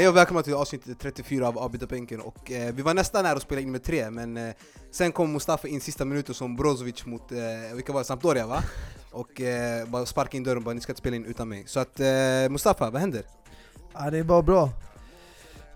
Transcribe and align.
Hej 0.00 0.08
och 0.08 0.16
välkomna 0.16 0.42
till 0.42 0.54
avsnitt 0.54 1.00
34 1.00 1.48
av 1.48 1.58
Avbytarbänken 1.58 2.20
och 2.20 2.50
eh, 2.50 2.74
vi 2.74 2.82
var 2.82 2.94
nästan 2.94 3.24
nära 3.24 3.36
att 3.36 3.42
spela 3.42 3.60
in 3.60 3.72
med 3.72 3.82
tre 3.82 4.10
men 4.10 4.36
eh, 4.36 4.54
sen 4.90 5.12
kom 5.12 5.32
Mustafa 5.32 5.68
in 5.68 5.80
sista 5.80 6.04
minuten 6.04 6.34
som 6.34 6.56
Brozovic 6.56 7.06
mot, 7.06 7.32
eh, 7.32 7.38
vilka 7.74 7.92
var 7.92 8.00
det? 8.00 8.04
Sampdoria 8.04 8.46
va? 8.46 8.62
Och 9.12 9.40
eh, 9.40 9.88
bara 9.88 10.06
sparkade 10.06 10.36
in 10.36 10.44
dörren 10.44 10.56
och 10.56 10.62
bara 10.62 10.74
ni 10.74 10.80
ska 10.80 10.92
inte 10.92 11.00
spela 11.00 11.16
in 11.16 11.24
utan 11.24 11.48
mig. 11.48 11.64
Så 11.66 11.80
att 11.80 12.00
eh, 12.00 12.06
Mustafa, 12.50 12.90
vad 12.90 13.00
händer? 13.00 13.22
Ja, 13.92 14.10
det 14.10 14.18
är 14.18 14.24
bara 14.24 14.42
bra. 14.42 14.70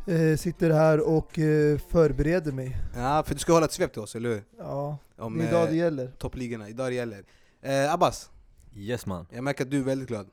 Eh, 0.06 0.36
sitter 0.36 0.70
här 0.70 1.08
och 1.08 1.38
eh, 1.38 1.78
förbereder 1.78 2.52
mig. 2.52 2.76
Ja, 2.96 3.22
för 3.26 3.34
du 3.34 3.40
ska 3.40 3.52
hålla 3.52 3.66
ett 3.66 3.72
svep 3.72 3.92
till 3.92 4.02
oss, 4.02 4.14
eller 4.14 4.28
hur? 4.28 4.44
Ja, 4.58 4.98
Om 5.16 5.38
det 5.38 5.44
är 5.44 5.48
idag 5.48 5.62
eh, 5.64 5.70
det 5.70 5.76
gäller. 5.76 6.12
toppligorna, 6.18 6.68
idag 6.68 6.90
det 6.90 6.94
gäller. 6.94 7.24
Eh, 7.62 7.92
Abbas, 7.94 8.30
Yes 8.74 9.06
man. 9.06 9.26
jag 9.30 9.44
märker 9.44 9.64
att 9.64 9.70
du 9.70 9.78
är 9.78 9.84
väldigt 9.84 10.08
glad. 10.08 10.26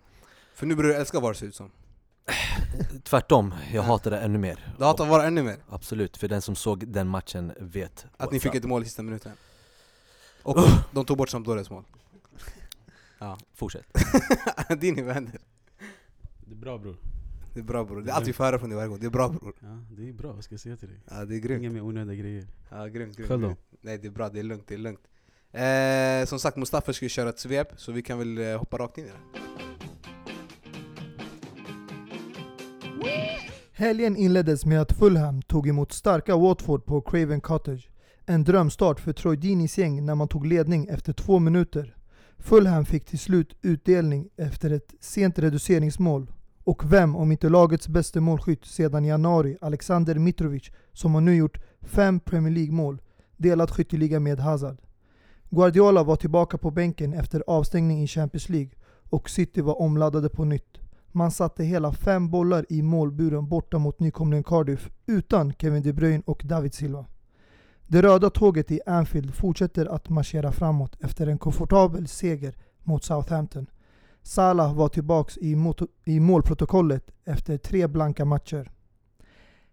För 0.53 0.65
nu 0.65 0.75
börjar 0.75 0.89
du 0.89 0.95
älska 0.95 1.19
VAR 1.19 1.33
ser 1.33 1.45
ut 1.45 1.55
som. 1.55 1.71
Tvärtom, 3.03 3.53
jag 3.73 3.81
hatar 3.81 4.11
det 4.11 4.19
ännu 4.19 4.37
mer. 4.39 4.73
Du 4.77 4.83
hatar 4.83 5.05
VAR 5.05 5.25
ännu 5.25 5.43
mer. 5.43 5.57
Absolut, 5.69 6.17
för 6.17 6.27
den 6.27 6.41
som 6.41 6.55
såg 6.55 6.87
den 6.87 7.07
matchen 7.07 7.53
vet 7.59 8.05
Att 8.17 8.31
ni 8.31 8.39
fick 8.39 8.55
ett 8.55 8.63
mål 8.63 8.81
i 8.81 8.85
sista 8.85 9.03
minuten. 9.03 9.31
Och 10.43 10.57
de 10.91 11.05
tog 11.05 11.17
bort 11.17 11.29
Sampdorias 11.29 11.69
mål. 11.69 11.83
Ja. 13.19 13.37
Fortsätt. 13.53 13.85
Dini, 14.81 15.01
vad 15.01 15.13
händer? 15.13 15.39
Det 16.45 16.51
är 16.51 16.55
bra 16.55 16.77
bror. 16.77 16.97
Det 17.53 17.59
är 17.59 17.63
bra 17.63 17.83
bror, 17.83 18.01
det 18.01 18.11
är 18.11 18.15
allt 18.15 18.27
vi 18.27 18.33
får 18.33 18.43
höra 18.43 18.59
från 18.59 18.69
dig 18.69 18.75
varje 18.75 18.89
gång. 18.89 18.99
Det 18.99 19.05
är 19.05 19.09
bra 19.09 19.29
bror. 19.29 19.53
Ja, 19.59 19.77
det 19.89 20.09
är 20.09 20.13
bra, 20.13 20.33
vad 20.33 20.43
ska 20.43 20.53
jag 20.53 20.59
säga 20.59 20.77
till 20.77 20.87
dig? 20.87 20.97
Ja, 21.09 21.25
det 21.25 21.35
är 21.35 21.39
grymt. 21.39 21.61
Inga 21.61 21.71
mer 21.71 21.81
onödiga 21.81 22.15
grejer. 22.15 22.47
Ja, 22.69 22.87
grymt, 22.87 23.17
grymt, 23.17 23.29
Själv 23.29 23.41
då? 23.41 23.55
Nej 23.81 23.97
det 23.97 24.07
är 24.07 24.11
bra, 24.11 24.29
det 24.29 24.39
är 24.39 24.43
lugnt, 24.43 24.63
det 24.67 24.73
är 24.73 24.77
lugnt. 24.77 25.07
Eh, 25.51 26.25
som 26.27 26.39
sagt, 26.39 26.57
Mustafa 26.57 26.93
ska 26.93 27.05
ju 27.05 27.09
köra 27.09 27.29
ett 27.29 27.39
svep, 27.39 27.67
så 27.77 27.91
vi 27.91 28.01
kan 28.01 28.17
väl 28.17 28.37
eh, 28.37 28.57
hoppa 28.57 28.77
rakt 28.77 28.97
in 28.97 29.05
i 29.05 29.07
det. 29.07 29.41
Helgen 33.71 34.17
inleddes 34.17 34.65
med 34.65 34.81
att 34.81 34.91
Fulham 34.91 35.41
tog 35.41 35.67
emot 35.67 35.91
starka 35.91 36.35
Watford 36.35 36.85
på 36.85 37.01
Craven 37.01 37.41
Cottage. 37.41 37.89
En 38.25 38.43
drömstart 38.43 38.99
för 38.99 39.13
Troy 39.13 39.37
Deeneys 39.37 39.77
gäng 39.77 40.05
när 40.05 40.15
man 40.15 40.27
tog 40.27 40.45
ledning 40.45 40.87
efter 40.87 41.13
två 41.13 41.39
minuter. 41.39 41.95
Fulham 42.37 42.85
fick 42.85 43.05
till 43.05 43.19
slut 43.19 43.55
utdelning 43.61 44.29
efter 44.37 44.69
ett 44.69 44.93
sent 44.99 45.39
reduceringsmål. 45.39 46.31
Och 46.71 46.93
vem 46.93 47.15
om 47.15 47.31
inte 47.31 47.49
lagets 47.49 47.87
bästa 47.87 48.21
målskytt 48.21 48.65
sedan 48.65 49.05
januari, 49.05 49.57
Alexander 49.61 50.15
Mitrovic, 50.15 50.71
som 50.93 51.13
har 51.13 51.21
nu 51.21 51.35
gjort 51.35 51.59
fem 51.81 52.19
Premier 52.19 52.53
League-mål, 52.53 53.01
delat 53.37 53.71
skytteliga 53.71 54.19
med 54.19 54.39
Hazard. 54.39 54.77
Guardiola 55.49 56.03
var 56.03 56.15
tillbaka 56.15 56.57
på 56.57 56.71
bänken 56.71 57.13
efter 57.13 57.43
avstängning 57.47 58.03
i 58.03 58.07
Champions 58.07 58.49
League 58.49 58.71
och 59.09 59.29
City 59.29 59.61
var 59.61 59.81
omladdade 59.81 60.29
på 60.29 60.45
nytt. 60.45 60.77
Man 61.11 61.31
satte 61.31 61.63
hela 61.63 61.93
fem 61.93 62.29
bollar 62.29 62.65
i 62.69 62.81
målburen 62.81 63.47
borta 63.49 63.77
mot 63.77 63.99
nykomlingen 63.99 64.43
Cardiff 64.43 64.89
utan 65.05 65.53
Kevin 65.53 65.83
De 65.83 65.93
Bruyne 65.93 66.23
och 66.25 66.41
David 66.45 66.73
Silva. 66.73 67.05
Det 67.87 68.01
röda 68.01 68.29
tåget 68.29 68.71
i 68.71 68.79
Anfield 68.85 69.33
fortsätter 69.33 69.85
att 69.85 70.09
marschera 70.09 70.51
framåt 70.51 70.97
efter 71.01 71.27
en 71.27 71.37
komfortabel 71.37 72.07
seger 72.07 72.55
mot 72.83 73.03
Southampton. 73.03 73.67
Salah 74.23 74.75
var 74.75 74.89
tillbaks 74.89 75.37
i, 75.37 75.55
mot- 75.55 75.91
i 76.05 76.19
målprotokollet 76.19 77.11
efter 77.25 77.57
tre 77.57 77.87
blanka 77.87 78.25
matcher. 78.25 78.71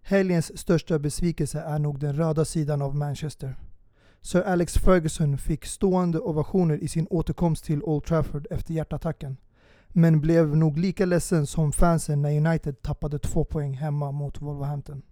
Helgens 0.02 0.58
största 0.58 0.98
besvikelse 0.98 1.60
är 1.60 1.78
nog 1.78 2.00
den 2.00 2.16
röda 2.16 2.44
sidan 2.44 2.82
av 2.82 2.96
Manchester. 2.96 3.56
Sir 4.20 4.42
Alex 4.42 4.74
Ferguson 4.74 5.38
fick 5.38 5.64
stående 5.64 6.19
ovationer 6.19 6.78
i 6.78 6.88
sin 6.88 7.06
återkomst 7.10 7.64
till 7.64 7.82
Old 7.82 8.04
Trafford 8.04 8.46
efter 8.50 8.74
hjärtattacken 8.74 9.36
men 9.88 10.20
blev 10.20 10.56
nog 10.56 10.78
lika 10.78 11.06
ledsen 11.06 11.46
som 11.46 11.72
fansen 11.72 12.22
när 12.22 12.36
United 12.36 12.82
tappade 12.82 13.19
två 13.19 13.44
poäng 13.44 13.75
hemma 13.75 14.12
mot 14.12 14.41
Wolverhampton. 14.41 15.03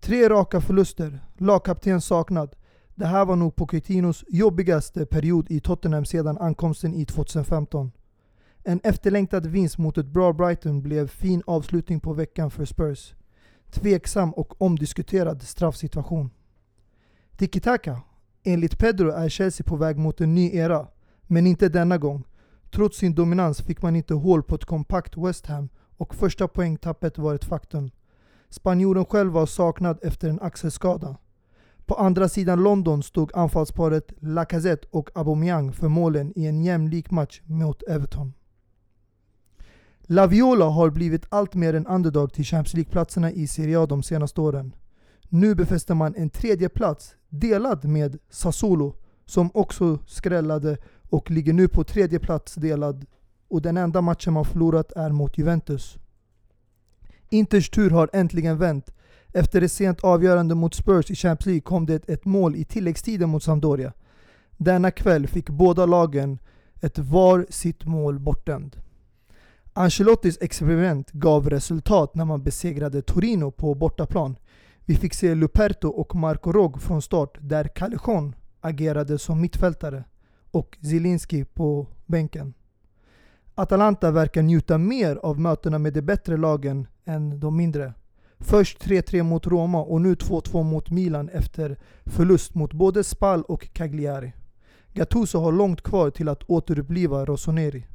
Tre 0.00 0.28
raka 0.28 0.60
förluster, 0.60 1.20
lagkapten 1.38 2.00
saknad. 2.00 2.56
Det 2.94 3.06
här 3.06 3.24
var 3.24 3.36
nog 3.36 3.56
Pochettinos 3.56 4.24
jobbigaste 4.28 5.06
period 5.06 5.50
i 5.50 5.60
Tottenham 5.60 6.04
sedan 6.04 6.38
ankomsten 6.38 6.94
i 6.94 7.06
2015. 7.06 7.92
En 8.66 8.80
efterlängtad 8.84 9.46
vinst 9.46 9.78
mot 9.78 9.98
ett 9.98 10.06
bra 10.06 10.32
Brighton 10.32 10.82
blev 10.82 11.08
fin 11.08 11.42
avslutning 11.46 12.00
på 12.00 12.12
veckan 12.12 12.50
för 12.50 12.64
Spurs. 12.64 13.14
Tveksam 13.70 14.32
och 14.32 14.62
omdiskuterad 14.62 15.42
straffsituation. 15.42 16.30
Tiki-taka. 17.36 18.00
Enligt 18.44 18.78
Pedro 18.78 19.10
är 19.10 19.28
Chelsea 19.28 19.64
på 19.64 19.76
väg 19.76 19.98
mot 19.98 20.20
en 20.20 20.34
ny 20.34 20.56
era, 20.56 20.86
men 21.26 21.46
inte 21.46 21.68
denna 21.68 21.98
gång. 21.98 22.24
Trots 22.70 22.98
sin 22.98 23.14
dominans 23.14 23.62
fick 23.62 23.82
man 23.82 23.96
inte 23.96 24.14
hål 24.14 24.42
på 24.42 24.54
ett 24.54 24.64
kompakt 24.64 25.16
West 25.16 25.46
Ham 25.46 25.68
och 25.96 26.14
första 26.14 26.48
poängtappet 26.48 27.18
var 27.18 27.34
ett 27.34 27.44
faktum. 27.44 27.90
Spanjoren 28.48 29.04
själv 29.04 29.32
var 29.32 29.46
saknad 29.46 29.98
efter 30.02 30.28
en 30.28 30.40
axelskada. 30.40 31.16
På 31.86 31.94
andra 31.94 32.28
sidan 32.28 32.62
London 32.62 33.02
stod 33.02 33.30
anfallsparet 33.34 34.12
Lacazette 34.18 34.88
och 34.90 35.10
Aubameyang 35.14 35.72
för 35.72 35.88
målen 35.88 36.32
i 36.36 36.46
en 36.46 36.64
jämlik 36.64 37.10
match 37.10 37.40
mot 37.44 37.82
Everton. 37.82 38.32
Laviola 40.06 40.64
har 40.64 40.90
blivit 40.90 41.26
allt 41.28 41.54
mer 41.54 41.74
en 41.74 41.86
underdog 41.86 42.32
till 42.32 42.44
Champions 42.44 42.74
League-platserna 42.74 43.30
i 43.32 43.46
Serie 43.46 43.80
A 43.80 43.86
de 43.86 44.02
senaste 44.02 44.40
åren. 44.40 44.74
Nu 45.28 45.54
befäster 45.54 45.94
man 45.94 46.14
en 46.14 46.30
tredje 46.30 46.68
plats 46.68 47.14
delad 47.28 47.84
med 47.84 48.18
Sassuolo 48.30 48.94
som 49.26 49.50
också 49.54 49.98
skrällade 50.06 50.76
och 51.10 51.30
ligger 51.30 51.52
nu 51.52 51.68
på 51.68 51.84
tredje 51.84 52.18
plats 52.18 52.54
delad 52.54 53.06
och 53.48 53.62
den 53.62 53.76
enda 53.76 54.00
matchen 54.00 54.32
man 54.32 54.44
förlorat 54.44 54.92
är 54.92 55.10
mot 55.10 55.38
Juventus. 55.38 55.98
Inters 57.28 57.70
tur 57.70 57.90
har 57.90 58.10
äntligen 58.12 58.58
vänt. 58.58 58.94
Efter 59.32 59.62
ett 59.62 59.72
sent 59.72 60.04
avgörande 60.04 60.54
mot 60.54 60.74
Spurs 60.74 61.10
i 61.10 61.14
Champions 61.14 61.46
League 61.46 61.60
kom 61.60 61.86
det 61.86 62.08
ett 62.08 62.24
mål 62.24 62.56
i 62.56 62.64
tilläggstiden 62.64 63.28
mot 63.28 63.42
Sampdoria. 63.42 63.92
Denna 64.56 64.90
kväll 64.90 65.26
fick 65.26 65.50
båda 65.50 65.86
lagen 65.86 66.38
ett 66.80 66.98
var 66.98 67.46
sitt 67.50 67.84
mål 67.84 68.18
bortdömd. 68.18 68.83
Ancelottis 69.76 70.38
experiment 70.40 71.12
gav 71.12 71.50
resultat 71.50 72.14
när 72.14 72.24
man 72.24 72.42
besegrade 72.42 73.02
Torino 73.02 73.50
på 73.50 73.74
bortaplan. 73.74 74.36
Vi 74.84 74.96
fick 74.96 75.14
se 75.14 75.34
Luperto 75.34 75.88
och 75.88 76.14
Marco 76.14 76.52
Rog 76.52 76.82
från 76.82 77.02
start 77.02 77.38
där 77.40 77.64
Callejon 77.64 78.34
agerade 78.60 79.18
som 79.18 79.40
mittfältare 79.40 80.04
och 80.50 80.78
Zielinski 80.82 81.44
på 81.44 81.86
bänken. 82.06 82.54
Atalanta 83.54 84.10
verkar 84.10 84.42
njuta 84.42 84.78
mer 84.78 85.16
av 85.16 85.40
mötena 85.40 85.78
med 85.78 85.92
de 85.92 86.02
bättre 86.02 86.36
lagen 86.36 86.86
än 87.04 87.40
de 87.40 87.56
mindre. 87.56 87.92
Först 88.38 88.84
3-3 88.84 89.22
mot 89.22 89.46
Roma 89.46 89.82
och 89.82 90.00
nu 90.00 90.14
2-2 90.14 90.62
mot 90.62 90.90
Milan 90.90 91.28
efter 91.28 91.78
förlust 92.04 92.54
mot 92.54 92.72
både 92.72 93.04
Spal 93.04 93.42
och 93.42 93.72
Cagliari. 93.72 94.32
Gattuso 94.92 95.38
har 95.38 95.52
långt 95.52 95.82
kvar 95.82 96.10
till 96.10 96.28
att 96.28 96.42
återuppliva 96.42 97.24
Rossoneri. 97.24 97.86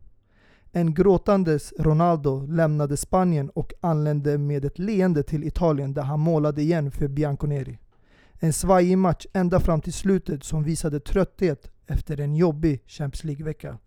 En 0.71 0.93
gråtandes 0.93 1.73
Ronaldo 1.79 2.45
lämnade 2.45 2.97
Spanien 2.97 3.49
och 3.49 3.73
anlände 3.81 4.37
med 4.37 4.65
ett 4.65 4.79
leende 4.79 5.23
till 5.23 5.43
Italien 5.43 5.93
där 5.93 6.01
han 6.01 6.19
målade 6.19 6.61
igen 6.61 6.91
för 6.91 7.07
Bianconeri. 7.07 7.79
En 8.39 8.53
svajig 8.53 8.97
match 8.97 9.25
ända 9.33 9.59
fram 9.59 9.81
till 9.81 9.93
slutet 9.93 10.43
som 10.43 10.63
visade 10.63 10.99
trötthet 10.99 11.71
efter 11.87 12.19
en 12.19 12.35
jobbig 12.35 12.83
Champions 12.87 13.23
League-vecka. 13.23 13.77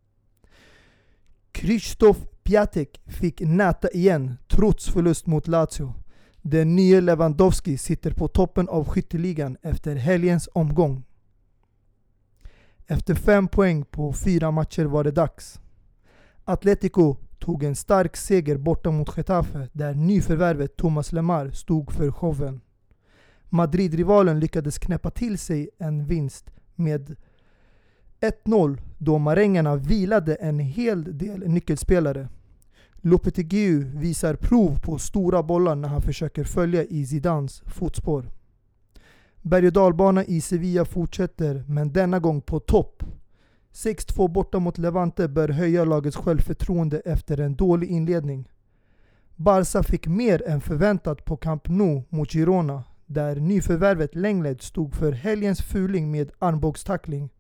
Krzysztof 1.53 2.17
Piatek 2.43 3.01
fick 3.07 3.41
näta 3.41 3.91
igen 3.91 4.37
trots 4.49 4.89
förlust 4.89 5.27
mot 5.27 5.49
Lazio. 5.49 5.95
Den 6.43 6.77
nye 6.77 7.01
Lewandowski 7.01 7.79
sitter 7.79 8.11
på 8.11 8.29
toppen 8.29 8.69
av 8.69 8.89
skytteligan 8.89 9.57
efter 9.63 9.97
helgens 9.97 10.49
omgång. 10.53 11.05
Efter 12.87 13.15
fem 13.15 13.49
poäng 13.49 13.85
på 13.85 14.13
fyra 14.13 14.51
matcher 14.51 14.85
var 14.85 15.05
det 15.05 15.11
dags. 15.11 15.62
Atletico 16.45 17.17
tog 17.39 17.65
en 17.65 17.77
stark 17.77 18.17
seger 18.17 18.57
borta 18.57 18.91
mot 18.91 19.17
Getafe 19.17 19.69
där 19.73 19.95
nyförvärvet 19.95 20.77
Thomas 20.77 21.13
Lemar 21.13 21.51
stod 21.51 21.93
för 21.93 22.11
showen. 22.11 22.61
Madrid-rivalen 23.49 24.41
lyckades 24.41 24.79
knäppa 24.79 25.11
till 25.11 25.39
sig 25.39 25.71
en 25.79 26.05
vinst 26.05 26.51
med 26.75 27.17
1-0 28.21 28.79
då 28.99 29.19
marängerna 29.19 29.77
vilade 29.77 30.35
en 30.35 30.59
hel 30.59 31.19
del 31.19 31.49
nyckelspelare. 31.49 32.29
Lopetegui 32.95 33.85
visar 33.95 34.35
prov 34.35 34.81
på 34.81 34.99
stora 34.99 35.43
bollar 35.43 35.75
när 35.75 35.89
han 35.89 36.03
försöker 36.03 36.45
följa 36.45 36.85
i 36.85 37.07
Zidans 37.07 37.63
fotspår. 37.67 38.31
Berg 39.43 39.67
och 39.67 39.73
dalbana 39.73 40.25
i 40.25 40.41
Sevilla 40.41 40.85
fortsätter, 40.85 41.65
men 41.69 41.93
denna 41.93 42.19
gång 42.19 42.41
på 42.41 42.61
topp. 42.61 43.03
6-2 43.73 44.29
borta 44.29 44.59
mot 44.59 44.79
Levante 44.79 45.29
bör 45.29 45.49
höja 45.49 45.85
lagets 45.85 46.17
självförtroende 46.17 47.01
efter 47.01 47.41
en 47.41 47.57
dålig 47.57 47.91
inledning. 47.91 48.49
Barca 49.37 49.83
fick 49.83 50.07
mer 50.07 50.49
än 50.49 50.61
förväntat 50.61 51.25
på 51.25 51.37
Camp 51.37 51.69
Nou 51.69 52.03
mot 52.09 52.33
Girona, 52.33 52.85
där 53.07 53.37
nyförvärvet 53.37 54.15
Lenglet 54.15 54.63
stod 54.63 54.95
för 54.95 55.13
helgens 55.13 55.63
fuling 55.63 56.11
med 56.11 56.33
armbågstackling. 56.39 57.31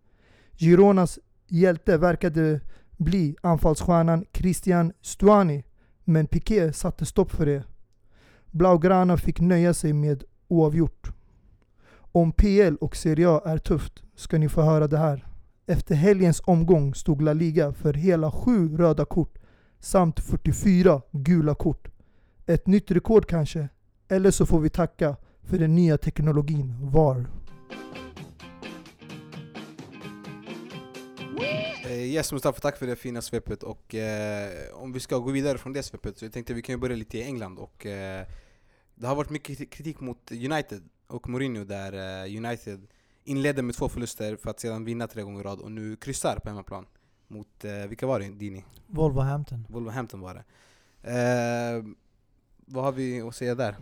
Gironas 0.52 1.18
hjälte 1.48 1.96
verkade 1.96 2.60
bli 2.96 3.36
anfallsstjärnan 3.42 4.24
Christian 4.32 4.92
Stuani, 5.00 5.64
men 6.04 6.26
Piqué 6.26 6.72
satte 6.72 7.06
stopp 7.06 7.30
för 7.30 7.46
det. 7.46 7.64
Blaugrana 8.50 9.16
fick 9.16 9.40
nöja 9.40 9.74
sig 9.74 9.92
med 9.92 10.24
oavgjort. 10.48 11.12
Om 11.94 12.32
PL 12.32 12.76
och 12.80 12.96
Serie 12.96 13.28
A 13.30 13.42
är 13.44 13.58
tufft 13.58 14.02
ska 14.16 14.38
ni 14.38 14.48
få 14.48 14.62
höra 14.62 14.86
det 14.88 14.98
här. 14.98 15.31
Efter 15.66 15.94
helgens 15.94 16.42
omgång 16.44 16.94
stod 16.94 17.22
La 17.22 17.32
Liga 17.32 17.72
för 17.72 17.94
hela 17.94 18.30
sju 18.30 18.76
röda 18.76 19.04
kort 19.04 19.38
samt 19.80 20.20
44 20.20 21.02
gula 21.10 21.54
kort. 21.54 21.88
Ett 22.46 22.66
nytt 22.66 22.90
rekord 22.90 23.26
kanske? 23.26 23.68
Eller 24.08 24.30
så 24.30 24.46
får 24.46 24.60
vi 24.60 24.70
tacka 24.70 25.16
för 25.42 25.58
den 25.58 25.74
nya 25.74 25.98
teknologin 25.98 26.74
VAR. 26.80 27.26
Eh, 31.84 31.92
yes 31.92 32.32
Mustafa, 32.32 32.60
tack 32.60 32.78
för 32.78 32.86
det 32.86 32.96
fina 32.96 33.22
svepet 33.22 33.62
och 33.62 33.94
eh, 33.94 34.74
om 34.74 34.92
vi 34.92 35.00
ska 35.00 35.18
gå 35.18 35.30
vidare 35.30 35.58
från 35.58 35.72
det 35.72 35.82
svepet 35.82 36.18
så 36.18 36.24
jag 36.24 36.32
tänkte 36.32 36.54
vi 36.54 36.62
kan 36.62 36.80
börja 36.80 36.96
lite 36.96 37.18
i 37.18 37.22
England 37.22 37.58
och 37.58 37.86
eh, 37.86 38.26
det 38.94 39.06
har 39.06 39.14
varit 39.14 39.30
mycket 39.30 39.70
kritik 39.70 40.00
mot 40.00 40.32
United 40.32 40.82
och 41.06 41.28
Mourinho 41.28 41.64
där 41.64 41.92
eh, 42.24 42.36
United 42.36 42.86
inledde 43.24 43.62
med 43.62 43.74
två 43.74 43.88
förluster 43.88 44.36
för 44.36 44.50
att 44.50 44.60
sedan 44.60 44.84
vinna 44.84 45.06
tre 45.06 45.22
gånger 45.22 45.40
i 45.40 45.42
rad 45.42 45.60
och 45.60 45.72
nu 45.72 45.96
kryssar 45.96 46.36
på 46.36 46.48
hemmaplan 46.48 46.86
mot, 47.28 47.64
eh, 47.64 47.86
vilka 47.88 48.06
var 48.06 48.20
det 48.20 48.28
Dini? 48.28 48.64
Wolverhampton. 48.86 49.66
Wolverhampton 49.68 50.20
var 50.20 50.34
det. 50.34 50.44
Eh, 51.10 51.84
vad 52.66 52.84
har 52.84 52.92
vi 52.92 53.20
att 53.20 53.34
säga 53.34 53.54
där? 53.54 53.76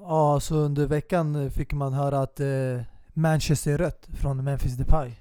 Ja, 0.00 0.40
så 0.40 0.56
under 0.56 0.86
veckan 0.86 1.50
fick 1.50 1.72
man 1.72 1.92
höra 1.92 2.20
att 2.20 2.40
eh, 2.40 2.80
Manchester 3.12 3.72
är 3.72 3.78
rött 3.78 4.08
från 4.20 4.44
Memphis 4.44 4.76
Depay. 4.76 5.12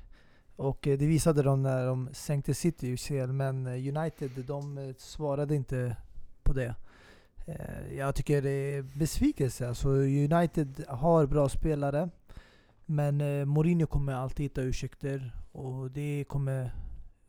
Och 0.56 0.88
eh, 0.88 0.98
det 0.98 1.07
visade 1.07 1.44
de 1.44 1.63
när 1.63 1.86
de 1.86 2.10
sänkte 2.13 2.54
City 2.54 2.94
UCL, 2.94 3.31
men 3.31 3.68
eh, 3.68 3.98
United 3.98 4.31
de 4.48 4.77
eh, 4.77 4.95
svarade 4.98 5.56
inte 5.56 5.95
på 6.44 6.54
det. 6.54 6.75
Eh, 7.48 7.98
jag 7.98 8.16
tycker 8.16 8.42
det 8.42 8.50
är 8.50 8.81
besvikelse. 8.81 9.68
Alltså 9.68 9.89
United 9.89 10.86
har 10.88 11.25
bra 11.25 11.50
spelare, 11.50 12.10
men 12.86 13.22
eh, 13.22 13.46
Mourinho 13.46 13.88
kommer 13.88 14.14
alltid 14.14 14.44
hitta 14.44 14.62
ursäkter 14.62 15.32
och 15.52 15.92
det 15.92 16.24
kommer 16.28 16.72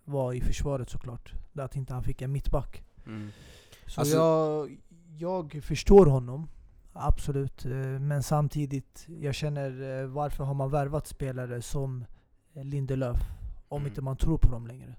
vara 0.04 0.34
i 0.34 0.40
försvaret 0.40 0.90
såklart. 0.90 1.32
Att 1.54 1.76
inte 1.76 1.94
han 1.94 2.02
fick 2.02 2.22
en 2.22 2.32
mittback. 2.32 2.82
Så 3.86 4.00
Alltså- 4.00 4.16
jag, 4.16 4.76
jag 5.18 5.62
förstår 5.64 6.06
honom, 6.06 6.48
absolut. 6.92 7.64
Eh, 7.64 7.70
Men 8.00 8.22
samtidigt, 8.22 9.06
jag 9.20 9.34
känner 9.34 10.00
eh, 10.02 10.06
varför 10.06 10.44
har 10.44 10.54
man 10.54 10.70
värvat 10.70 11.06
spelare 11.06 11.62
som 11.62 12.04
eh, 12.54 12.64
Lindelöf 12.64 13.16
om 13.68 13.80
Mm. 13.82 13.88
inte 13.88 14.02
man 14.02 14.16
tror 14.16 14.38
på 14.38 14.48
dem 14.50 14.66
längre? 14.66 14.94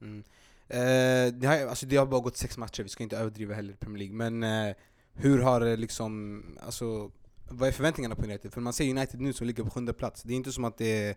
Mm. 0.00 0.24
Eh, 0.68 1.34
det, 1.40 1.46
har, 1.46 1.66
alltså 1.66 1.86
det 1.86 1.96
har 1.96 2.06
bara 2.06 2.20
gått 2.20 2.36
sex 2.36 2.58
matcher, 2.58 2.82
vi 2.82 2.88
ska 2.88 3.02
inte 3.02 3.18
överdriva 3.18 3.54
heller 3.54 3.72
Premier 3.74 3.98
League, 3.98 4.16
men 4.30 4.42
eh, 4.68 4.74
hur 5.12 5.42
har 5.42 5.76
liksom, 5.76 6.42
alltså, 6.62 7.10
vad 7.48 7.68
är 7.68 7.72
förväntningarna 7.72 8.14
på 8.14 8.22
United? 8.22 8.52
För 8.52 8.60
man 8.60 8.72
ser 8.72 8.90
United 8.90 9.20
nu 9.20 9.32
som 9.32 9.46
ligger 9.46 9.62
på 9.64 9.70
sjunde 9.70 9.92
plats, 9.92 10.22
det 10.22 10.32
är 10.32 10.36
inte 10.36 10.52
som 10.52 10.64
att 10.64 10.78
det 10.78 11.04
är, 11.06 11.16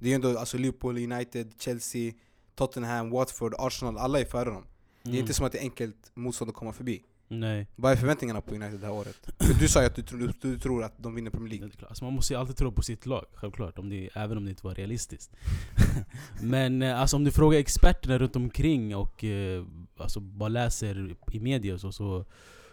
det 0.00 0.10
är 0.10 0.14
ändå 0.14 0.38
alltså 0.38 0.58
Liverpool, 0.58 0.96
United, 1.12 1.52
Chelsea, 1.58 2.12
Tottenham, 2.54 3.10
Watford, 3.10 3.54
Arsenal, 3.58 3.98
alla 3.98 4.20
är 4.20 4.24
före 4.24 4.50
dem. 4.50 4.64
Det 5.02 5.08
är 5.08 5.12
Mm. 5.12 5.20
inte 5.20 5.34
som 5.34 5.46
att 5.46 5.52
det 5.52 5.58
är 5.58 5.62
enkelt 5.62 6.10
motstånd 6.14 6.48
att 6.48 6.54
komma 6.56 6.72
förbi. 6.72 7.02
Nej, 7.32 7.66
Vad 7.76 7.92
är 7.92 7.96
förväntningarna 7.96 8.40
på 8.40 8.54
United 8.54 8.80
det 8.80 8.86
här 8.86 8.92
året? 8.94 9.16
För 9.38 9.54
du 9.60 9.68
sa 9.68 9.80
ju 9.80 9.86
att 9.86 9.94
du, 9.96 10.02
tror- 10.02 10.34
du, 10.40 10.58
tror 10.58 10.84
att 10.84 10.94
de 10.98 11.14
vinner 11.14 11.30
Premier 11.30 11.50
League. 11.58 11.70
Alltså 11.88 12.04
man 12.04 12.12
måste 12.12 12.32
ju 12.34 12.40
alltid 12.40 12.56
tro 12.56 12.72
på 12.72 12.82
sitt 12.82 13.06
lag, 13.06 13.24
självklart. 13.34 13.78
Om 13.78 13.88
det, 13.90 14.10
även 14.14 14.36
om 14.36 14.44
det 14.44 14.50
inte 14.50 14.66
var 14.66 14.74
realistiskt. 14.74 15.30
Men 16.42 16.82
eh, 16.82 17.00
alltså, 17.00 17.16
om 17.16 17.24
du 17.24 17.30
frågar 17.30 17.58
experterna 17.58 18.18
runt 18.18 18.36
omkring 18.36 18.96
och 18.96 19.24
eh, 19.24 19.64
alltså, 19.96 20.20
bara 20.20 20.48
läser 20.48 21.14
i 21.32 21.40
media 21.40 21.74
och 21.74 21.80
så, 21.80 21.92
så 21.92 22.24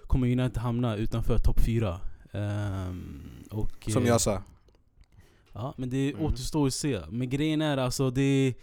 kommer 0.07 0.27
United 0.27 0.57
hamna 0.57 0.95
utanför 0.95 1.38
topp 1.38 1.59
4. 1.59 2.00
Och, 3.51 3.88
Som 3.91 4.03
eh, 4.03 4.09
jag 4.09 4.21
sa. 4.21 4.44
Ja, 5.53 5.74
men 5.77 5.89
det 5.89 6.12
Mm. 6.12 6.25
återstår 6.25 6.68
att 6.68 6.74
se. 6.74 7.00
Men 7.09 7.29
grejen 7.29 7.62
är 7.62 7.77
alltså, 7.77 8.12
det, 8.12 8.53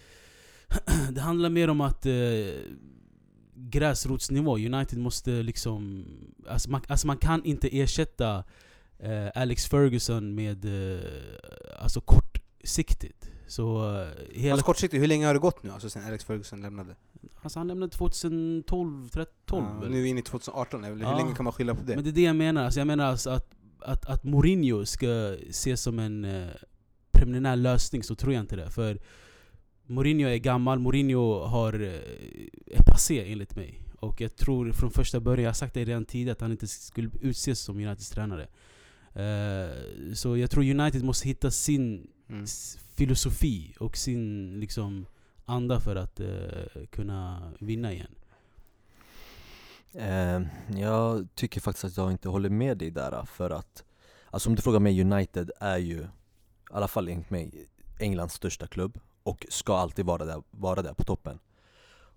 det 1.10 1.20
handlar 1.20 1.50
mer 1.50 1.70
om 1.70 1.80
att 1.80 2.06
eh, 2.06 2.12
gräsrotsnivå, 3.56 4.56
United 4.58 4.98
måste 4.98 5.30
liksom... 5.30 6.04
Alltså 6.48 6.70
man, 6.70 6.80
alltså 6.88 7.06
man 7.06 7.16
kan 7.16 7.44
inte 7.44 7.78
ersätta 7.78 8.44
eh, 8.98 9.28
Alex 9.34 9.66
Ferguson 9.66 10.34
med 10.34 10.64
eh, 10.64 11.00
alltså 11.78 12.00
kortsiktigt. 12.00 13.30
Så 13.54 13.96
eh, 14.00 14.08
hela... 14.32 14.52
Alltså 14.52 14.66
kortsiktigt, 14.66 15.02
hur 15.02 15.06
länge 15.08 15.26
har 15.26 15.34
det 15.34 15.40
gått 15.40 15.62
nu 15.62 15.70
alltså, 15.70 15.90
sen 15.90 16.04
Alex 16.04 16.24
Ferguson 16.24 16.62
lämnade? 16.62 16.94
alltså 17.42 17.58
han 17.58 17.68
lämnade 17.68 17.92
2012, 17.92 19.08
13 19.08 19.64
Ja, 19.82 19.88
nu 19.88 19.98
är 19.98 20.02
vi 20.02 20.08
inne 20.08 20.20
i 20.20 20.22
2018, 20.22 20.84
eller 20.84 20.96
hur 20.96 21.02
Ja. 21.02 21.16
länge 21.16 21.34
kan 21.34 21.44
man 21.44 21.52
skylla 21.52 21.74
på 21.74 21.82
det? 21.82 21.94
Men 21.94 22.04
det 22.04 22.10
är 22.10 22.12
det 22.12 22.22
jag 22.22 22.36
menar. 22.36 22.64
Alltså 22.64 22.80
jag 22.80 22.86
menar 22.86 23.04
alltså 23.04 23.30
att, 23.30 23.54
att, 23.80 24.06
att 24.06 24.24
Mourinho 24.24 24.86
ska 24.86 25.36
ses 25.48 25.82
som 25.82 25.98
en 25.98 26.24
eh, 26.24 26.46
preliminär 27.12 27.56
lösning, 27.56 28.02
så 28.02 28.14
tror 28.14 28.32
jag 28.32 28.40
inte 28.42 28.56
det. 28.56 28.70
För 28.70 28.98
Mourinho 29.86 30.28
är 30.28 30.36
gammal, 30.36 30.78
Mourinho 30.78 31.44
har, 31.44 31.72
eh, 31.72 32.78
är 32.78 32.82
passé 32.86 33.32
enligt 33.32 33.56
mig. 33.56 33.80
Och 34.00 34.20
jag 34.20 34.36
tror 34.36 34.72
från 34.72 34.90
första 34.90 35.20
början, 35.20 35.42
jag 35.42 35.50
har 35.50 35.54
sagt 35.54 35.74
det 35.74 35.84
redan 35.84 36.04
tidigare, 36.04 36.32
att 36.32 36.40
han 36.40 36.50
inte 36.50 36.66
skulle 36.66 37.10
utses 37.20 37.60
som 37.60 37.76
Uniteds 37.76 38.10
tränare. 38.10 38.48
Eh, 39.14 40.14
så 40.14 40.36
jag 40.36 40.50
tror 40.50 40.64
United 40.64 41.04
måste 41.04 41.28
hitta 41.28 41.50
sin 41.50 42.10
Mm. 42.28 42.46
filosofi 42.94 43.74
och 43.80 43.96
sin 43.96 44.60
liksom 44.60 45.06
anda 45.44 45.80
för 45.80 45.96
att 45.96 46.20
eh, 46.20 46.86
kunna 46.90 47.52
vinna 47.60 47.92
igen. 47.92 48.14
Eh, 49.92 50.40
jag 50.80 51.28
tycker 51.34 51.60
faktiskt 51.60 51.84
att 51.84 51.96
jag 51.96 52.10
inte 52.10 52.28
håller 52.28 52.50
med 52.50 52.78
dig 52.78 52.90
där 52.90 53.24
för 53.24 53.50
att 53.50 53.84
Alltså 54.30 54.48
om 54.48 54.54
du 54.54 54.62
frågar 54.62 54.80
mig, 54.80 55.00
United 55.00 55.50
är 55.60 55.78
ju, 55.78 55.98
i 56.00 56.06
alla 56.70 56.88
fall 56.88 57.08
enligt 57.08 57.30
mig, 57.30 57.68
Englands 58.00 58.34
största 58.34 58.66
klubb 58.66 59.00
och 59.22 59.46
ska 59.48 59.76
alltid 59.76 60.04
vara 60.06 60.24
där, 60.24 60.42
vara 60.50 60.82
där 60.82 60.94
på 60.94 61.04
toppen 61.04 61.38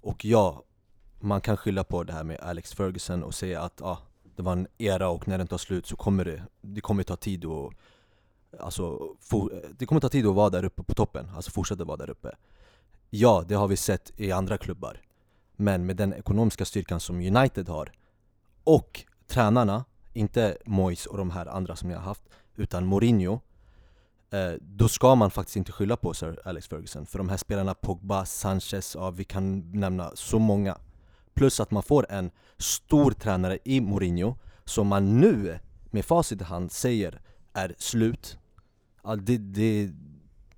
Och 0.02 0.26
ja, 0.26 0.64
man 1.20 1.42
kan 1.42 1.58
skylla 1.58 1.84
på 1.84 2.04
det 2.04 2.14
här 2.14 2.24
med 2.24 2.40
Alex 2.40 2.74
Ferguson 2.74 3.24
och 3.24 3.36
säga 3.36 3.62
att 3.62 3.82
ah, 3.82 3.98
det 4.38 4.44
var 4.44 4.52
en 4.52 4.68
era 4.78 5.10
och 5.10 5.28
när 5.28 5.38
den 5.38 5.48
tar 5.48 5.58
slut 5.58 5.86
så 5.86 5.96
kommer 5.96 6.26
det, 6.26 6.44
det 6.62 6.82
kommer 6.82 7.04
ta 7.04 7.16
tid 7.16 7.46
att 7.46 7.74
Alltså, 8.60 9.16
for, 9.20 9.64
det 9.78 9.86
kommer 9.86 10.02
ta 10.02 10.10
tid 10.10 10.26
att 10.26 10.36
vara 10.36 10.50
där 10.50 10.66
uppe 10.66 10.84
på 10.84 10.94
toppen, 10.94 11.30
alltså 11.36 11.52
fortsätta 11.52 11.84
vara 11.84 11.98
där 11.98 12.10
uppe. 12.10 12.36
Ja, 13.10 13.44
det 13.48 13.56
har 13.56 13.68
vi 13.68 13.78
sett 13.78 14.12
i 14.20 14.32
andra 14.32 14.58
klubbar 14.58 15.02
men 15.58 15.86
med 15.86 15.96
den 15.96 16.14
ekonomiska 16.14 16.66
styrkan 16.66 17.00
som 17.00 17.16
United 17.16 17.70
har 17.70 17.92
och 18.64 19.04
tränarna, 19.28 19.86
inte 20.14 20.58
Moyes 20.66 21.06
och 21.06 21.18
de 21.18 21.32
här 21.32 21.46
andra 21.46 21.76
som 21.76 21.90
jag 21.90 21.98
har 21.98 22.06
haft, 22.06 22.24
utan 22.56 22.86
Mourinho 22.86 23.40
eh, 24.30 24.52
Då 24.62 24.88
ska 24.88 25.16
man 25.16 25.32
faktiskt 25.32 25.56
inte 25.56 25.72
skylla 25.72 25.98
på 25.98 26.14
Sir 26.14 26.40
Alex 26.46 26.68
Ferguson 26.68 27.06
För 27.06 27.18
de 27.18 27.30
här 27.30 27.38
spelarna, 27.38 27.74
Pogba, 27.74 28.26
Sanchez, 28.26 28.96
ja, 28.96 29.10
vi 29.10 29.24
kan 29.24 29.72
nämna 29.72 30.12
så 30.16 30.40
många. 30.40 30.78
Plus 31.38 31.60
att 31.60 31.72
man 31.72 31.84
får 31.84 32.06
en 32.10 32.32
stor 32.58 33.12
tränare 33.12 33.60
i 33.64 33.82
Mourinho 33.82 34.36
Som 34.66 34.88
man 34.88 35.20
nu, 35.20 35.60
med 35.92 36.06
facit 36.06 36.42
i 36.42 36.44
hand, 36.44 36.72
säger 36.72 37.22
är 37.54 37.76
slut. 37.78 38.38
Det, 39.20 39.38
det, 39.38 39.90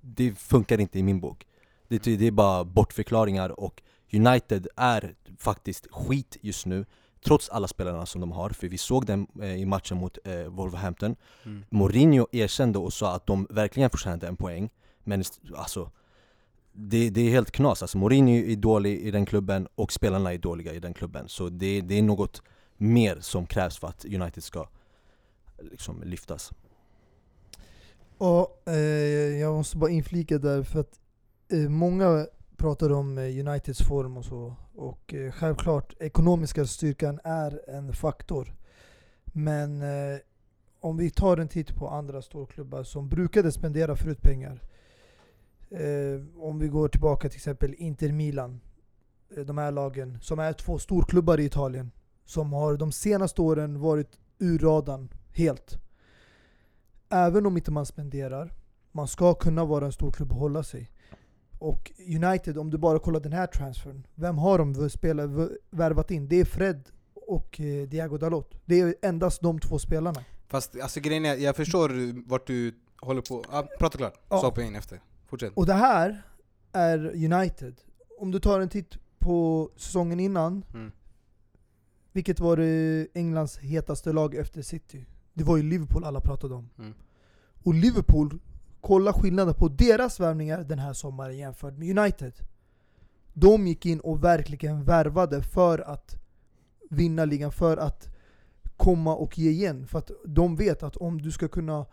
det 0.00 0.34
funkar 0.38 0.80
inte 0.80 0.98
i 0.98 1.02
min 1.02 1.20
bok. 1.20 1.46
Det, 1.88 1.98
det 1.98 2.26
är 2.26 2.30
bara 2.30 2.64
bortförklaringar 2.64 3.60
och 3.60 3.82
United 4.12 4.66
är 4.76 5.14
faktiskt 5.38 5.86
skit 5.90 6.36
just 6.40 6.66
nu 6.66 6.84
Trots 7.24 7.48
alla 7.48 7.68
spelarna 7.68 8.06
som 8.06 8.20
de 8.20 8.32
har, 8.32 8.50
för 8.50 8.68
vi 8.68 8.78
såg 8.78 9.06
dem 9.06 9.26
eh, 9.42 9.54
i 9.54 9.66
matchen 9.66 9.96
mot 9.96 10.18
eh, 10.24 10.42
Wolverhampton. 10.42 11.16
Mm. 11.44 11.64
Mourinho 11.70 12.26
erkände 12.32 12.78
och 12.78 12.92
sa 12.92 13.14
att 13.14 13.26
de 13.26 13.46
verkligen 13.50 13.90
förtjänade 13.90 14.26
en 14.26 14.36
poäng 14.36 14.70
Men 15.04 15.24
alltså 15.56 15.90
det, 16.72 17.10
det 17.10 17.20
är 17.20 17.30
helt 17.30 17.50
knas, 17.50 17.82
alltså 17.82 17.98
Mourinho 17.98 18.32
är 18.32 18.56
dålig 18.56 19.00
i 19.00 19.10
den 19.10 19.26
klubben 19.26 19.68
och 19.74 19.92
spelarna 19.92 20.32
är 20.32 20.38
dåliga 20.38 20.72
i 20.72 20.80
den 20.80 20.94
klubben 20.94 21.28
Så 21.28 21.48
det, 21.48 21.80
det 21.80 21.98
är 21.98 22.02
något 22.02 22.42
mer 22.76 23.16
som 23.20 23.46
krävs 23.46 23.78
för 23.78 23.88
att 23.88 24.04
United 24.04 24.42
ska 24.42 24.68
liksom 25.62 26.02
lyftas 26.02 26.52
Och, 28.18 28.68
eh, 28.68 29.38
jag 29.40 29.54
måste 29.54 29.76
bara 29.76 29.90
inflika 29.90 30.38
där 30.38 30.62
för 30.62 30.80
att 30.80 31.00
eh, 31.48 31.68
många 31.68 32.26
pratar 32.56 32.92
om 32.92 33.18
eh, 33.18 33.24
Uniteds 33.24 33.82
form 33.82 34.16
och 34.16 34.24
så. 34.24 34.54
Och 34.74 35.14
eh, 35.14 35.32
självklart, 35.32 35.94
ekonomiska 36.00 36.66
styrkan 36.66 37.20
är 37.24 37.70
en 37.70 37.92
faktor. 37.92 38.54
Men 39.24 39.82
eh, 39.82 40.18
om 40.80 40.96
vi 40.96 41.10
tar 41.10 41.36
en 41.36 41.48
titt 41.48 41.74
på 41.76 41.88
andra 41.88 42.22
storklubbar 42.22 42.82
som 42.82 43.08
brukade 43.08 43.52
spendera 43.52 43.96
förut 43.96 44.22
pengar. 44.22 44.62
Eh, 45.70 46.42
om 46.42 46.58
vi 46.58 46.68
går 46.68 46.88
tillbaka 46.88 47.28
till 47.28 47.36
exempel 47.36 47.74
Inter 47.78 48.12
Milan. 48.12 48.60
Eh, 49.36 49.44
de 49.44 49.58
här 49.58 49.70
lagen, 49.72 50.18
som 50.20 50.38
är 50.38 50.52
två 50.52 50.78
storklubbar 50.78 51.40
i 51.40 51.44
Italien. 51.44 51.90
Som 52.24 52.52
har 52.52 52.76
de 52.76 52.92
senaste 52.92 53.42
åren 53.42 53.80
varit 53.80 54.18
ur 54.38 54.58
radarn 54.58 55.08
helt. 55.32 55.78
även 57.08 57.46
om 57.46 57.56
inte 57.56 57.70
man 57.70 57.86
spenderar, 57.86 58.52
man 58.92 59.08
ska 59.08 59.34
kunna 59.34 59.64
vara 59.64 59.86
en 59.86 59.92
stor 59.92 60.10
klubb 60.12 60.32
och 60.32 60.38
hålla 60.38 60.62
sig. 60.62 60.90
Och 61.58 61.92
United, 62.16 62.58
om 62.58 62.70
du 62.70 62.78
bara 62.78 62.98
kollar 62.98 63.20
den 63.20 63.32
här 63.32 63.46
transfern, 63.46 64.06
vem 64.14 64.38
har 64.38 64.58
de 64.58 64.72
v- 64.72 64.90
spela, 64.90 65.26
v- 65.26 65.48
värvat 65.70 66.10
in? 66.10 66.28
Det 66.28 66.36
är 66.40 66.44
Fred 66.44 66.88
och 67.14 67.60
eh, 67.60 67.88
Diego 67.88 68.18
Dalot. 68.18 68.54
Det 68.64 68.80
är 68.80 68.94
endast 69.02 69.40
de 69.42 69.58
två 69.60 69.78
spelarna. 69.78 70.24
Fast 70.48 70.80
alltså 70.80 71.00
grejen 71.00 71.24
är, 71.24 71.36
jag 71.36 71.56
förstår 71.56 71.90
vart 72.28 72.46
du 72.46 72.74
håller 73.00 73.22
på. 73.22 73.44
Ah, 73.50 73.62
prata 73.78 73.98
klart, 73.98 74.14
Ja. 74.28 74.38
så 74.40 74.46
hoppar 74.46 74.62
jag 74.62 74.68
in 74.68 74.76
efter. 74.76 75.00
Fortsätt. 75.30 75.52
Och 75.56 75.66
det 75.66 75.74
här 75.74 76.22
är 76.72 76.98
United. 77.32 77.80
Om 78.18 78.30
du 78.30 78.40
tar 78.40 78.60
en 78.60 78.68
titt 78.68 78.98
på 79.18 79.70
säsongen 79.76 80.20
innan, 80.20 80.64
Mm. 80.74 80.92
vilket 82.12 82.40
var 82.40 82.58
Englands 83.14 83.58
hetaste 83.58 84.12
lag 84.12 84.34
efter 84.34 84.62
City? 84.62 85.06
Det 85.34 85.44
var 85.44 85.56
ju 85.56 85.62
Liverpool 85.62 86.04
alla 86.04 86.20
pratade 86.20 86.54
om. 86.54 86.68
Mm. 86.78 86.94
Och 87.62 87.74
Liverpool, 87.74 88.38
kolla 88.80 89.12
skillnaden 89.12 89.54
på 89.54 89.68
deras 89.68 90.20
värvningar 90.20 90.64
den 90.64 90.78
här 90.78 90.92
sommaren 90.92 91.38
jämfört 91.38 91.78
med 91.78 91.98
United. 91.98 92.32
De 93.32 93.66
gick 93.66 93.86
in 93.86 94.00
och 94.00 94.24
verkligen 94.24 94.84
värvade 94.84 95.42
för 95.42 95.78
att 95.78 96.16
vinna 96.90 97.24
ligan, 97.24 97.52
för 97.52 97.76
att 97.76 98.08
komma 98.76 99.16
och 99.16 99.38
ge 99.38 99.50
igen. 99.50 99.86
För 99.86 99.98
att 99.98 100.10
de 100.24 100.56
vet 100.56 100.82
att 100.82 100.96
om 100.96 101.22
du 101.22 101.30
ska 101.30 101.48
kunna 101.48 101.86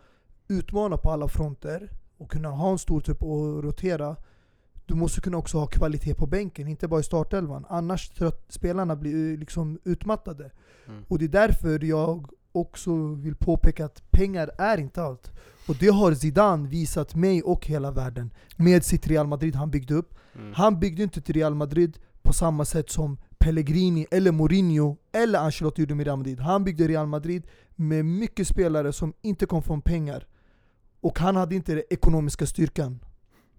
utmana 0.48 0.96
på 0.96 1.10
alla 1.10 1.28
fronter 1.28 1.90
och 2.18 2.30
kunna 2.30 2.48
ha 2.48 2.70
en 2.72 2.78
stor 2.78 3.00
trupp 3.00 3.22
och 3.22 3.62
rotera, 3.62 4.16
du 4.86 4.94
måste 4.94 5.20
kunna 5.20 5.36
också 5.36 5.58
ha 5.58 5.66
kvalitet 5.66 6.14
på 6.14 6.26
bänken, 6.26 6.68
inte 6.68 6.88
bara 6.88 7.00
i 7.00 7.02
startelvan. 7.02 7.64
Annars 7.68 8.22
att 8.22 8.44
spelarna 8.48 8.96
blir 8.96 9.36
liksom 9.36 9.78
utmattade. 9.84 10.50
Mm. 10.88 11.04
Och 11.08 11.18
det 11.18 11.24
är 11.24 11.28
därför 11.28 11.84
jag 11.84 12.30
också 12.52 13.14
vill 13.14 13.34
påpeka 13.34 13.84
att 13.84 14.10
pengar 14.10 14.50
är 14.58 14.78
inte 14.78 15.02
allt. 15.02 15.30
Och 15.68 15.76
det 15.80 15.88
har 15.88 16.14
Zidane 16.14 16.68
visat 16.68 17.14
mig 17.14 17.42
och 17.42 17.66
hela 17.66 17.90
världen 17.90 18.30
med 18.56 18.84
sitt 18.84 19.06
Real 19.06 19.26
Madrid 19.26 19.54
han 19.54 19.70
byggde 19.70 19.94
upp. 19.94 20.14
Mm. 20.34 20.52
Han 20.54 20.80
byggde 20.80 21.02
inte 21.02 21.20
till 21.20 21.34
Real 21.34 21.54
Madrid 21.54 21.98
på 22.22 22.32
samma 22.32 22.64
sätt 22.64 22.90
som 22.90 23.18
Pellegrini 23.38 24.06
eller 24.10 24.32
Mourinho 24.32 24.96
eller 25.12 25.38
Ancelotti 25.38 25.82
gjorde 25.82 25.94
med 25.94 26.06
Real 26.06 26.18
Madrid. 26.18 26.40
Han 26.40 26.64
byggde 26.64 26.88
Real 26.88 27.06
Madrid 27.06 27.46
med 27.76 28.04
mycket 28.04 28.48
spelare 28.48 28.92
som 28.92 29.12
inte 29.22 29.46
kom 29.46 29.62
från 29.62 29.82
pengar. 29.82 30.26
Och 31.00 31.18
han 31.18 31.36
hade 31.36 31.54
inte 31.54 31.74
den 31.74 31.84
ekonomiska 31.90 32.46
styrkan. 32.46 33.00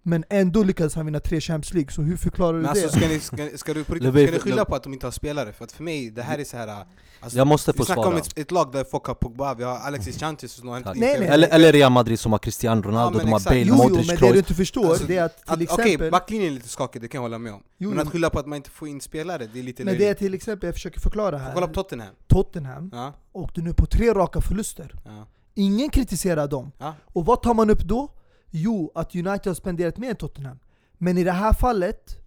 Men 0.03 0.23
ändå 0.29 0.63
lyckades 0.63 0.95
han 0.95 1.05
vinna 1.05 1.19
tre 1.19 1.41
Champions 1.41 1.73
League, 1.73 1.91
så 1.91 2.01
hur 2.01 2.17
förklarar 2.17 2.53
du 2.53 2.63
Men 2.63 2.73
det? 2.73 2.81
alltså 2.83 2.99
ska, 2.99 3.07
ni, 3.07 3.19
ska, 3.19 3.35
ska 3.57 3.73
du 3.73 3.83
ska 3.83 3.93
ni 3.95 4.39
skylla 4.39 4.65
på 4.65 4.75
att 4.75 4.83
de 4.83 4.93
inte 4.93 5.05
har 5.05 5.11
spelare? 5.11 5.53
För 5.53 5.63
att 5.63 5.71
för 5.71 5.83
mig, 5.83 6.09
det 6.09 6.21
här 6.21 6.37
är 6.39 6.43
så 6.43 6.57
här. 6.57 6.85
Alltså, 7.21 7.37
Jag 7.37 7.47
måste 7.47 7.73
få 7.73 7.85
svara. 7.85 8.07
om 8.07 8.15
ett, 8.17 8.37
ett 8.37 8.51
lag 8.51 8.71
där 8.71 8.83
folk 8.83 9.03
har 9.05 9.13
Pogba, 9.13 9.53
vi 9.53 9.63
har 9.63 9.77
Alexis 9.77 10.19
Sanchez 10.19 10.51
som 10.51 10.67
har 10.67 10.75
hämtat 10.75 10.93
Tack. 10.93 10.95
in 10.97 11.01
Nej, 11.09 11.19
nej. 11.19 11.27
Eller, 11.29 11.47
eller 11.47 11.71
Real 11.73 11.91
Madrid 11.91 12.19
som 12.19 12.31
har 12.31 12.39
Cristiano 12.39 12.81
Ronaldo, 12.81 13.17
men 13.17 13.25
de 13.25 13.31
har. 13.31 13.39
Bale, 13.39 13.59
Jo, 13.59 13.65
jo, 13.67 13.75
Modric, 13.75 14.07
men 14.07 14.15
det 14.15 14.17
Kroos. 14.19 14.31
du 14.33 14.37
inte 14.37 14.53
förstår, 14.53 14.89
Alltså, 14.89 15.05
det 15.07 15.17
är 15.17 15.23
att 15.23 15.37
till 15.43 15.53
Att- 15.53 15.61
exempel... 15.61 15.95
Okej, 15.95 16.11
backlinjen 16.11 16.49
är 16.51 16.55
lite 16.55 16.69
skakig, 16.69 17.01
det 17.01 17.07
kan 17.07 17.17
jag 17.17 17.21
hålla 17.23 17.37
med 17.37 17.53
om. 17.53 17.63
Jo, 17.77 17.89
men 17.89 17.99
att 17.99 18.11
skylla 18.11 18.29
på 18.29 18.39
att 18.39 18.47
man 18.47 18.55
inte 18.55 18.69
får 18.69 18.87
in 18.87 19.01
spelare, 19.01 19.47
det 19.53 19.59
är 19.59 19.63
lite 19.63 19.83
Men 19.85 19.97
det 19.97 20.07
är 20.07 20.13
till 20.13 20.33
exempel, 20.33 20.67
jag 20.67 20.73
försöker 20.75 20.99
förklara 20.99 21.37
här. 21.37 21.53
Kolla 21.53 21.67
på 21.67 21.73
Tottenham. 21.73 22.13
Tottenham 22.27 22.89
Ja, 22.93 23.13
åkte 23.31 23.61
nu 23.61 23.73
på 23.73 23.85
tre 23.85 24.13
raka 24.13 24.41
förluster. 24.41 24.95
ja, 25.05 25.27
Ingen 25.59 25.89
kritiserar 25.89 26.47
dem. 26.47 26.71
ja. 26.77 26.95
Och 27.05 27.25
vad 27.25 27.41
tar 27.41 27.53
man 27.53 27.69
upp 27.69 27.83
då? 27.83 28.09
Jo, 28.49 28.91
att 28.95 29.15
United 29.15 29.47
har 29.47 29.53
spenderat 29.53 29.97
mer 29.97 30.09
än 30.09 30.15
Tottenham. 30.15 30.59
Men 30.97 31.17
i 31.17 31.23
det 31.23 31.31
här 31.31 31.53
fallet, 31.53 32.17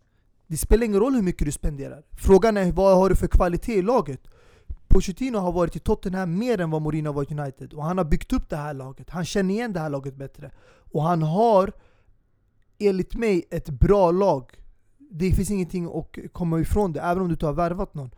det 0.47 0.57
spelar 0.57 0.85
ingen 0.85 1.01
roll 1.01 1.15
hur 1.15 1.23
mycket 1.23 1.45
du 1.45 1.53
spenderar. 1.53 2.03
Frågan 2.19 2.57
är 2.57 2.73
vad 2.73 2.97
har 2.97 3.09
du 3.09 3.17
för 3.17 3.27
kvalitet 3.27 3.75
i 3.75 3.83
laget? 3.83 4.21
Pochettino 4.89 5.39
har 5.39 5.53
varit 5.53 5.77
i 5.77 5.79
Tottenham 5.79 6.39
mer 6.39 6.61
än 6.61 6.71
vad 6.71 6.83
Mourinho 6.83 7.09
har 7.09 7.15
varit 7.15 7.31
i 7.31 7.35
United. 7.35 7.73
Och 7.73 7.85
han 7.85 7.99
har 7.99 8.05
byggt 8.05 8.33
upp 8.33 8.49
det 8.51 8.57
här 8.57 8.75
laget. 8.75 9.11
Han 9.11 9.25
känner 9.25 9.55
igen 9.55 9.73
det 9.73 9.81
här 9.81 9.91
laget 9.91 10.17
bättre. 10.17 10.51
Och 10.93 11.03
han 11.03 11.23
har, 11.23 11.73
enligt 12.79 13.15
mig, 13.15 13.45
ett 13.51 13.69
bra 13.69 14.11
lag. 14.11 14.51
Det 14.99 15.33
finns 15.33 15.51
ingenting 15.51 15.87
att 15.99 16.33
komma 16.33 16.61
ifrån 16.61 16.93
det, 16.93 17.01
även 17.01 17.23
om 17.23 17.29
du 17.29 17.35
inte 17.35 17.47
har 17.47 17.53
värvat 17.53 17.95
någon. 17.95 18.11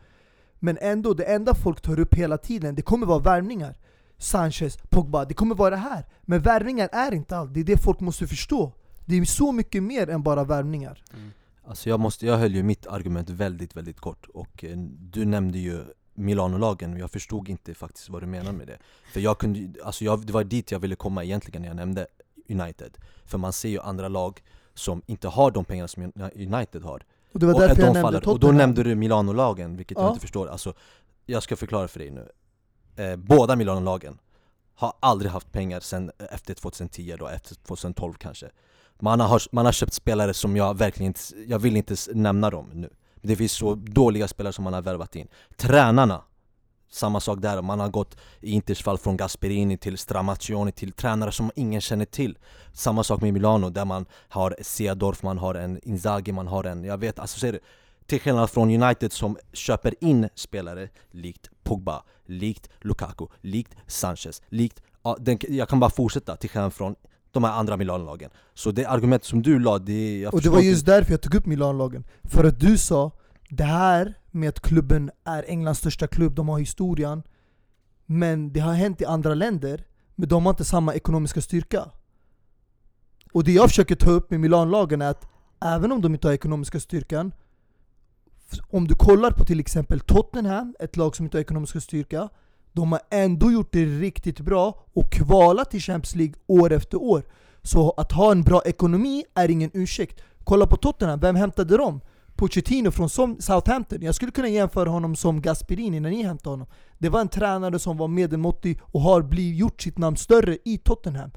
Men 0.58 0.78
ändå, 0.80 1.14
det 1.14 1.24
enda 1.24 1.54
folk 1.54 1.80
tar 1.80 2.00
upp 2.00 2.14
hela 2.14 2.38
tiden, 2.38 2.74
det 2.74 2.82
kommer 2.82 3.06
vara 3.06 3.18
värvningar. 3.18 3.76
Sanchez, 4.18 4.78
Pogba, 4.90 5.24
det 5.24 5.34
kommer 5.34 5.54
vara 5.54 5.70
det 5.70 5.76
här. 5.76 6.06
Men 6.22 6.40
värvningar 6.40 6.88
är 6.92 7.14
inte 7.14 7.36
allt, 7.36 7.54
det 7.54 7.60
är 7.60 7.64
det 7.64 7.78
folk 7.78 8.00
måste 8.00 8.26
förstå. 8.26 8.72
Det 9.04 9.16
är 9.16 9.24
så 9.24 9.52
mycket 9.52 9.82
mer 9.82 10.10
än 10.10 10.22
bara 10.22 10.44
värvningar. 10.44 11.02
Mm. 11.12 11.30
Alltså 11.66 11.88
jag, 11.88 12.00
måste, 12.00 12.26
jag 12.26 12.36
höll 12.36 12.54
ju 12.54 12.62
mitt 12.62 12.86
argument 12.86 13.30
väldigt, 13.30 13.76
väldigt 13.76 14.00
kort 14.00 14.26
och 14.34 14.64
eh, 14.64 14.76
du 15.00 15.24
nämnde 15.24 15.58
ju 15.58 15.84
Milano-lagen 16.14 16.92
och 16.92 16.98
jag 16.98 17.10
förstod 17.10 17.48
inte 17.48 17.74
faktiskt 17.74 18.08
vad 18.08 18.22
du 18.22 18.26
menar 18.26 18.52
med 18.52 18.66
det 18.66 18.78
För 19.12 19.20
jag 19.20 19.38
kunde, 19.38 19.84
alltså 19.84 20.04
jag, 20.04 20.26
det 20.26 20.32
var 20.32 20.44
dit 20.44 20.72
jag 20.72 20.78
ville 20.78 20.96
komma 20.96 21.24
egentligen 21.24 21.62
när 21.62 21.68
jag 21.68 21.76
nämnde 21.76 22.06
United 22.48 22.98
För 23.24 23.38
man 23.38 23.52
ser 23.52 23.68
ju 23.68 23.80
andra 23.80 24.08
lag 24.08 24.42
som 24.74 25.02
inte 25.06 25.28
har 25.28 25.50
de 25.50 25.64
pengarna 25.64 25.88
som 25.88 26.12
United 26.34 26.82
har 26.82 27.04
Och 27.32 27.40
det 27.40 27.46
var 27.46 27.54
och 27.54 27.60
därför 27.60 27.74
de 27.74 27.82
jag 27.82 27.86
nämnde 27.86 28.02
faller. 28.02 28.18
Tottenham. 28.18 28.34
Och 28.34 28.40
då 28.40 28.52
nämnde 28.52 28.82
du 28.82 28.94
Milano-lagen, 28.94 29.76
vilket 29.76 29.98
Ja. 29.98 30.04
jag 30.04 30.10
inte 30.10 30.20
förstår 30.20 30.46
alltså, 30.46 30.74
Jag 31.26 31.42
ska 31.42 31.56
förklara 31.56 31.88
för 31.88 31.98
dig 31.98 32.10
nu 32.10 32.28
eh, 32.96 33.16
Båda 33.16 33.56
Milano-lagen 33.56 34.18
har 34.74 34.92
aldrig 35.00 35.30
haft 35.30 35.52
pengar 35.52 35.80
sen 35.80 36.10
eh, 36.18 36.26
efter 36.30 36.54
2010 36.54 37.16
då, 37.18 37.28
efter 37.28 37.54
2012 37.54 38.14
kanske. 38.14 38.50
Man 39.00 39.20
har, 39.20 39.42
man 39.52 39.64
har 39.64 39.72
köpt 39.72 39.92
spelare 39.92 40.34
som 40.34 40.56
jag 40.56 40.78
verkligen 40.78 41.10
inte, 41.10 41.20
jag 41.46 41.58
vill 41.58 41.76
inte 41.76 41.96
nämna 42.14 42.50
dem 42.50 42.70
nu. 42.72 42.90
Det 43.22 43.36
finns 43.36 43.52
så 43.52 43.74
dåliga 43.74 44.28
spelare 44.28 44.52
som 44.52 44.64
man 44.64 44.72
har 44.72 44.82
värvat 44.82 45.16
in. 45.16 45.28
Tränarna, 45.56 46.22
samma 46.90 47.20
sak 47.20 47.38
där, 47.42 47.62
man 47.62 47.80
har 47.80 47.88
gått 47.88 48.16
i 48.40 48.50
Inters 48.50 48.82
fall 48.82 48.98
från 48.98 49.16
Gasperini 49.16 49.78
till 49.78 49.98
Stramaccioni 49.98 50.72
till 50.72 50.92
tränare 50.92 51.32
som 51.32 51.50
ingen 51.54 51.80
känner 51.80 52.04
till. 52.04 52.38
Samma 52.72 53.04
sak 53.04 53.20
med 53.20 53.32
Milano 53.32 53.70
där 53.70 53.84
man 53.84 54.06
har 54.28 54.56
Seadorf, 54.62 55.22
man 55.22 55.38
har 55.38 55.54
en 55.54 55.80
Inzaghi, 55.82 56.32
man 56.32 56.46
har 56.46 56.64
en, 56.64 56.84
jag 56.84 56.98
vet, 56.98 57.18
alltså 57.18 57.38
ser 57.38 57.52
du 57.52 57.60
till 58.06 58.20
skillnad 58.20 58.50
från 58.50 58.82
United 58.82 59.12
som 59.12 59.36
köper 59.52 60.04
in 60.04 60.28
spelare 60.34 60.88
likt 61.10 61.50
Pogba, 61.64 62.02
likt 62.26 62.68
Lukaku, 62.80 63.26
likt 63.40 63.74
Sanchez, 63.86 64.42
likt... 64.48 64.82
Ja, 65.02 65.16
den, 65.20 65.38
jag 65.48 65.68
kan 65.68 65.80
bara 65.80 65.90
fortsätta 65.90 66.36
till 66.36 66.50
skillnad 66.50 66.72
från 66.72 66.94
de 67.30 67.44
här 67.44 67.52
andra 67.52 67.76
Milan-lagen 67.76 68.30
Så 68.54 68.70
det 68.70 68.84
argument 68.86 69.24
som 69.24 69.42
du 69.42 69.58
la, 69.58 69.78
det... 69.78 70.20
Jag 70.20 70.34
Och 70.34 70.42
det 70.42 70.48
var 70.50 70.58
inte- 70.58 70.68
just 70.68 70.86
därför 70.86 71.10
jag 71.12 71.20
tog 71.20 71.34
upp 71.34 71.46
Milan-lagen. 71.46 72.04
För 72.24 72.44
att 72.44 72.60
du 72.60 72.78
sa, 72.78 73.10
det 73.50 73.64
här 73.64 74.14
med 74.30 74.48
att 74.48 74.60
klubben 74.60 75.10
är 75.24 75.44
Englands 75.48 75.80
största 75.80 76.06
klubb, 76.06 76.34
de 76.34 76.48
har 76.48 76.58
historien. 76.58 77.22
Men 78.06 78.52
det 78.52 78.60
har 78.60 78.72
hänt 78.72 79.00
i 79.00 79.04
andra 79.04 79.34
länder, 79.34 79.84
men 80.14 80.28
de 80.28 80.46
har 80.46 80.50
inte 80.52 80.64
samma 80.64 80.94
ekonomiska 80.94 81.40
styrka. 81.40 81.90
Och 83.32 83.44
det 83.44 83.52
jag 83.52 83.68
försöker 83.68 83.94
ta 83.96 84.10
upp 84.10 84.30
med 84.30 84.40
Milan-lagen 84.40 85.02
är 85.02 85.10
att 85.10 85.26
även 85.64 85.92
om 85.92 86.00
de 86.00 86.14
inte 86.14 86.26
har 86.28 86.32
ekonomiska 86.34 86.80
styrkan, 86.80 87.32
om 88.70 88.88
du 88.88 88.94
kollar 88.94 89.30
på 89.30 89.44
till 89.44 89.60
exempel 89.60 90.00
Tottenham, 90.00 90.74
ett 90.80 90.96
lag 90.96 91.16
som 91.16 91.26
inte 91.26 91.36
har 91.36 91.42
ekonomisk 91.42 91.82
styrka, 91.82 92.28
de 92.72 92.92
har 92.92 93.00
ändå 93.10 93.52
gjort 93.52 93.72
det 93.72 93.84
riktigt 93.84 94.40
bra 94.40 94.84
och 94.92 95.12
kvalat 95.12 95.70
till 95.70 95.80
Champions 95.80 96.14
League 96.14 96.34
år 96.46 96.72
efter 96.72 97.02
år. 97.02 97.22
Så 97.62 97.90
att 97.90 98.12
ha 98.12 98.32
en 98.32 98.42
bra 98.42 98.62
ekonomi 98.64 99.24
är 99.34 99.50
ingen 99.50 99.70
ursäkt. 99.74 100.20
Kolla 100.44 100.66
på 100.66 100.76
Tottenham, 100.76 101.20
vem 101.20 101.36
hämtade 101.36 101.76
de? 101.76 102.00
Pochettino 102.36 102.90
från 102.90 103.08
Southampton. 103.40 104.02
Jag 104.02 104.14
skulle 104.14 104.32
kunna 104.32 104.48
jämföra 104.48 104.88
honom 104.88 105.16
som 105.16 105.40
Gasperini 105.40 106.00
när 106.00 106.10
ni 106.10 106.22
hämtade 106.22 106.52
honom. 106.52 106.66
Det 106.98 107.08
var 107.08 107.20
en 107.20 107.28
tränare 107.28 107.78
som 107.78 107.96
var 107.96 108.08
medelmåttig 108.08 108.80
och 108.82 109.00
har 109.00 109.22
blivit, 109.22 109.60
gjort 109.60 109.82
sitt 109.82 109.98
namn 109.98 110.16
större 110.16 110.58
i 110.64 110.78
Tottenham. 110.78 111.30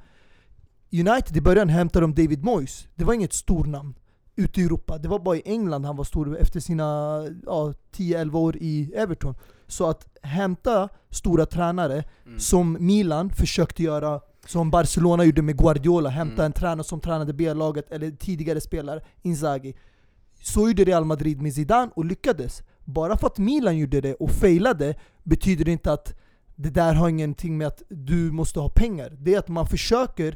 United 0.92 1.38
i 1.38 1.42
början 1.42 1.70
hämtade 1.70 2.04
de 2.04 2.24
David 2.24 2.44
Moyes. 2.44 2.88
Det 2.96 3.04
var 3.06 3.14
inget 3.14 3.34
stort 3.34 3.68
namn 3.68 3.96
ute 4.38 4.62
i 4.62 4.64
Europa. 4.64 4.98
Det 4.98 5.08
var 5.08 5.20
bara 5.20 5.36
i 5.38 5.42
England 5.46 5.86
han 5.86 5.96
var 5.96 6.04
stor 6.04 6.38
efter 6.38 6.60
sina 6.60 6.86
ja, 7.46 7.74
10-11 7.96 8.36
år 8.38 8.56
i 8.58 8.92
Everton. 8.96 9.36
Så 9.68 9.90
att 9.90 10.08
hämta 10.22 10.90
stora 11.10 11.46
tränare 11.46 12.04
Mm. 12.26 12.40
som 12.40 12.78
Milan 12.80 13.30
försökte 13.30 13.84
göra, 13.84 14.22
som 14.48 14.72
Barcelona 14.72 15.24
gjorde 15.24 15.42
med 15.42 15.58
Guardiola, 15.58 16.10
hämta 16.10 16.34
Mm. 16.42 16.46
en 16.46 16.54
tränare 16.54 16.84
som 16.84 17.00
tränade 17.00 17.34
B-laget 17.34 17.92
eller 17.92 18.12
tidigare 18.12 18.62
spelare, 18.62 19.02
Inzaghi. 19.22 19.76
Så 20.42 20.68
gjorde 20.68 20.84
Real 20.84 21.06
Madrid 21.06 21.42
med 21.42 21.54
Zidane 21.54 21.92
och 21.96 22.06
lyckades. 22.06 22.62
Bara 22.86 23.18
för 23.18 23.28
att 23.28 23.38
Milan 23.38 23.78
gjorde 23.78 24.02
det 24.02 24.14
och 24.14 24.32
failade 24.32 24.96
betyder 25.24 25.66
det 25.66 25.72
inte 25.72 25.92
att 25.94 26.14
det 26.56 26.70
där 26.70 26.94
har 26.94 27.10
ingenting 27.10 27.58
med 27.58 27.68
att 27.68 27.82
du 27.90 28.32
måste 28.32 28.60
ha 28.60 28.70
pengar. 28.70 29.18
Det 29.20 29.34
är 29.34 29.40
att 29.40 29.48
man 29.48 29.68
försöker 29.68 30.36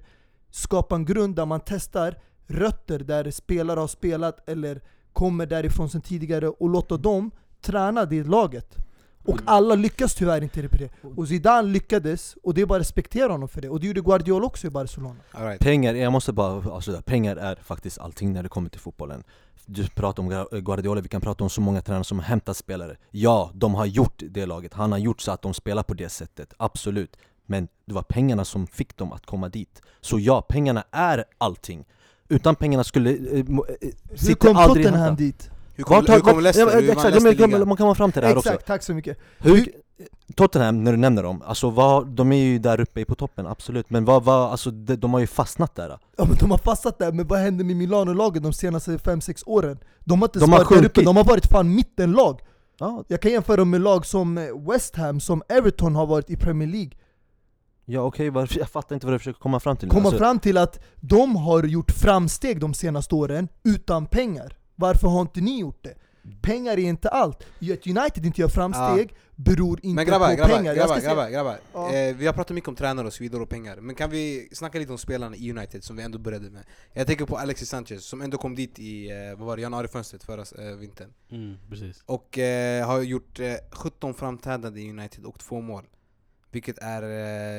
skapa 0.51 0.95
en 0.95 1.05
grund 1.05 1.35
där 1.35 1.45
man 1.45 1.61
testar 1.65 2.15
rötter 2.47 2.99
där 2.99 3.31
spelare 3.31 3.79
har 3.79 3.87
spelat 3.87 4.49
eller 4.49 4.81
kommer 5.13 5.45
därifrån 5.45 5.89
sedan 5.89 6.01
tidigare 6.01 6.47
och 6.49 6.69
låta 6.69 6.97
dem 6.97 7.31
träna 7.61 8.05
det 8.05 8.23
laget. 8.23 8.75
Och 9.25 9.33
Mm. 9.33 9.43
alla 9.47 9.75
lyckas 9.75 10.15
tyvärr 10.15 10.43
inte 10.43 10.69
på 10.69 10.77
det. 10.77 10.89
Och 11.17 11.27
Zidane 11.27 11.67
lyckades, 11.69 12.35
och 12.43 12.53
det 12.53 12.61
är 12.61 12.65
bara 12.65 12.75
att 12.75 12.81
respektera 12.81 13.31
honom 13.31 13.47
för 13.49 13.61
det. 13.61 13.69
Och 13.69 13.79
det 13.79 13.87
gjorde 13.87 14.01
Guardiola 14.01 14.45
också 14.45 14.67
i 14.67 14.69
Barcelona. 14.69 15.15
All 15.31 15.45
right. 15.45 15.59
Pengar, 15.61 15.93
jag 15.93 16.11
måste 16.11 16.33
bara 16.33 16.71
avsluta, 16.71 17.01
pengar 17.01 17.35
är 17.35 17.55
faktiskt 17.55 17.97
allting 17.99 18.33
när 18.33 18.43
det 18.43 18.49
kommer 18.49 18.69
till 18.69 18.79
fotbollen 18.79 19.23
Du 19.65 19.87
pratar 19.87 20.23
om 20.23 20.31
Gra- 20.31 20.59
Guardiola, 20.61 21.01
vi 21.01 21.07
kan 21.09 21.21
prata 21.21 21.43
om 21.43 21.49
så 21.49 21.61
många 21.61 21.81
tränare 21.81 22.03
som 22.03 22.19
har 22.19 22.25
hämtat 22.25 22.57
spelare 22.57 22.97
Ja, 23.11 23.51
de 23.53 23.75
har 23.75 23.85
gjort 23.85 24.23
det 24.29 24.45
laget, 24.45 24.73
han 24.73 24.91
har 24.91 24.99
gjort 24.99 25.21
så 25.21 25.31
att 25.31 25.41
de 25.41 25.53
spelar 25.53 25.83
på 25.83 25.93
det 25.93 26.09
sättet, 26.09 26.53
absolut 26.57 27.17
Men 27.45 27.67
det 27.85 27.93
var 27.93 28.03
pengarna 28.03 28.45
som 28.45 28.67
fick 28.67 28.97
dem 28.97 29.11
att 29.13 29.25
komma 29.25 29.49
dit. 29.49 29.81
Så 30.01 30.19
ja, 30.19 30.41
pengarna 30.41 30.83
är 30.91 31.23
allting. 31.37 31.85
Utan 32.31 32.55
pengarna 32.55 32.83
skulle 32.83 33.09
eh, 33.11 33.15
mo- 33.43 33.65
eh, 33.81 33.89
Hur 34.27 34.33
kom 34.35 34.55
aldrig 34.57 34.85
Tottenham 34.85 35.03
hända. 35.05 35.17
dit? 35.17 35.49
Hur 35.75 35.83
har- 35.85 36.01
hur 36.01 36.19
vart- 36.33 36.43
Leicester? 36.43 36.73
ja, 36.73 36.79
Hur 36.81 36.89
Exakt, 36.91 37.13
Leicester 37.23 37.47
man- 37.47 37.59
man 37.67 37.77
kan 37.77 37.83
komma 37.83 37.95
fram 37.95 38.11
till 38.11 38.21
det 38.21 38.27
här 38.27 38.37
också. 38.37 38.49
Exakt, 38.49 38.67
tack 38.67 38.83
så 38.83 38.93
mycket. 38.93 39.17
Hur, 39.39 39.67
Tottenham, 40.35 40.83
när 40.83 40.91
du 40.91 40.97
nämner 40.97 41.23
dem, 41.23 41.41
alltså 41.45 41.69
vad, 41.69 42.07
de 42.07 42.31
är 42.31 42.35
ju 42.37 42.59
där 42.59 42.79
uppe 42.81 43.05
på 43.05 43.15
toppen, 43.15 43.47
absolut. 43.47 43.89
Men 43.89 44.05
vad, 44.05 44.23
vad, 44.23 44.51
alltså, 44.51 44.71
de, 44.71 44.95
de 44.95 45.13
har 45.13 45.19
ju 45.19 45.27
fastnat 45.27 45.75
där. 45.75 45.97
Ja 46.17 46.25
men 46.25 46.35
de 46.39 46.51
har 46.51 46.57
fastnat 46.57 46.99
där, 46.99 47.11
men 47.11 47.27
vad 47.27 47.39
hände 47.39 47.63
med 47.63 47.75
Milano-lagen 47.75 48.43
de 48.43 48.53
senaste 48.53 48.91
5-6 48.97 49.43
åren? 49.45 49.79
De 49.99 50.21
har 50.21 50.27
inte 50.27 50.39
De 50.39 50.51
har 50.51 50.59
varit 50.59 50.69
där 50.81 50.85
uppe, 50.85 51.01
de 51.03 51.17
har 51.17 51.23
varit 51.23 51.45
fan 51.45 51.75
mittenlag. 51.75 52.39
Ja, 52.79 53.03
Jag 53.07 53.21
kan 53.21 53.31
jämföra 53.31 53.57
dem 53.57 53.69
med 53.69 53.81
lag 53.81 54.05
som 54.05 54.37
eh, 54.37 54.43
West 54.71 54.95
Ham, 54.95 55.19
som 55.19 55.41
Everton 55.49 55.95
har 55.95 56.05
varit 56.05 56.29
i 56.29 56.35
Premier 56.35 56.67
League. 56.69 56.91
Ja 57.85 58.01
okej, 58.01 58.29
varför- 58.29 58.59
jag 58.59 58.69
fattar 58.69 58.95
inte 58.95 59.05
vad 59.07 59.13
du 59.15 59.19
försöker 59.19 59.39
komma 59.39 59.59
fram 59.59 59.77
till. 59.77 59.89
Komma 59.89 60.03
Alltså, 60.05 60.17
fram 60.19 60.39
till 60.39 60.57
att 60.57 60.79
de 60.95 61.35
har 61.35 61.63
gjort 61.63 61.91
framsteg 61.91 62.59
de 62.59 62.73
senaste 62.73 63.15
åren 63.15 63.47
utan 63.63 64.05
pengar. 64.05 64.57
Varför 64.75 65.07
har 65.07 65.21
inte 65.21 65.41
ni 65.41 65.59
gjort 65.59 65.83
det? 65.83 65.93
Pengar 66.41 66.71
är 66.71 66.77
inte 66.77 67.09
allt. 67.09 67.43
Att 67.43 67.87
United 67.87 68.25
inte 68.25 68.41
gör 68.41 68.47
framsteg 68.47 69.15
beror 69.35 69.79
inte 69.83 69.95
Men 69.95 70.05
grabbar, 70.05 70.29
på 70.29 70.35
grabbar, 70.35 70.55
pengar. 70.55 70.65
Jag 70.65 70.75
grabbar, 70.75 70.93
ska 70.93 71.01
säga- 71.01 71.15
grabbar, 71.15 71.29
grabbar. 71.29 71.57
Ja. 71.73 71.93
Eh, 71.93 72.15
vi 72.15 72.25
har 72.25 72.33
pratat 72.33 72.55
mycket 72.55 72.67
om 72.67 72.75
tränare 72.75 73.07
och 73.07 73.13
så 73.13 73.23
vidare 73.23 73.41
och 73.41 73.49
pengar, 73.49 73.77
men 73.77 73.95
kan 73.95 74.09
vi 74.09 74.49
snacka 74.51 74.79
lite 74.79 74.91
om 74.91 74.97
spelarna 74.97 75.35
i 75.35 75.51
United 75.51 75.83
som 75.83 75.95
vi 75.95 76.03
ändå 76.03 76.17
började 76.17 76.49
med? 76.49 76.63
Jag 76.93 77.07
tänker 77.07 77.25
på 77.25 77.37
Alexis 77.37 77.69
Sanchez 77.69 78.05
som 78.05 78.21
ändå 78.21 78.37
kom 78.37 78.55
dit 78.55 78.79
i, 78.79 79.09
eh, 79.11 79.37
vad 79.37 79.47
var 79.47 79.55
det, 79.55 79.61
januarifönstret 79.61 80.23
förra 80.23 80.41
eh, 80.41 80.75
vintern. 80.75 81.13
Mm, 81.31 81.57
precis. 81.69 82.03
Och 82.05 82.37
eh, 82.37 82.87
har 82.87 83.01
gjort 83.01 83.39
eh, 83.39 83.53
17 83.71 84.13
framträdanden 84.13 84.77
i 84.83 84.89
United 84.89 85.25
och 85.25 85.39
två 85.39 85.61
mål. 85.61 85.83
Vilket 86.51 86.77
är 86.77 87.03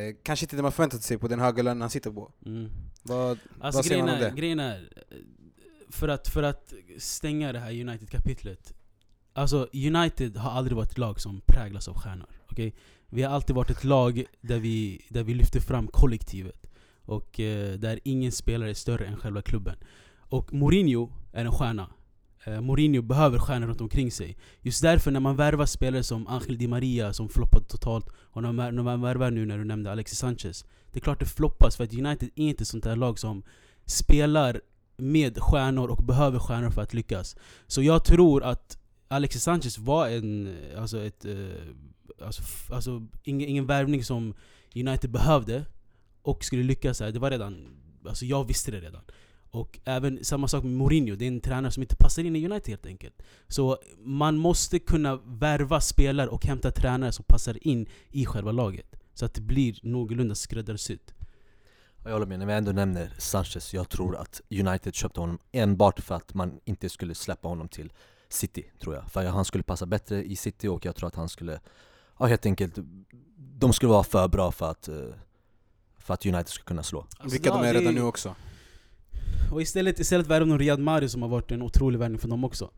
eh, 0.08 0.14
kanske 0.22 0.44
inte 0.44 0.56
det 0.56 0.62
man 0.62 0.72
förväntat 0.72 1.02
sig 1.02 1.18
på 1.18 1.28
den 1.28 1.40
höga 1.40 1.62
lönen 1.62 1.80
han 1.80 1.90
sitter 1.90 2.10
på. 2.10 2.32
Mm. 2.46 2.70
Vad, 3.02 3.38
Alltså 3.60 3.78
vad 3.78 3.84
säger 3.84 4.02
man 4.02 4.14
om 4.14 4.20
det? 4.20 4.32
grejen 4.36 4.60
är, 4.60 4.76
eh, 5.10 5.16
för 5.90 6.08
att, 6.08 6.28
för 6.28 6.42
att 6.42 6.72
stänga 6.98 7.52
det 7.52 7.58
här 7.58 7.70
United-kapitlet 7.70 8.72
Alltså 9.34 9.68
United 9.72 10.36
har 10.36 10.50
aldrig 10.50 10.76
varit 10.76 10.90
ett 10.90 10.98
lag 10.98 11.20
som 11.20 11.40
präglas 11.46 11.88
av 11.88 11.94
stjärnor, 11.94 12.28
okej? 12.50 12.74
Vi 13.06 13.22
har 13.22 13.34
alltid 13.34 13.56
varit 13.56 13.70
ett 13.70 13.84
lag 13.84 14.24
där 14.40 14.58
vi, 14.58 15.06
där 15.08 15.22
vi 15.22 15.34
lyfter 15.34 15.60
fram 15.60 15.86
kollektivet 15.86 16.66
Och 17.04 17.40
eh, 17.40 17.78
där 17.78 18.00
ingen 18.04 18.32
spelare 18.32 18.70
är 18.70 18.74
större 18.74 19.06
än 19.06 19.16
själva 19.16 19.42
klubben 19.42 19.76
Och 20.18 20.52
Mourinho 20.52 21.12
är 21.32 21.44
en 21.44 21.52
stjärna 21.52 21.90
Eh, 22.44 22.60
Mourinho 22.60 23.02
behöver 23.02 23.38
stjärnor 23.38 23.66
runt 23.66 23.80
omkring 23.80 24.10
sig 24.10 24.36
Just 24.60 24.82
därför 24.82 25.10
när 25.10 25.20
man 25.20 25.36
värvar 25.36 25.66
spelare 25.66 26.02
som 26.02 26.26
Angel 26.26 26.58
Di 26.58 26.66
Maria 26.66 27.12
som 27.12 27.28
floppade 27.28 27.64
totalt 27.64 28.08
Och 28.32 28.42
när 28.42 28.52
man, 28.52 28.76
när 28.76 28.82
man 28.82 29.00
värvar 29.00 29.30
nu 29.30 29.46
när 29.46 29.58
du 29.58 29.64
nämnde 29.64 29.92
Alexis 29.92 30.18
Sanchez 30.18 30.64
Det 30.92 30.98
är 30.98 31.00
klart 31.00 31.20
det 31.20 31.26
floppas 31.26 31.76
för 31.76 31.84
att 31.84 31.94
United 31.94 32.30
är 32.34 32.48
inte 32.48 32.62
ett 32.62 32.68
sånt 32.68 32.84
där 32.84 32.96
lag 32.96 33.18
som 33.18 33.42
spelar 33.86 34.60
med 34.96 35.38
stjärnor 35.38 35.88
och 35.88 36.04
behöver 36.04 36.38
stjärnor 36.38 36.70
för 36.70 36.82
att 36.82 36.94
lyckas. 36.94 37.36
Så 37.66 37.82
jag 37.82 38.04
tror 38.04 38.44
att 38.44 38.78
Alexis 39.08 39.42
Sanchez 39.42 39.78
var 39.78 40.08
en, 40.08 40.46
eh, 40.46 40.80
alltså 40.80 41.02
ett, 41.02 41.24
eh, 41.24 42.24
alltså, 42.24 42.42
alltså 42.74 43.06
ingen, 43.22 43.48
ingen 43.48 43.66
värvning 43.66 44.04
som 44.04 44.34
United 44.74 45.10
behövde 45.10 45.64
och 46.22 46.44
skulle 46.44 46.62
lyckas 46.62 47.00
här. 47.00 47.12
Det 47.12 47.18
var 47.18 47.30
redan, 47.30 47.66
alltså 48.06 48.24
jag 48.24 48.46
visste 48.46 48.70
det 48.70 48.80
redan. 48.80 49.02
Och 49.52 49.78
även 49.84 50.24
samma 50.24 50.48
sak 50.48 50.64
med 50.64 50.72
Mourinho, 50.72 51.16
det 51.16 51.24
är 51.24 51.28
en 51.28 51.40
tränare 51.40 51.72
som 51.72 51.82
inte 51.82 51.96
passar 51.96 52.24
in 52.24 52.36
i 52.36 52.46
United 52.46 52.68
helt 52.68 52.86
enkelt. 52.86 53.22
Så 53.48 53.78
man 53.98 54.36
måste 54.36 54.78
kunna 54.78 55.16
värva 55.16 55.80
spelare 55.80 56.28
och 56.28 56.46
hämta 56.46 56.70
tränare 56.70 57.12
som 57.12 57.24
passar 57.28 57.66
in 57.66 57.86
i 58.10 58.26
själva 58.26 58.52
laget. 58.52 58.96
Så 59.14 59.24
att 59.24 59.34
det 59.34 59.40
blir 59.40 59.78
någorlunda 59.82 60.34
skräddarsytt. 60.34 61.14
Jag 62.04 62.12
håller 62.12 62.26
med, 62.26 62.38
när 62.38 62.46
vi 62.46 62.52
ändå 62.52 62.72
nämner 62.72 63.14
Sanchez, 63.18 63.74
jag 63.74 63.88
tror 63.88 64.16
att 64.16 64.40
United 64.50 64.94
köpte 64.94 65.20
honom 65.20 65.38
enbart 65.52 66.00
för 66.00 66.14
att 66.14 66.34
man 66.34 66.60
inte 66.64 66.88
skulle 66.88 67.14
släppa 67.14 67.48
honom 67.48 67.68
till 67.68 67.92
City, 68.28 68.64
tror 68.80 68.94
jag. 68.94 69.10
För 69.10 69.26
han 69.26 69.44
skulle 69.44 69.64
passa 69.64 69.86
bättre 69.86 70.24
i 70.24 70.36
City 70.36 70.68
och 70.68 70.84
jag 70.84 70.96
tror 70.96 71.08
att 71.08 71.14
han 71.14 71.28
skulle, 71.28 71.60
ja 72.18 72.26
helt 72.26 72.46
enkelt, 72.46 72.78
de 73.36 73.72
skulle 73.72 73.90
vara 73.90 74.04
för 74.04 74.28
bra 74.28 74.52
för 74.52 74.70
att, 74.70 74.88
eh, 74.88 74.94
för 75.98 76.14
att 76.14 76.26
United 76.26 76.48
skulle 76.48 76.64
kunna 76.64 76.82
slå. 76.82 77.00
Alltså, 77.00 77.28
Vilka 77.28 77.50
de 77.50 77.62
är 77.64 77.74
det 77.74 77.80
redan 77.80 77.94
nu 77.94 78.02
också. 78.02 78.34
Och 79.52 79.62
istället, 79.62 80.00
istället 80.00 80.26
värvade 80.26 80.52
de 80.52 80.58
Riyad 80.58 80.80
Mahrez 80.80 81.12
som 81.12 81.22
har 81.22 81.28
varit 81.28 81.50
en 81.50 81.62
otrolig 81.62 81.98
värvning 81.98 82.18
för 82.18 82.28
dem 82.28 82.44
också. 82.44 82.70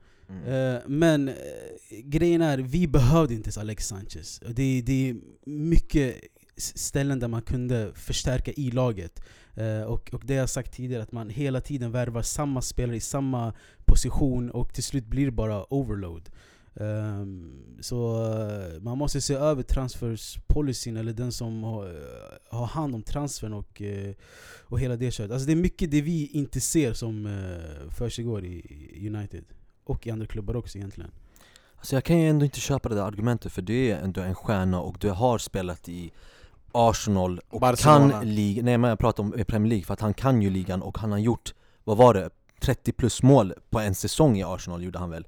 Eh, 0.46 0.76
men 0.86 1.28
eh, 1.28 1.34
grejen 2.04 2.42
är, 2.42 2.58
vi 2.58 2.88
behövde 2.88 3.34
inte 3.34 3.60
Alex 3.60 3.86
Sanchez. 3.86 4.40
Det, 4.46 4.82
det 4.82 5.10
är 5.10 5.16
mycket 5.46 6.16
ställen 6.56 7.18
där 7.18 7.28
man 7.28 7.42
kunde 7.42 7.92
förstärka 7.94 8.52
i 8.52 8.70
laget. 8.70 9.22
Eh, 9.54 9.82
och, 9.82 10.14
och 10.14 10.22
det 10.24 10.34
jag 10.34 10.50
sagt 10.50 10.72
tidigare, 10.72 11.02
att 11.02 11.12
man 11.12 11.30
hela 11.30 11.60
tiden 11.60 11.92
värvar 11.92 12.22
samma 12.22 12.62
spelare 12.62 12.96
i 12.96 13.00
samma 13.00 13.52
position 13.84 14.50
och 14.50 14.74
till 14.74 14.84
slut 14.84 15.06
blir 15.06 15.24
det 15.26 15.32
bara 15.32 15.74
overload. 15.74 16.30
Ehm, 16.80 17.76
så 17.80 18.26
eh, 18.32 18.82
man 18.82 18.98
måste 18.98 19.20
se 19.20 19.34
över 19.34 19.62
transferspolicyn, 19.62 20.96
eller 20.96 21.12
den 21.12 21.32
som 21.32 21.62
har, 21.62 21.86
eh, 21.86 22.58
har 22.58 22.66
hand 22.66 22.94
om 22.94 23.02
transfern 23.02 23.52
och, 23.52 23.82
eh, 23.82 24.14
och 24.62 24.80
hela 24.80 24.96
det 24.96 25.10
köret. 25.10 25.30
Alltså 25.30 25.46
det 25.46 25.52
är 25.52 25.56
mycket 25.56 25.90
det 25.90 26.00
vi 26.00 26.26
inte 26.26 26.60
ser 26.60 26.92
som 26.92 27.26
uh, 27.26 27.90
försiggår 27.90 28.44
i 28.44 29.10
United. 29.14 29.44
Och 29.84 30.06
i 30.06 30.10
andra 30.10 30.26
klubbar 30.26 30.56
också 30.56 30.78
egentligen. 30.78 31.10
Alltså 31.76 31.96
jag 31.96 32.04
kan 32.04 32.18
ju 32.18 32.28
ändå 32.28 32.44
inte 32.44 32.60
köpa 32.60 32.88
det 32.88 32.94
där 32.94 33.02
argumentet 33.02 33.52
för 33.52 33.62
du 33.62 33.86
är 33.86 33.96
ändå 33.98 34.20
en 34.20 34.34
stjärna 34.34 34.80
och 34.80 34.96
du 35.00 35.10
har 35.10 35.38
spelat 35.38 35.88
i 35.88 36.12
Arsenal 36.72 37.40
och 37.48 37.60
Barcelona. 37.60 38.10
kan 38.10 38.34
ligan, 38.34 38.64
nej 38.64 38.78
men 38.78 38.90
jag 38.90 38.98
pratar 38.98 39.22
om 39.22 39.32
Premier 39.46 39.70
League 39.70 39.84
för 39.84 39.94
att 39.94 40.00
han 40.00 40.14
kan 40.14 40.42
ju 40.42 40.50
ligan 40.50 40.82
och 40.82 40.98
han 40.98 41.12
har 41.12 41.18
gjort, 41.18 41.54
vad 41.84 41.96
var 41.96 42.14
det, 42.14 42.30
30 42.60 42.92
plus 42.92 43.22
mål 43.22 43.54
på 43.70 43.80
en 43.80 43.94
säsong 43.94 44.38
i 44.38 44.44
Arsenal 44.44 44.82
gjorde 44.82 44.98
han 44.98 45.10
väl 45.10 45.26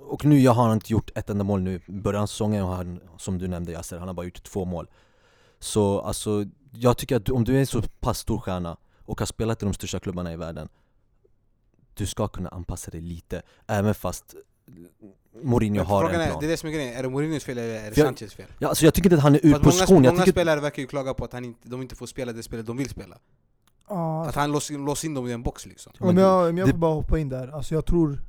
Och 0.00 0.24
nu 0.24 0.48
har 0.48 0.54
han 0.64 0.72
inte 0.72 0.92
gjort 0.92 1.10
ett 1.14 1.30
enda 1.30 1.44
mål 1.44 1.60
nu, 1.60 1.80
i 1.86 1.92
början 1.92 2.22
av 2.22 2.26
säsongen 2.26 2.64
har 2.64 2.74
han, 2.76 3.00
som 3.18 3.38
du 3.38 3.48
nämnde 3.48 3.72
Yasser, 3.72 3.98
han 3.98 4.08
har 4.08 4.14
bara 4.14 4.26
gjort 4.26 4.42
två 4.42 4.64
mål. 4.64 4.88
Så 5.58 6.00
alltså, 6.00 6.44
jag 6.72 6.96
tycker 6.98 7.16
att 7.16 7.28
om 7.30 7.44
du 7.44 7.56
är 7.56 7.60
en 7.60 7.66
så 7.66 7.82
pass 8.00 8.18
stor 8.18 8.38
stjärna 8.38 8.76
och 9.04 9.18
har 9.20 9.26
spelat 9.26 9.62
i 9.62 9.64
de 9.66 9.74
största 9.74 10.00
klubbarna 10.00 10.32
i 10.32 10.36
världen 10.36 10.68
Du 11.94 12.06
ska 12.06 12.28
kunna 12.28 12.48
anpassa 12.48 12.90
dig 12.90 13.00
lite, 13.00 13.42
även 13.66 13.94
fast 13.94 14.34
Mourinho 15.42 15.82
har 15.84 16.10
en 16.10 16.20
är, 16.20 16.26
plan. 16.26 16.40
det 16.40 16.46
är 16.46 16.50
det 16.50 16.56
som 16.56 16.68
är 16.68 16.72
grejen, 16.72 16.94
är 16.98 17.02
det 17.02 17.08
Mourinhos 17.08 17.44
fel 17.44 17.58
eller 17.58 17.74
är 17.74 17.90
det 17.90 17.96
jag- 17.98 18.06
Sanchez 18.06 18.34
fel? 18.34 18.46
Ja, 18.58 18.68
alltså 18.68 18.84
jag 18.84 18.94
tycker 18.94 19.06
inte 19.06 19.16
att 19.16 19.22
han 19.22 19.34
är 19.34 19.38
ur 19.46 19.54
att 19.54 19.62
många, 19.62 19.72
position, 19.72 20.04
jag 20.04 20.12
många 20.12 20.24
tycker 20.24 20.32
spelare 20.32 20.60
verkar 20.60 20.82
ju 20.82 20.88
klaga 20.88 21.14
på 21.14 21.24
att 21.24 21.32
han 21.32 21.44
inte, 21.44 21.68
de 21.68 21.82
inte 21.82 21.96
får 21.96 22.06
spela 22.06 22.32
det 22.32 22.42
spelet 22.42 22.66
de 22.66 22.76
vill 22.76 22.88
spela. 22.88 23.18
Ja, 23.88 24.26
Att 24.26 24.34
han 24.34 24.52
låser 24.52 25.04
in, 25.06 25.14
dem 25.14 25.26
i 25.28 25.32
en 25.32 25.42
box 25.42 25.66
liksom. 25.66 25.92
Om 26.00 26.18
jag, 26.18 26.48
om 26.50 26.58
jag 26.58 26.68
det- 26.68 26.72
får 26.72 26.78
bara 26.78 26.94
hoppa 26.94 27.18
in 27.18 27.28
där, 27.28 27.48
alltså 27.48 27.74
jag 27.74 27.86
tror 27.86 28.22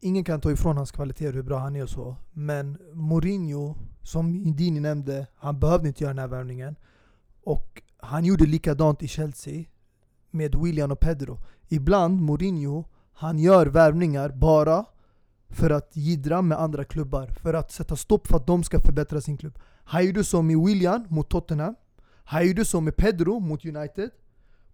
Ingen 0.00 0.24
kan 0.24 0.40
ta 0.40 0.50
ifrån 0.50 0.76
hans 0.76 0.90
kvaliteter 0.90 1.32
hur 1.32 1.42
bra 1.42 1.58
han 1.58 1.76
är 1.76 1.82
och 1.82 1.90
så. 1.90 2.16
Men 2.32 2.78
Mourinho, 2.92 3.74
som 4.02 4.34
Indini 4.34 4.80
nämnde, 4.80 5.26
han 5.36 5.60
behövde 5.60 5.88
inte 5.88 6.04
göra 6.04 6.14
den 6.14 6.18
här 6.18 6.28
värvningen. 6.28 6.76
Och 7.44 7.82
han 7.96 8.24
gjorde 8.24 8.46
likadant 8.46 9.02
i 9.02 9.08
Chelsea 9.08 9.64
Med 10.30 10.54
William 10.54 10.92
och 10.92 11.00
Pedro. 11.00 11.38
Ibland, 11.68 12.20
Mourinho, 12.20 12.84
han 13.12 13.38
gör 13.38 13.66
värvningar 13.66 14.28
bara 14.28 14.84
för 15.48 15.70
att 15.70 15.96
jiddra 15.96 16.42
med 16.42 16.60
andra 16.60 16.84
klubbar. 16.84 17.26
För 17.26 17.54
att 17.54 17.72
sätta 17.72 17.96
stopp 17.96 18.26
för 18.26 18.36
att 18.36 18.46
de 18.46 18.64
ska 18.64 18.80
förbättra 18.80 19.20
sin 19.20 19.36
klubb. 19.36 19.58
Han 19.84 20.06
gjorde 20.06 20.24
så 20.24 20.42
med 20.42 20.58
William 20.58 21.06
mot 21.08 21.28
Tottenham. 21.28 21.74
Han 22.24 22.46
gjorde 22.46 22.64
så 22.64 22.80
med 22.80 22.96
Pedro 22.96 23.40
mot 23.40 23.64
United. 23.64 24.10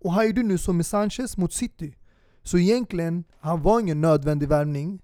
Och 0.00 0.12
han 0.12 0.26
gjorde 0.26 0.42
nu 0.42 0.58
så 0.58 0.72
med 0.72 0.86
Sanchez 0.86 1.36
mot 1.36 1.52
City. 1.52 1.96
Så 2.42 2.58
egentligen, 2.58 3.24
han 3.38 3.62
var 3.62 3.80
ingen 3.80 4.00
nödvändig 4.00 4.48
värvning. 4.48 5.02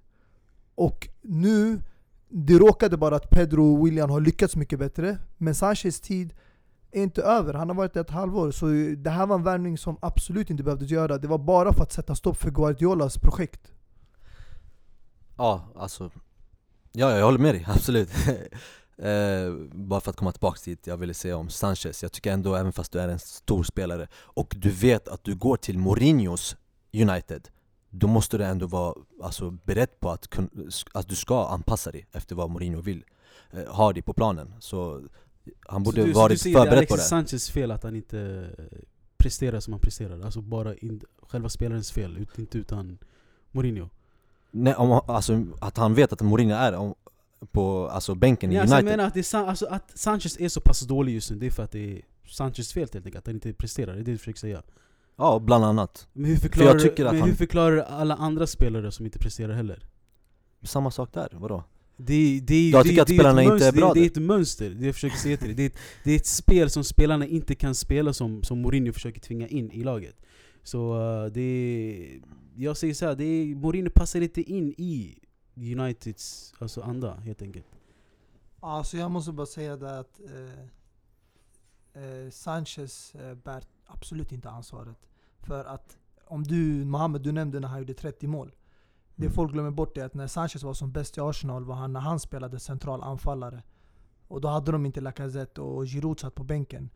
Och 0.75 1.09
nu, 1.23 1.83
det 2.29 2.59
råkade 2.59 2.97
bara 2.97 3.17
att 3.17 3.31
Pedro 3.31 3.75
och 3.75 3.87
William 3.87 4.11
har 4.11 4.21
lyckats 4.21 4.57
mycket 4.57 4.79
bättre. 4.79 5.19
Men 5.37 5.55
Sanchez 5.55 6.01
tid 6.01 6.35
är 6.91 7.03
inte 7.03 7.23
över. 7.23 7.55
Han 7.55 7.69
har 7.69 7.77
varit 7.77 7.95
där 7.95 8.01
ett 8.01 8.11
halvår. 8.11 8.51
Så 8.51 8.67
det 8.97 9.11
här 9.11 9.27
var 9.27 9.37
en 9.37 9.43
värvning 9.43 9.79
som 9.79 9.97
absolut 10.01 10.51
inte 10.51 10.63
behövdes 10.63 10.91
göra. 10.91 11.19
Det 11.19 11.29
var 11.29 11.39
bara 11.39 11.73
för 11.73 11.83
att 11.83 11.93
sätta 11.93 12.15
stopp 12.15 12.37
för 12.37 12.51
Guardiolas 12.51 13.19
projekt. 13.19 13.73
Ja, 15.37 15.73
alltså 15.77 16.11
Ja, 16.93 17.19
jag 17.19 17.25
håller 17.25 17.39
med 17.39 17.55
dig, 17.55 17.65
absolut 17.69 18.11
eh, 18.99 19.53
Bara 19.73 20.01
för 20.01 20.11
att 20.11 20.17
komma 20.17 20.33
tillbaka 20.33 20.59
dit 20.65 20.87
jag 20.87 20.97
ville 20.97 21.15
säga 21.15 21.37
om 21.37 21.49
Sanchez 21.49 22.03
Jag 22.03 22.13
tycker 22.13 22.33
ändå, 22.33 22.55
även 22.55 22.73
fast 22.73 22.93
du 22.93 23.01
är 23.01 23.09
en 23.09 23.19
stor 23.19 23.63
spelare 23.63 24.09
och 24.15 24.55
du 24.59 24.71
vet 24.71 25.09
att 25.09 25.25
du 25.25 25.35
går 25.35 25.57
till 25.57 25.79
Mourinhos 25.79 26.57
United 26.93 27.49
då 27.95 28.07
måste 28.07 28.39
du 28.39 28.45
ändå 28.45 28.67
vara 28.67 28.95
alltså, 29.23 29.51
beredd 29.51 30.01
på 30.01 30.11
att, 30.11 30.39
att 30.93 31.09
du 31.09 31.15
ska 31.15 31.47
anpassa 31.47 31.91
dig 31.91 32.07
efter 32.13 32.35
vad 32.35 32.51
Mourinho 32.51 32.81
vill 32.81 33.05
eh, 33.51 33.75
ha 33.75 33.93
dig 33.93 34.03
på 34.03 34.13
planen 34.13 34.55
Så 34.61 35.03
han 35.61 35.83
borde 35.83 36.01
så 36.01 36.07
du, 36.07 36.13
så 36.13 36.19
du 36.19 36.23
varit 36.23 36.41
säger 36.41 36.57
det 36.57 36.61
är 36.61 36.65
förberedd 36.65 36.89
på 36.89 36.95
Alexis 36.95 37.11
det 37.11 37.17
Sanchez 37.17 37.51
fel 37.51 37.71
att 37.71 37.83
han 37.83 37.97
inte 37.97 38.51
presterar 39.17 39.61
som 39.61 39.73
han 39.73 39.81
presterar? 39.81 40.21
Alltså 40.21 40.41
bara 40.41 40.75
in, 40.75 41.01
själva 41.23 41.49
spelarens 41.49 41.93
fel, 41.93 42.27
inte 42.37 42.59
utan 42.59 42.99
Mourinho? 43.51 43.89
Nej, 44.51 44.75
om, 44.75 45.01
alltså, 45.07 45.45
att 45.61 45.77
han 45.77 45.95
vet 45.95 46.13
att 46.13 46.21
Mourinho 46.21 46.55
är 46.55 46.75
om, 46.75 46.95
på 47.53 47.89
alltså 47.89 48.15
bänken 48.15 48.53
i 48.53 48.55
Ja, 48.55 48.61
alltså 48.61 48.77
jag 48.77 48.83
United. 48.83 48.99
menar 48.99 49.09
att, 49.09 49.15
det 49.15 49.35
är, 49.35 49.49
alltså, 49.49 49.67
att 49.67 49.99
Sanchez 49.99 50.41
är 50.41 50.49
så 50.49 50.61
pass 50.61 50.81
dålig 50.81 51.15
just 51.15 51.31
nu, 51.31 51.37
det 51.37 51.47
är 51.47 51.51
för 51.51 51.63
att 51.63 51.73
det 51.73 51.97
är 51.97 52.03
Sanchez 52.29 52.73
fel 52.73 52.89
helt 52.93 53.07
enkelt, 53.07 53.17
att 53.17 53.27
han 53.27 53.35
inte 53.35 53.53
presterar, 53.53 53.93
det 53.95 54.01
är 54.01 54.05
det 54.05 54.13
du 54.13 54.19
försöker 54.19 54.39
säga 54.39 54.63
Ja, 55.17 55.39
bland 55.39 55.65
annat. 55.65 56.09
Men 56.13 56.25
hur 56.25 56.33
jag 56.33 56.43
förklarar, 56.43 56.79
tycker 56.79 57.05
att 57.05 57.13
men 57.13 57.21
han- 57.21 57.31
hur 57.31 57.37
förklarar 57.37 57.73
du 57.77 57.83
alla 57.83 58.15
andra 58.15 58.47
spelare 58.47 58.93
som 58.93 59.07
inte 59.07 59.19
presterar 59.19 59.55
heller? 59.55 59.87
Samma 60.63 60.91
sak 60.91 61.13
där, 61.13 61.29
vadå? 61.33 61.65
Det, 61.97 62.41
det, 62.41 62.71
Jag 62.71 62.85
det, 62.85 62.89
tycker 62.89 63.03
att 63.03 63.09
det, 63.09 63.15
spelarna 63.15 63.43
ett 63.43 63.53
inte 63.53 63.67
är 63.67 63.73
mönster, 63.73 63.81
bra 63.81 63.95
det, 63.95 64.01
det 64.01 64.07
är 64.07 64.11
ett 64.11 64.27
mönster, 64.27 64.71
det 64.71 64.87
jag 64.87 64.95
försöker 64.95 65.17
säga 65.17 65.37
till 65.37 65.47
dig. 65.47 65.57
Det 65.57 65.63
är, 65.63 65.67
ett, 65.67 65.79
det 66.05 66.11
är 66.13 66.17
ett 66.17 66.27
spel 66.27 66.71
som 66.71 66.85
spelarna 66.85 67.27
inte 67.27 67.55
kan 67.55 67.75
spela 67.75 68.13
som, 68.13 68.43
som 68.43 68.59
Mourinho 68.63 68.93
försöker 68.93 69.21
tvinga 69.21 69.49
in 69.49 69.71
i 69.71 69.83
laget. 69.85 70.17
Så 70.63 70.95
uh, 70.95 71.33
det 71.33 71.41
är, 71.41 72.21
jag 72.57 72.77
säger 72.77 72.95
så 72.95 73.07
här, 73.07 73.15
det 73.15 73.25
är, 73.25 73.55
Mourinho 73.55 73.91
passar 73.91 74.21
inte 74.21 74.43
in 74.43 74.75
i 74.79 75.19
Uniteds 75.57 76.55
alltså 76.59 76.81
anda 76.81 77.15
helt 77.15 77.43
enkelt. 77.43 77.67
Alltså 78.61 78.97
jag 78.97 79.11
måste 79.11 79.33
bara 79.33 79.47
säga 79.47 79.77
det 79.77 79.99
att 79.99 80.21
eh, 80.21 82.03
eh, 82.03 82.31
Sanchez 82.31 83.15
eh, 83.15 83.35
bär 83.35 83.63
absolut 83.87 84.33
inte 84.33 84.51
ansvaret. 84.51 84.97
För 85.41 85.65
att 85.65 85.99
om 86.27 86.43
du, 86.45 86.85
Mohamed, 86.85 87.21
du 87.23 87.33
nämnde 87.33 87.61
när 87.61 87.69
han 87.69 87.79
gjorde 87.79 87.95
30 87.95 88.27
mål. 88.27 88.53
Det 89.15 89.25
Mm. 89.27 89.35
folk 89.35 89.53
glömmer 89.53 89.71
bort 89.71 89.97
är 89.99 90.05
att 90.05 90.15
när 90.15 90.27
Sanchez 90.27 90.63
var 90.63 90.75
som 90.75 90.93
bäst 90.93 91.19
i 91.19 91.21
Arsenal 91.21 91.65
var 91.65 91.75
han 91.75 91.93
när 91.93 92.01
han 92.01 92.21
spelade 92.21 92.59
central 92.61 93.03
anfallare. 93.03 93.63
Och 94.29 94.41
då 94.41 94.49
hade 94.49 94.73
de 94.73 94.87
inte 94.87 95.01
Lacazette 95.01 95.61
och 95.61 95.87
Giroud 95.87 96.21
satt 96.21 96.35
på 96.35 96.45
bänken. 96.45 96.91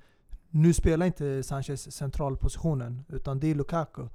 Nu 0.51 0.73
spelar 0.75 1.07
inte 1.07 1.43
Sanchez 1.43 1.93
centralpositionen, 1.97 3.05
utan 3.09 3.41
det 3.41 3.47
är 3.51 3.55
Lukaku. 3.55 4.09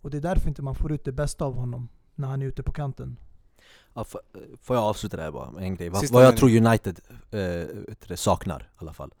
Och 0.00 0.10
det 0.10 0.16
är 0.16 0.20
därför 0.20 0.48
inte 0.48 0.62
man 0.62 0.74
får 0.74 0.92
ut 0.92 1.04
det 1.04 1.12
bästa 1.12 1.44
av 1.44 1.54
honom 1.54 1.88
när 2.14 2.28
han 2.28 2.42
är 2.42 2.46
ute 2.46 2.62
på 2.62 2.72
kanten. 2.72 3.16
Ja, 3.94 4.02
f- 4.08 4.40
får 4.60 4.76
jag 4.76 4.84
avsluta 4.84 5.16
det 5.16 5.22
här 5.22 5.30
bara 5.32 5.50
med 5.50 5.62
en 5.62 5.74
grej? 5.76 5.94
Sista 5.94 6.14
vad 6.14 6.24
jag 6.24 6.36
tror 6.36 6.56
United 6.56 7.00
eh, 7.30 8.14
saknar 8.16 8.60
i 8.62 8.66
alla 8.76 8.92
fall 8.92 9.14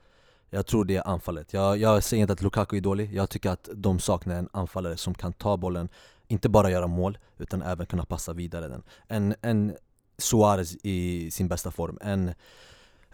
jag 0.54 0.66
tror 0.66 0.84
det 0.84 0.96
är 0.96 1.08
anfallet. 1.08 1.52
Jag, 1.52 1.78
jag 1.78 2.04
säger 2.04 2.20
inte 2.20 2.32
att 2.32 2.42
Lukaku 2.42 2.76
är 2.76 2.80
dålig, 2.80 3.14
jag 3.14 3.30
tycker 3.30 3.50
att 3.50 3.68
de 3.74 3.98
saknar 3.98 4.36
en 4.36 4.48
anfallare 4.52 4.96
som 4.96 5.14
kan 5.14 5.32
ta 5.32 5.56
bollen, 5.56 5.88
inte 6.28 6.48
bara 6.48 6.70
göra 6.70 6.86
mål, 6.86 7.18
utan 7.38 7.62
även 7.62 7.86
kunna 7.86 8.04
passa 8.04 8.32
vidare 8.32 8.68
den. 8.68 8.82
En, 9.08 9.34
en 9.42 9.76
Suarez 10.18 10.76
i 10.82 11.30
sin 11.30 11.48
bästa 11.48 11.70
form, 11.70 11.98
en 12.00 12.28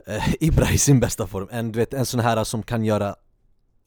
eh, 0.07 0.35
Ibra 0.41 0.71
i 0.71 0.79
sin 0.79 1.01
bästa 1.01 1.27
form, 1.27 1.49
en, 1.51 1.73
du 1.73 1.79
vet, 1.79 1.95
en 1.95 2.07
sån 2.07 2.21
här 2.21 2.45
som 2.45 2.63
kan 2.63 2.85
göra 2.85 3.17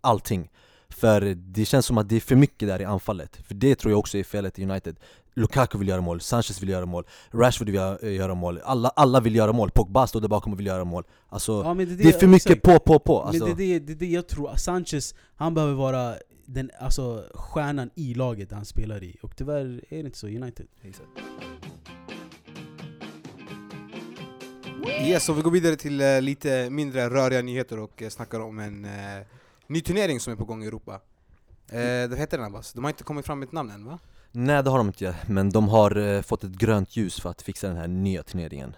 allting. 0.01 0.51
För 0.93 1.21
det 1.35 1.65
känns 1.65 1.85
som 1.85 1.97
att 1.97 2.09
det 2.09 2.15
är 2.15 2.19
för 2.19 2.35
mycket 2.35 2.67
där 2.67 2.81
i 2.81 2.85
anfallet, 2.85 3.39
för 3.47 3.53
det 3.53 3.75
tror 3.75 3.91
jag 3.91 3.99
också 3.99 4.17
är 4.17 4.23
felet 4.23 4.59
i 4.59 4.63
United. 4.63 4.95
Lukaku 5.35 5.77
vill 5.77 5.87
göra 5.87 6.01
mål, 6.01 6.21
Sanchez 6.21 6.61
vill 6.61 6.69
göra 6.69 6.85
mål, 6.85 7.03
Rashford 7.31 7.67
vill 7.67 7.75
göra, 7.75 8.09
göra 8.09 8.33
mål, 8.33 8.59
alla, 8.63 8.89
alla 8.89 9.19
vill 9.19 9.35
göra 9.35 9.53
mål, 9.53 9.71
Pogba 9.71 10.07
står 10.07 10.21
där 10.21 10.27
bakom 10.27 10.53
och 10.53 10.59
vill 10.59 10.65
göra 10.65 10.83
mål 10.83 11.03
Alltså, 11.29 11.51
Ja, 11.65 11.73
men 11.73 11.97
det 11.97 12.03
är 12.03 12.11
för 12.11 12.27
mycket 12.27 12.51
exakt. 12.51 12.61
på, 12.61 12.79
på, 12.79 12.99
på 12.99 13.21
alltså, 13.21 13.47
Men 13.47 13.57
det, 13.57 13.63
är 13.63 13.79
det, 13.79 13.85
det 13.85 13.93
är 13.93 13.95
det 13.95 14.05
jag 14.05 14.27
tror, 14.27 14.55
Sanchez, 14.55 15.15
han 15.35 15.53
behöver 15.53 15.73
vara 15.73 16.15
den, 16.45 16.71
alltså, 16.79 17.23
stjärnan 17.33 17.89
i 17.95 18.13
laget 18.13 18.51
han 18.51 18.65
spelar 18.65 19.03
i. 19.03 19.17
Och 19.21 19.35
tyvärr 19.35 19.65
är 19.89 19.97
det 19.97 20.05
inte 20.05 20.17
så 20.17 20.27
i 20.27 20.37
United. 20.37 20.67
Yes, 25.01 25.23
så 25.23 25.33
vi 25.33 25.41
går 25.41 25.51
vidare 25.51 25.75
till 25.75 26.01
eh, 26.01 26.21
lite 26.21 26.69
mindre 26.69 27.09
röriga 27.09 27.41
nyheter 27.41 27.79
och 27.79 28.01
eh, 28.01 28.09
snackar 28.09 28.39
om 28.39 28.59
en 28.59 28.85
eh, 28.85 28.91
ny 29.73 29.81
turnering 29.81 30.19
som 30.19 30.33
är 30.33 30.37
på 30.37 30.45
gång 30.45 30.63
i 30.63 30.67
Europa. 30.67 31.01
Eh, 31.69 32.09
vad 32.09 32.19
heter 32.19 32.37
den 32.37 32.47
Abbas? 32.47 32.73
De 32.73 32.83
har 32.83 32.91
inte 32.91 33.03
kommit 33.03 33.25
fram 33.25 33.39
med 33.39 33.45
ett 33.45 33.51
namn 33.51 33.71
än 33.71 33.85
va? 33.85 33.99
Nej 34.31 34.63
det 34.63 34.69
har 34.69 34.77
de 34.77 34.87
inte, 34.87 35.15
men 35.27 35.49
de 35.49 35.69
har 35.69 35.95
eh, 35.95 36.21
fått 36.21 36.43
ett 36.43 36.51
grönt 36.51 36.95
ljus 36.95 37.19
för 37.19 37.29
att 37.29 37.41
fixa 37.41 37.67
den 37.67 37.77
här 37.77 37.87
nya 37.87 38.23
turneringen 38.23 38.75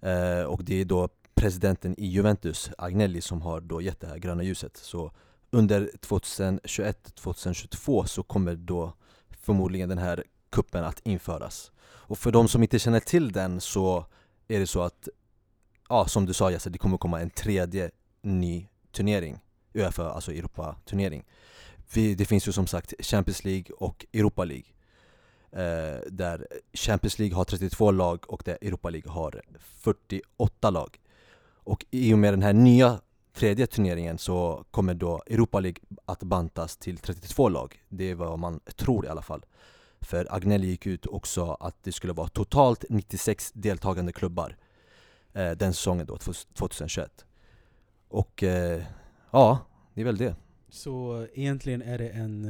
eh, 0.00 0.42
Och 0.42 0.64
det 0.64 0.80
är 0.80 0.84
då 0.84 1.08
presidenten 1.34 1.94
i 1.98 2.06
Juventus, 2.06 2.70
Agnelli, 2.78 3.20
som 3.20 3.42
har 3.42 3.60
då 3.60 3.80
gett 3.80 4.00
det 4.00 4.06
här 4.06 4.18
gröna 4.18 4.42
ljuset 4.42 4.76
Så 4.76 5.12
under 5.50 5.90
2021-2022 6.00 8.04
så 8.04 8.22
kommer 8.22 8.56
då 8.56 8.92
förmodligen 9.40 9.88
den 9.88 9.98
här 9.98 10.24
kuppen 10.50 10.84
att 10.84 11.06
införas 11.06 11.72
Och 11.80 12.18
för 12.18 12.32
de 12.32 12.48
som 12.48 12.62
inte 12.62 12.78
känner 12.78 13.00
till 13.00 13.32
den 13.32 13.60
så 13.60 14.06
är 14.48 14.60
det 14.60 14.66
så 14.66 14.82
att, 14.82 15.08
ja 15.88 16.08
som 16.08 16.26
du 16.26 16.32
sa 16.32 16.50
Jesse, 16.50 16.70
det 16.70 16.78
kommer 16.78 16.96
komma 16.96 17.20
en 17.20 17.30
tredje 17.30 17.90
ny 18.22 18.68
turnering 18.92 19.40
Uefa, 19.74 20.10
alltså 20.10 20.32
Europa-turnering. 20.32 21.24
Det 22.16 22.28
finns 22.28 22.48
ju 22.48 22.52
som 22.52 22.66
sagt 22.66 22.94
Champions 23.00 23.44
League 23.44 23.76
och 23.78 24.06
Europa 24.12 24.44
League. 24.44 24.66
Eh, 25.52 26.00
Där 26.10 26.46
Champions 26.72 27.18
League 27.18 27.36
har 27.36 27.44
32 27.44 27.90
lag 27.90 28.24
och 28.28 28.42
där 28.44 28.58
Europa 28.62 28.90
League 28.90 29.12
har 29.12 29.42
48 29.58 30.70
lag. 30.70 30.98
Och 31.64 31.84
i 31.90 32.14
och 32.14 32.18
med 32.18 32.32
den 32.32 32.42
här 32.42 32.52
nya 32.52 33.00
tredje 33.34 33.66
turneringen 33.66 34.18
så 34.18 34.64
kommer 34.70 34.94
då 34.94 35.22
Europa 35.26 35.60
League 35.60 35.82
att 36.04 36.22
bantas 36.22 36.76
till 36.76 36.98
32 36.98 37.48
lag. 37.48 37.82
Det 37.88 38.10
är 38.10 38.14
vad 38.14 38.38
man 38.38 38.60
tror 38.76 39.06
i 39.06 39.08
alla 39.08 39.22
fall. 39.22 39.44
För 40.00 40.34
Agnelli 40.34 40.66
gick 40.66 40.86
ut 40.86 41.06
och 41.06 41.26
sa 41.26 41.54
att 41.60 41.76
det 41.82 41.92
skulle 41.92 42.12
vara 42.12 42.28
totalt 42.28 42.84
96 42.88 43.52
deltagande 43.54 44.12
klubbar 44.12 44.56
eh, 45.32 45.50
Den 45.50 45.74
säsongen 45.74 46.06
då, 46.06 46.18
2021 46.18 47.24
Och 48.08 48.42
eh, 48.42 48.82
ja, 49.30 49.58
det 49.94 50.00
är 50.00 50.04
väl 50.04 50.16
det 50.16 50.34
Så 50.68 51.22
eh, 51.22 51.28
egentligen 51.34 51.82
är 51.82 51.98
det 51.98 52.08
en 52.08 52.44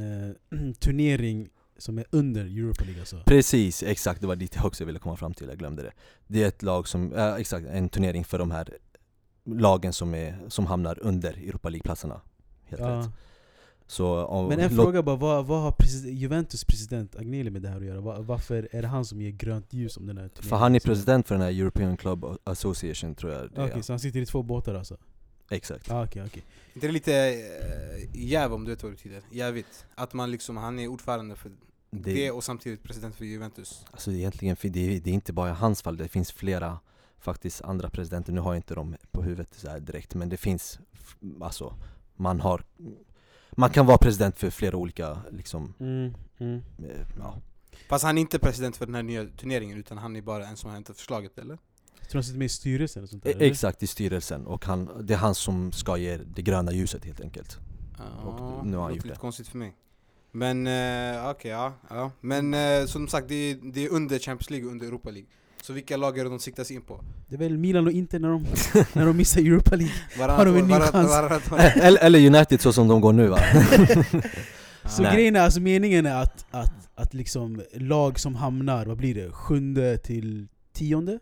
eh, 0.51 0.69
turnering 0.79 1.49
som 1.77 1.97
är 1.97 2.05
under 2.09 2.41
Europa 2.45 2.83
League 2.83 2.99
alltså. 3.01 3.23
Precis, 3.25 3.83
exakt, 3.83 4.21
det 4.21 4.27
var 4.27 4.35
dit 4.35 4.55
jag 4.55 4.65
också 4.65 4.85
ville 4.85 4.99
komma 4.99 5.15
fram 5.15 5.33
till, 5.33 5.47
jag 5.47 5.57
glömde 5.57 5.83
det 5.83 5.91
Det 6.27 6.43
är 6.43 6.47
ett 6.47 6.63
lag 6.63 6.87
som, 6.87 7.13
äh, 7.13 7.33
exakt, 7.35 7.67
en 7.67 7.89
turnering 7.89 8.23
för 8.25 8.39
de 8.39 8.51
här 8.51 8.77
lagen 9.45 9.93
som, 9.93 10.13
är, 10.15 10.39
som 10.47 10.65
hamnar 10.65 10.99
under 11.01 11.33
Europa 11.33 11.69
League-platserna 11.69 12.21
Helt 12.65 12.81
Ja. 12.81 12.87
rätt 12.89 13.05
Så, 13.87 14.25
om, 14.25 14.47
Men 14.47 14.59
en 14.59 14.69
fråga 14.69 15.03
bara, 15.03 15.15
vad, 15.15 15.45
vad 15.45 15.61
har 15.61 15.71
president, 15.71 16.17
Juventus 16.19 16.63
president 16.65 17.15
Agnelli 17.15 17.49
med 17.49 17.61
det 17.61 17.69
här 17.69 17.77
att 17.77 17.85
göra? 17.85 18.01
Va- 18.01 18.21
varför 18.21 18.69
är 18.71 18.81
det 18.81 18.87
han 18.87 19.05
som 19.05 19.21
ger 19.21 19.29
grönt 19.31 19.73
ljus 19.73 19.97
om 19.97 20.07
den 20.07 20.17
här 20.17 20.27
turneringen? 20.27 20.49
För 20.49 20.55
han 20.57 20.75
är 20.75 20.79
president 20.79 21.27
för 21.27 21.35
den 21.35 21.41
här 21.41 21.51
European 21.51 21.97
Club 21.97 22.25
Association 22.43 23.15
tror 23.15 23.31
jag 23.33 23.51
det. 23.51 23.63
Okej, 23.65 23.83
så 23.83 23.93
han 23.93 23.99
sitter 23.99 24.19
i 24.19 24.25
två 24.25 24.43
båtar 24.43 24.75
alltså? 24.75 24.97
Exakt 25.49 25.91
Ah, 25.91 26.03
okej. 26.03 26.43
inte 26.73 26.87
det 26.87 26.93
lite 26.93 27.13
eh, 27.13 28.09
jäv 28.25 28.53
om 28.53 28.65
du 28.65 28.71
vet 28.71 28.83
vad 28.83 28.91
det 28.91 28.95
betyder? 28.95 29.21
Jävigt. 29.31 29.85
Att 29.95 30.13
man 30.13 30.31
liksom, 30.31 30.57
han 30.57 30.79
är 30.79 30.87
ordförande 30.87 31.35
för 31.35 31.49
det, 31.91 32.13
det, 32.13 32.31
och 32.31 32.43
samtidigt 32.43 32.83
president 32.83 33.15
för 33.15 33.25
Juventus. 33.25 33.85
Alltså 33.91 34.11
egentligen, 34.11 34.55
det, 34.61 34.79
är- 34.95 34.99
det 34.99 35.09
är 35.09 35.13
inte 35.13 35.33
bara 35.33 35.53
hans 35.53 35.81
fall, 35.81 35.97
det 35.97 36.07
finns 36.07 36.31
flera 36.31 36.79
faktiskt 37.19 37.61
andra 37.61 37.89
presidenter, 37.89 38.33
nu 38.33 38.41
har 38.41 38.53
jag 38.53 38.57
inte 38.59 38.75
dem 38.75 38.95
på 39.11 39.21
huvudet 39.23 39.49
så 39.55 39.69
här 39.69 39.79
direkt 39.79 40.15
men 40.15 40.29
det 40.29 40.37
finns, 40.37 40.79
alltså 41.41 41.73
man 42.15 42.39
har 42.39 42.63
Man 43.51 43.69
kan 43.69 43.85
vara 43.85 43.97
president 43.97 44.39
för 44.39 44.49
flera 44.49 44.77
olika 44.77 45.21
liksom, 45.31 45.73
Mm, 45.79 46.13
mm. 46.37 46.61
eh, 46.79 47.07
ja, 47.19 47.37
Fast 47.89 48.03
han 48.05 48.17
är 48.17 48.21
inte 48.21 48.39
president 48.39 48.77
för 48.77 48.85
den 48.85 48.95
här 48.95 49.03
nya 49.03 49.25
turneringen 49.25 49.77
utan 49.77 49.97
han 49.97 50.15
är 50.15 50.21
bara 50.21 50.47
en 50.47 50.57
som 50.57 50.67
har 50.69 50.75
hämtat 50.75 50.97
förslaget 50.97 51.37
eller? 51.37 51.57
Tror 52.09 52.19
han 52.19 52.23
sitter 52.23 52.37
med 52.39 52.45
i 52.45 52.49
styrelsen 52.49 53.03
och 53.03 53.09
sånt 53.09 53.23
där, 53.23 53.31
E-? 53.31 53.35
Exakt, 53.47 53.83
i 53.83 53.87
styrelsen 53.87 54.45
och 54.45 54.65
han, 54.65 54.89
det 55.01 55.13
är 55.13 55.17
han 55.17 55.35
som 55.35 55.71
ska 55.71 55.97
ge 55.97 56.17
det 56.17 56.41
gröna 56.41 56.71
ljuset 56.71 57.05
helt 57.05 57.21
enkelt 57.21 57.57
Ja, 57.97 58.61
nu 58.65 58.77
har 58.77 58.83
han 58.83 58.91
låter 58.91 58.95
gjort 58.95 59.05
lite 59.05 59.15
det. 59.15 59.19
konstigt 59.19 59.47
för 59.47 59.57
mig. 59.57 59.73
Men 60.31 60.67
eh, 60.67 61.29
okej, 61.29 61.51
ja, 61.51 61.73
ja. 61.89 62.11
Men 62.21 62.53
eh, 62.53 62.85
som 62.85 63.07
sagt, 63.07 63.27
det 63.27 63.35
är, 63.35 63.57
det 63.73 63.85
är 63.85 63.89
under 63.89 64.19
Champions 64.19 64.49
League 64.49 64.65
och 64.65 64.71
under 64.71 64.87
Europa 64.87 65.09
League. 65.09 65.27
Så 65.61 65.73
vilka 65.73 65.97
lag 65.97 66.19
är 66.19 66.23
det 66.23 66.29
de 66.29 66.39
siktar 66.39 66.63
sig 66.63 66.75
in 66.75 66.81
på? 66.81 67.03
Det 67.27 67.35
är 67.35 67.39
väl 67.39 67.57
Milan 67.57 67.85
och 67.87 67.91
Inter 67.93 68.19
när 68.19 68.29
de, 68.29 68.45
när 68.93 69.05
de 69.05 69.17
missar 69.17 69.41
Europa 69.41 69.75
League 69.75 69.93
Har 70.27 70.45
de 70.45 70.55
en 70.55 70.67
ny 70.67 70.73
chans? 70.73 71.51
år. 71.51 71.59
eller, 71.81 72.01
eller 72.03 72.27
United 72.27 72.61
så 72.61 72.73
som 72.73 72.87
de 72.87 73.01
går 73.01 73.13
nu 73.13 73.27
va? 73.27 73.39
Så 74.89 75.01
Nej. 75.01 75.15
grejen 75.15 75.35
är, 75.35 75.39
alltså 75.39 75.59
meningen 75.59 76.05
är 76.05 76.21
att, 76.21 76.45
att, 76.51 76.89
att 76.95 77.13
liksom 77.13 77.61
lag 77.73 78.19
som 78.19 78.35
hamnar, 78.35 78.85
vad 78.85 78.97
blir 78.97 79.15
det? 79.15 79.31
Sjunde 79.31 79.97
till 79.97 80.47
tionde? 80.73 81.19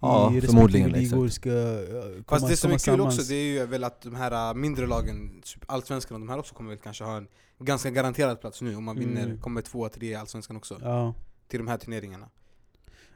Ja, 0.00 0.22
I 0.22 0.34
respektive 0.34 0.52
förmodligen, 0.52 0.90
ligor 0.92 1.26
exakt. 1.26 1.34
ska 1.42 1.50
uh, 1.50 1.84
komma, 2.12 2.24
Fast 2.28 2.48
det 2.48 2.56
som 2.56 2.70
är 2.70 2.74
kul 2.74 2.80
sammans. 2.80 3.18
också, 3.18 3.28
det 3.28 3.34
är 3.34 3.44
ju 3.52 3.66
väl 3.66 3.84
att 3.84 4.02
de 4.02 4.14
här 4.14 4.50
äh, 4.50 4.54
mindre 4.54 4.86
lagen, 4.86 5.40
typ 5.44 5.64
Allsvenskan 5.66 6.14
och 6.14 6.20
de 6.20 6.28
här 6.28 6.38
också 6.38 6.54
kommer 6.54 6.70
väl 6.70 6.78
kanske 6.78 7.04
ha 7.04 7.16
en 7.16 7.28
ganska 7.58 7.90
garanterad 7.90 8.40
plats 8.40 8.62
nu 8.62 8.76
om 8.76 8.84
man 8.84 8.98
vinner, 8.98 9.24
Mm. 9.24 9.38
kommer 9.40 9.60
två, 9.62 9.88
tre 9.88 10.06
i 10.10 10.14
Allsvenskan 10.14 10.56
också. 10.56 10.78
Ja. 10.82 11.14
Till 11.48 11.58
de 11.58 11.68
här 11.68 11.76
turneringarna. 11.78 12.28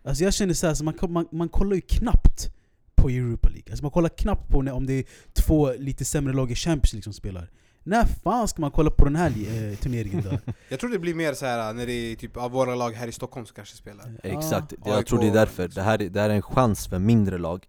Alltså 0.05 0.25
jag 0.25 0.35
känner 0.35 0.55
såhär, 0.55 0.75
så 0.75 0.85
man, 0.85 0.95
man, 1.09 1.27
man 1.33 1.49
kollar 1.49 1.75
ju 1.75 1.81
knappt 1.81 2.51
på 2.95 3.09
Europa 3.09 3.49
League. 3.49 3.71
Alltså 3.73 3.85
man 3.85 3.91
kollar 3.91 4.09
knappt 4.09 4.49
på 4.49 4.63
när, 4.63 4.73
om 4.73 4.87
det 4.87 4.93
är 4.93 5.05
två 5.33 5.73
lite 5.73 6.05
sämre 6.05 6.33
lag 6.35 6.51
i 6.51 6.55
Champions 6.55 6.93
League 6.93 7.03
som 7.03 7.13
spelar. 7.13 7.51
När 7.85 8.05
fan 8.05 8.49
ska 8.49 8.61
man 8.61 8.71
kolla 8.71 8.91
på 8.91 9.05
den 9.05 9.17
här 9.17 9.29
eh, 9.31 9.77
turneringen 9.77 10.23
då? 10.31 10.53
Jag 10.69 10.81
tror 10.81 10.91
det 10.91 10.99
blir 10.99 11.15
mer 11.15 11.35
så 11.35 11.47
här 11.47 11.69
äh, 11.71 11.75
när 11.77 11.87
det 11.87 11.93
är 11.93 12.17
typ 12.17 12.37
av 12.37 12.51
våra 12.51 12.75
lag 12.75 12.91
här 12.93 13.09
i 13.09 13.13
Stockholm 13.13 13.47
som 13.47 13.55
kanske 13.55 13.77
spelar. 13.77 14.13
Exakt, 14.23 14.73
Ja. 14.85 14.95
jag 14.95 15.07
tror 15.07 15.19
det 15.19 15.25
är 15.25 15.29
AIK, 15.29 15.35
därför. 15.35 15.69
Det 15.69 15.83
här, 15.83 16.03
är- 16.03 16.09
det 16.09 16.21
här 16.21 16.31
är 16.31 16.35
en 16.35 16.43
chans 16.43 16.87
för 16.87 16.99
mindre 16.99 17.39
lag 17.39 17.67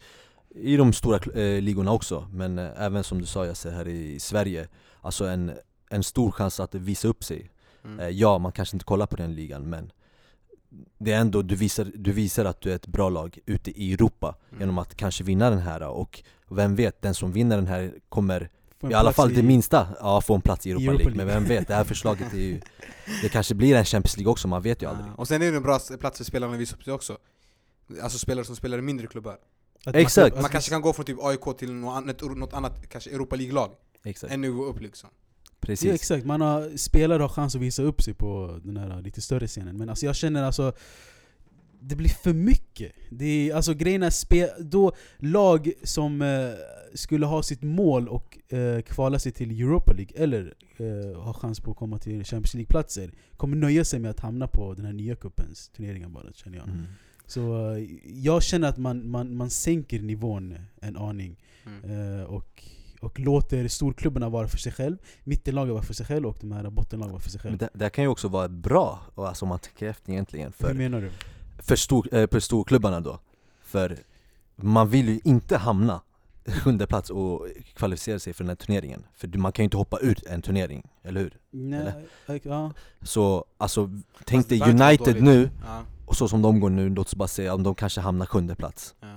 I 0.56 0.78
de 0.78 0.94
stora 0.94 1.18
eh, 1.42 1.62
ligorna 1.62 1.92
också, 1.92 2.28
men 2.34 2.60
eh, 2.60 2.70
även 2.78 3.04
som 3.04 3.20
du 3.22 3.26
sa 3.26 3.46
Jesse, 3.46 3.72
här 3.72 3.88
i 3.88 4.20
Sverige 4.20 4.68
Alltså 5.02 5.26
en, 5.26 5.52
en 5.90 6.04
stor 6.04 6.32
chans 6.32 6.60
att 6.60 6.76
visa 6.76 7.08
upp 7.08 7.24
sig 7.24 7.50
Mm. 7.86 8.00
eh, 8.00 8.08
Ja, 8.10 8.38
man 8.38 8.52
kanske 8.52 8.76
inte 8.76 8.86
kollar 8.86 9.06
på 9.06 9.16
den 9.16 9.36
ligan 9.36 9.70
men 9.70 9.92
det 10.98 11.12
är 11.14 11.20
ändå, 11.20 11.42
du 11.42 11.56
visar, 11.56 11.92
du 11.96 12.12
visar 12.12 12.46
att 12.46 12.62
du 12.62 12.72
är 12.72 12.76
ett 12.76 12.88
bra 12.88 13.10
lag 13.10 13.40
ute 13.46 13.72
i 13.82 13.94
Europa 13.94 14.36
Mm. 14.50 14.62
genom 14.62 14.78
att 14.78 14.96
kanske 14.96 15.24
vinna 15.24 15.50
den 15.50 15.60
här 15.60 15.82
och 15.88 16.24
vem 16.50 16.76
vet, 16.76 17.02
den 17.02 17.14
som 17.14 17.32
vinner 17.32 17.56
den 17.56 17.68
här 17.68 17.94
kommer 18.10 18.50
Få 18.84 18.88
en 18.88 18.92
i 18.92 18.96
alla 18.96 19.14
fall 19.14 19.32
i- 19.32 19.36
det 19.36 19.44
minsta 19.44 19.88
ja, 20.00 20.22
få 20.22 20.36
en 20.36 20.42
plats 20.42 20.66
i 20.68 20.72
Europa, 20.72 20.84
Europa 20.84 20.98
League. 21.04 21.16
Men 21.18 21.28
League. 21.28 21.40
vem 21.42 21.50
vet, 21.58 21.68
det 21.68 21.74
här 21.76 21.84
förslaget 21.84 22.34
är 22.34 22.38
ju 22.38 22.62
Det 23.22 23.30
kanske 23.30 23.56
blir 23.56 23.76
en 23.76 23.86
Champions 23.86 24.18
League 24.18 24.32
också, 24.32 24.48
man 24.48 24.62
vet 24.62 24.82
ju 24.82 24.90
aldrig 24.90 25.08
Ja. 25.08 25.14
Och 25.18 25.28
sen 25.28 25.42
är 25.42 25.52
det 25.52 25.58
en 25.58 25.64
bra 25.64 25.80
plats 26.00 26.18
för 26.18 26.24
spelarna 26.26 26.54
att 26.54 26.60
visa 26.60 26.76
upp 26.76 26.84
sig 26.84 26.94
också. 26.94 27.18
Alltså 28.02 28.18
spelare 28.20 28.46
som 28.46 28.56
spelar 28.56 28.78
i 28.78 28.82
mindre 28.82 29.08
klubbar. 29.08 29.38
Att 29.86 29.96
Exakt. 29.96 30.36
Man, 30.36 30.42
Man 30.42 30.52
kanske 30.52 30.70
kan 30.72 30.82
gå 30.82 30.94
från 30.94 31.06
typ 31.06 31.18
AIK 31.24 31.58
till 31.58 31.74
något 31.74 31.96
annat, 31.98 32.22
något 32.22 32.54
annat 32.54 32.90
kanske 32.90 33.10
Europa 33.10 33.36
League-lag. 33.36 33.72
Exakt, 34.04 34.38
nivå 34.38 34.64
upp 34.66 34.82
liksom. 34.82 35.10
precis 35.60 35.88
Ja, 35.88 35.94
exakt, 35.94 36.26
man 36.26 36.42
har, 36.42 36.78
spelare 36.78 37.22
har 37.22 37.30
chans 37.30 37.56
att 37.56 37.62
visa 37.62 37.82
upp 37.84 38.02
sig 38.02 38.14
på 38.14 38.60
den 38.64 38.78
här 38.78 39.02
lite 39.02 39.22
större 39.22 39.48
scenen. 39.48 39.78
Men 39.78 39.90
alltså 39.90 40.06
jag 40.06 40.16
känner 40.16 40.44
alltså 40.44 40.74
det 41.84 41.96
blir 41.96 42.10
för 42.10 42.34
mycket. 42.34 42.92
Det 43.10 43.26
är, 43.50 43.56
alltså 43.56 43.74
grejen 43.74 44.04
är 44.04 44.10
spe, 44.10 44.50
då 44.60 44.92
lag 45.18 45.72
som 45.84 46.22
eh, 46.22 46.50
skulle 46.94 47.26
ha 47.26 47.44
sitt 47.44 47.62
mål 47.62 48.08
och 48.08 48.54
eh, 48.54 48.82
kvala 48.82 49.20
sig 49.20 49.32
till 49.32 49.52
Europa 49.62 49.94
League 49.94 50.24
eller 50.24 50.54
eh, 50.78 51.22
ha 51.22 51.34
chans 51.34 51.60
på 51.60 51.72
att 51.72 51.78
komma 51.78 51.98
till 51.98 52.24
Champions 52.24 52.54
League-platser 52.54 53.12
kommer 53.38 53.58
nöja 53.58 53.86
sig 53.86 54.00
med 54.00 54.12
att 54.12 54.20
hamna 54.20 54.48
på 54.48 54.74
den 54.74 54.86
här 54.86 54.94
nya 54.94 55.16
cupens 55.16 55.70
turneringar 55.70 56.10
bara 56.10 56.34
känner 56.34 56.58
jag. 56.58 56.68
mm. 56.68 56.86
Så 57.26 57.72
eh, 57.76 57.84
jag 58.06 58.44
känner 58.44 58.68
att 58.70 58.78
man, 58.78 59.10
man, 59.10 59.36
man 59.36 59.50
sänker 59.50 60.02
nivån 60.02 60.56
en 60.82 60.98
aning 60.98 61.40
Mm. 61.66 62.20
eh, 62.20 62.24
och, 62.24 62.64
och 63.02 63.20
låter 63.20 63.68
storklubbarna 63.68 64.30
vara 64.30 64.48
för 64.48 64.58
sig 64.58 64.72
själv, 64.72 64.98
mittenlagen 65.24 65.74
vara 65.74 65.84
för 65.84 65.94
sig 65.94 66.06
själv 66.06 66.26
och 66.26 66.38
de 66.42 66.52
här 66.52 66.70
bottenlagen 66.70 67.12
vara 67.12 67.22
för 67.22 67.30
sig 67.30 67.42
Men 67.44 67.52
själv. 67.52 67.58
det, 67.58 67.70
det 67.80 67.86
här 67.86 67.90
kan 67.90 68.04
ju 68.04 68.08
också 68.08 68.28
vara 68.28 68.50
bra, 68.50 69.00
alltså 69.16 69.46
om 69.46 69.50
man 69.50 69.60
tänker 69.60 69.88
efter 69.90 70.12
egentligen 70.12 70.54
Hur 70.60 70.68
för, 70.68 70.74
menar 70.74 71.02
du? 71.02 71.10
För, 71.66 71.76
stor, 71.76 72.16
eh, 72.16 72.28
för 72.32 72.40
storklubbarna 72.40 73.00
då 73.02 73.20
För 73.62 73.98
man 74.56 74.90
vill 74.90 75.10
ju 75.10 75.20
inte 75.24 75.58
hamna 75.58 76.02
sjunde 76.64 76.88
plats 76.88 77.10
och 77.10 77.48
kvalificera 77.74 78.20
sig 78.20 78.34
för 78.34 78.44
den 78.44 78.50
här 78.50 78.56
turneringen 78.56 79.06
För 79.14 79.38
man 79.38 79.52
kan 79.52 79.64
ju 79.64 79.66
inte 79.66 79.78
hoppa 79.78 79.98
ut 79.98 80.24
en 80.24 80.42
turnering, 80.42 80.90
eller 81.04 81.22
hur? 81.22 81.38
Nej, 81.52 81.94
eh, 82.28 82.36
ja. 82.44 82.74
Så 83.02 83.46
alltså, 83.58 83.90
tänk 84.26 84.50
dig 84.50 84.62
United 84.62 85.24
nu, 85.24 85.50
Ja, 85.66 85.84
och 86.06 86.16
så 86.18 86.28
som 86.28 86.42
de 86.42 86.60
går 86.60 86.70
nu, 86.70 86.90
låt 86.90 87.08
oss 87.08 87.16
bara 87.16 87.28
säga 87.28 87.54
om 87.54 87.64
de 87.64 87.76
kanske 87.76 88.02
hamnar 88.02 88.26
sjunde 88.26 88.56
plats 88.56 88.96
ja. 89.00 89.08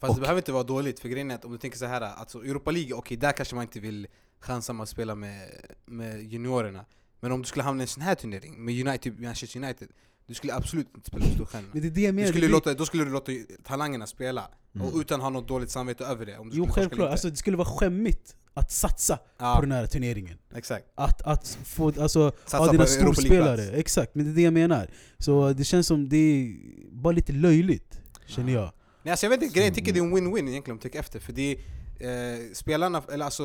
Fast 0.00 0.10
Och- 0.10 0.16
det 0.16 0.20
behöver 0.20 0.40
inte 0.40 0.52
vara 0.52 0.62
dåligt, 0.62 1.00
för 1.00 1.08
grejen 1.08 1.30
är 1.30 1.34
att 1.34 1.44
om 1.44 1.52
du 1.52 1.58
tänker 1.58 1.78
så 1.78 1.86
här, 1.86 2.00
alltså 2.00 2.44
Europa 2.44 2.70
League, 2.70 2.94
okej 2.94 3.16
där 3.16 3.32
kanske 3.32 3.54
man 3.54 3.62
inte 3.62 3.80
vill 3.80 4.06
chansa 4.40 4.72
med 4.72 4.82
att 4.82 4.88
spela 4.88 5.14
med, 5.14 5.48
med 5.86 6.22
juniorerna. 6.22 6.84
Men 7.20 7.32
om 7.32 7.42
du 7.42 7.46
skulle 7.48 7.62
hamna 7.62 7.82
i 7.82 7.84
en 7.84 7.88
sån 7.88 8.02
här 8.02 8.14
turnering, 8.14 8.64
med 8.64 8.86
United, 8.86 9.20
Manchester 9.20 9.64
United, 9.64 9.88
du 10.26 10.34
skulle 10.34 10.54
absolut 10.54 10.88
inte 10.94 11.06
spela 11.08 11.24
storstjärnorna. 11.34 11.68
Men 11.72 11.82
det 11.82 11.88
är 11.88 11.90
det 11.90 12.00
jag 12.00 12.12
Du 12.14 12.16
menar. 12.16 12.28
skulle 12.28 12.46
det, 12.46 12.52
låta, 12.52 12.74
då 12.74 12.86
skulle 12.86 13.04
du 13.04 13.10
låta 13.10 13.32
talangerna 13.64 14.06
spela, 14.06 14.48
Mm. 14.74 14.88
och 14.88 14.96
utan 15.00 15.16
att 15.20 15.22
ha 15.22 15.30
något 15.30 15.48
dåligt 15.48 15.70
samvete 15.70 16.04
över 16.04 16.26
det. 16.26 16.38
Om 16.38 16.50
du 16.50 16.56
jo 16.56 16.66
självklart, 16.66 17.10
alltså, 17.10 17.30
det 17.30 17.36
skulle 17.36 17.56
vara 17.56 17.68
skämmigt 17.68 18.36
att 18.54 18.72
satsa 18.72 19.18
ja, 19.38 19.54
på 19.54 19.60
den 19.60 19.72
här 19.72 19.86
turneringen. 19.86 20.38
exakt. 20.54 20.86
Att, 20.94 21.22
att 21.22 21.58
få, 21.64 21.86
alltså, 22.00 22.32
Satsa 22.44 22.58
ha 22.58 22.72
dina 22.72 22.86
storspelare, 22.86 23.62
exakt, 23.70 24.14
men 24.14 24.24
det 24.24 24.30
är 24.30 24.34
det 24.34 24.42
jag 24.42 24.52
menar. 24.52 24.90
Så 25.18 25.52
det 25.52 25.64
känns 25.64 25.86
som 25.86 26.08
det 26.08 26.16
är 26.16 26.56
bara 26.92 27.12
lite 27.12 27.32
löjligt, 27.32 28.00
känner 28.26 28.52
jag. 28.52 28.72
Nej, 29.02 29.10
alltså 29.10 29.26
jag 29.26 29.30
vet 29.30 29.42
inte, 29.42 29.54
grejen, 29.54 29.68
jag 29.68 29.74
tycker 29.74 29.92
det 29.92 29.98
är 29.98 30.04
en 30.04 30.16
win-win 30.16 30.48
egentligen 30.48 30.70
om 30.70 30.76
du 30.76 30.82
tänker 30.82 30.98
efter. 31.00 31.20
För 31.20 31.32
det 31.32 31.56
är, 32.00 32.32
eh, 32.34 32.38
spelarna, 32.52 33.02
eller 33.12 33.24
alltså 33.24 33.44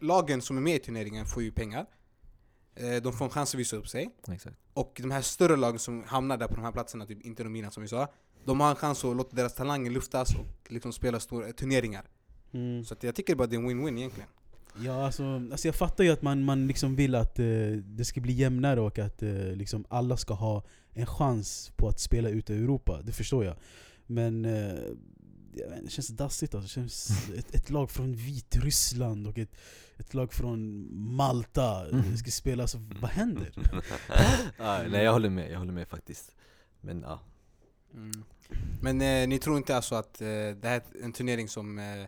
lagen 0.00 0.42
som 0.42 0.56
är 0.56 0.60
med 0.60 0.76
i 0.76 0.78
turneringen 0.78 1.26
får 1.26 1.42
ju 1.42 1.50
pengar. 1.52 1.86
Eh, 2.76 3.02
de 3.02 3.12
får 3.12 3.24
en 3.24 3.30
chans 3.30 3.54
att 3.54 3.60
visa 3.60 3.76
upp 3.76 3.88
sig. 3.88 4.10
Exakt. 4.32 4.56
Och 4.74 5.00
de 5.02 5.10
här 5.10 5.22
större 5.22 5.56
lagen 5.56 5.78
som 5.78 6.04
hamnar 6.04 6.36
där 6.36 6.46
på 6.46 6.54
de 6.54 6.64
här 6.64 6.72
platserna, 6.72 7.06
typ 7.06 7.22
Inter 7.22 7.44
och 7.44 7.50
Milan 7.50 7.70
som 7.70 7.82
vi 7.82 7.88
sa, 7.88 8.08
de 8.44 8.60
har 8.60 8.70
en 8.70 8.76
chans 8.76 9.04
att 9.04 9.16
låta 9.16 9.36
deras 9.36 9.54
talanger 9.54 9.90
luftas 9.90 10.34
och 10.34 10.72
liksom 10.72 10.92
spela 10.92 11.20
stora 11.20 11.52
turneringar. 11.52 12.04
Så 12.84 12.94
att 12.94 13.02
jag 13.02 13.14
tycker 13.14 13.34
bara 13.34 13.46
det 13.46 13.56
är 13.56 13.60
en 13.60 13.68
win-win 13.68 13.98
egentligen. 13.98 14.28
Ja, 14.82 15.06
alltså, 15.06 15.24
alltså 15.24 15.68
jag 15.68 15.74
fattar 15.74 16.04
ju 16.04 16.10
att 16.10 16.22
man, 16.22 16.44
man 16.44 16.66
liksom 16.66 16.96
vill 16.96 17.14
att 17.14 17.38
eh, 17.38 17.46
det 17.84 18.04
ska 18.04 18.20
bli 18.20 18.32
jämnare 18.32 18.80
och 18.80 18.98
att 18.98 19.22
eh, 19.22 19.30
liksom 19.32 19.84
alla 19.88 20.16
ska 20.16 20.34
ha 20.34 20.64
en 20.90 21.06
chans 21.06 21.72
på 21.76 21.88
att 21.88 22.00
spela 22.00 22.28
ute 22.28 22.54
i 22.54 22.56
Europa, 22.56 23.00
det 23.02 23.12
förstår 23.12 23.44
jag. 23.44 23.56
Men 24.06 24.44
eh, 24.44 24.74
det 25.82 25.90
känns 25.90 26.08
dassigt 26.08 26.54
alltså. 26.54 26.66
Det 26.80 26.88
känns 26.88 27.28
ett, 27.36 27.54
ett 27.54 27.70
lag 27.70 27.90
från 27.90 28.14
Vitryssland 28.14 29.26
och 29.26 29.38
ett, 29.38 29.56
ett 29.96 30.14
lag 30.14 30.32
från 30.32 30.88
Malta 31.16 31.86
Mm. 31.86 32.16
ska 32.16 32.30
spela, 32.30 32.62
alltså, 32.62 32.78
vad 33.00 33.10
händer? 33.10 33.52
ja, 34.58 34.82
nej 34.88 35.04
jag 35.04 35.12
håller 35.12 35.30
med, 35.30 35.50
jag 35.50 35.58
håller 35.58 35.72
med 35.72 35.88
faktiskt 35.88 36.34
Men 36.80 37.02
ja, 37.02 37.20
Men 38.82 39.00
eh, 39.00 39.28
ni 39.28 39.38
tror 39.38 39.56
inte 39.56 39.76
alltså 39.76 39.94
att 39.94 40.20
eh, 40.20 40.26
det 40.26 40.64
här 40.68 40.82
är 41.00 41.04
en 41.04 41.12
turnering 41.12 41.48
som 41.48 41.78
eh, 41.78 42.06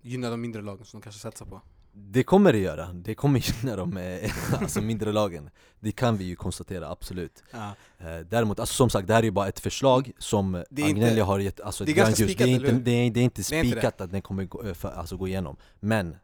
gynnar 0.00 0.30
de 0.30 0.40
mindre 0.40 0.62
lagen 0.62 0.84
som 0.84 1.00
de 1.00 1.04
kanske 1.04 1.20
satsar 1.20 1.46
på? 1.46 1.60
Det 1.92 2.22
kommer 2.22 2.52
det 2.52 2.58
göra, 2.58 2.92
det 2.92 3.14
kommer 3.14 3.40
gynna 3.62 3.76
de 3.76 3.96
eh, 3.96 4.30
alltså 4.62 4.80
mindre 4.80 5.12
lagen. 5.12 5.50
Det 5.80 5.92
kan 5.92 6.16
vi 6.16 6.24
ju 6.24 6.36
konstatera, 6.36 6.90
absolut. 6.90 7.42
Ja. 7.50 7.74
Eh, 7.98 8.18
Däremot, 8.30 8.60
alltså 8.60 8.74
som 8.74 8.90
sagt, 8.90 9.08
det 9.08 9.14
här 9.14 9.20
är 9.20 9.24
ju 9.24 9.30
bara 9.30 9.48
ett 9.48 9.60
förslag 9.60 10.10
som 10.18 10.64
Agnelli 10.70 11.20
har 11.20 11.38
gett 11.38 11.60
alltså, 11.60 11.84
det 11.84 11.92
är 11.92 11.94
ganska 11.94 12.24
spikat, 12.24 12.38
det 12.38 12.52
är 12.52 12.54
inte, 12.54 12.72
det 12.72 12.90
är, 12.90 13.10
det 13.10 13.20
är 13.20 13.24
inte 13.24 13.42
Det 13.50 13.56
är 13.56 13.64
inte 13.64 13.70
spikat 13.70 14.00
att 14.00 14.10
den 14.10 14.22
kommer 14.22 14.44
gå, 14.44 14.62
eh, 14.62 14.74
för, 14.74 14.88
alltså, 14.88 15.16
gå 15.16 15.28
igenom. 15.28 15.56
Men 15.80 16.16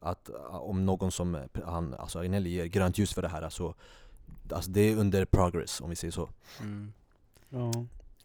att 0.00 0.30
om 0.50 0.86
någon 0.86 1.12
som, 1.12 1.38
han, 1.66 1.94
alltså 1.94 2.18
Agnelli 2.18 2.50
ger 2.50 2.64
grönt 2.66 2.98
ljus 2.98 3.14
för 3.14 3.22
det 3.22 3.28
här 3.28 3.42
alltså, 3.42 3.74
alltså 4.52 4.70
det 4.70 4.80
är 4.80 4.96
under 4.96 5.24
progress 5.24 5.80
om 5.80 5.90
vi 5.90 5.96
säger 5.96 6.12
så. 6.12 6.28
Mm. 6.60 6.92
Ja, 7.48 7.72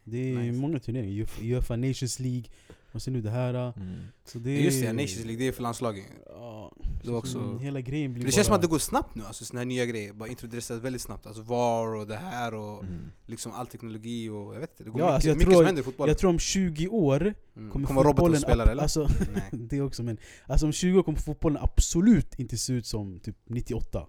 det 0.04 0.32
är 0.34 0.38
Nice. 0.38 0.60
många 0.60 0.78
turneringar, 0.78 1.26
Uefa 1.42 1.76
Nations 1.76 2.20
League, 2.20 2.44
och 2.92 3.02
sen 3.02 3.12
nu 3.12 3.20
det 3.20 3.30
här. 3.30 3.72
mm. 3.76 3.94
Så 4.24 4.38
det 4.38 4.60
Just 4.60 4.80
det, 4.82 4.92
Nations 4.92 5.16
League, 5.24 5.36
det 5.36 5.48
är 5.48 5.52
för 5.52 5.62
landslagen. 5.62 6.04
Ja, 6.26 6.72
Det 7.04 7.10
också- 7.12 7.32
så 7.32 7.58
hela 7.58 7.80
grejen 7.80 8.14
blir 8.14 8.24
Det 8.24 8.32
känns 8.32 8.46
som 8.46 8.52
bara- 8.52 8.56
att 8.56 8.62
det 8.62 8.68
går 8.68 8.78
snabbt 8.78 9.14
nu, 9.14 9.24
alltså 9.24 9.44
såna 9.44 9.60
här 9.60 9.64
nya 9.66 9.86
grejer 9.86 10.12
bara 10.12 10.28
introduceras 10.28 10.82
väldigt 10.82 11.02
snabbt. 11.02 11.26
Alltså 11.26 11.42
VAR 11.42 11.94
och 11.94 12.06
det 12.06 12.16
här 12.16 12.54
och 12.54 12.82
Mm. 12.84 12.98
liksom 13.26 13.52
all 13.52 13.66
teknologi 13.66 14.28
och 14.28 14.54
jag 14.54 14.60
vet 14.60 14.70
inte, 14.70 14.84
det 14.84 14.90
går 14.90 15.00
Ja, 15.00 15.04
mycket, 15.06 15.14
alltså 15.14 15.28
jag 15.28 15.36
mycket 15.36 15.48
tror- 15.48 15.56
som 15.56 15.66
händer 15.66 15.82
i 15.82 15.84
fotbollen. 15.84 16.08
Jag 16.10 16.18
tror 16.18 16.30
om 16.30 16.38
20 16.38 16.88
år 16.88 17.20
Mm. 17.56 17.70
kommer 17.70 17.86
Kommer 17.86 18.02
fotbollen... 18.02 18.40
spela 18.40 18.62
ab- 18.64 18.68
eller? 18.70 18.82
Alltså, 18.82 19.08
det 19.50 19.80
också 19.80 20.02
men... 20.02 20.18
Alltså 20.46 20.66
om 20.66 20.72
20 20.72 20.98
år 20.98 21.02
kommer 21.02 21.18
fotbollen 21.18 21.62
absolut 21.62 22.38
inte 22.38 22.58
se 22.58 22.72
ut 22.72 22.86
som 22.86 23.20
typ 23.20 23.36
98. 23.46 24.06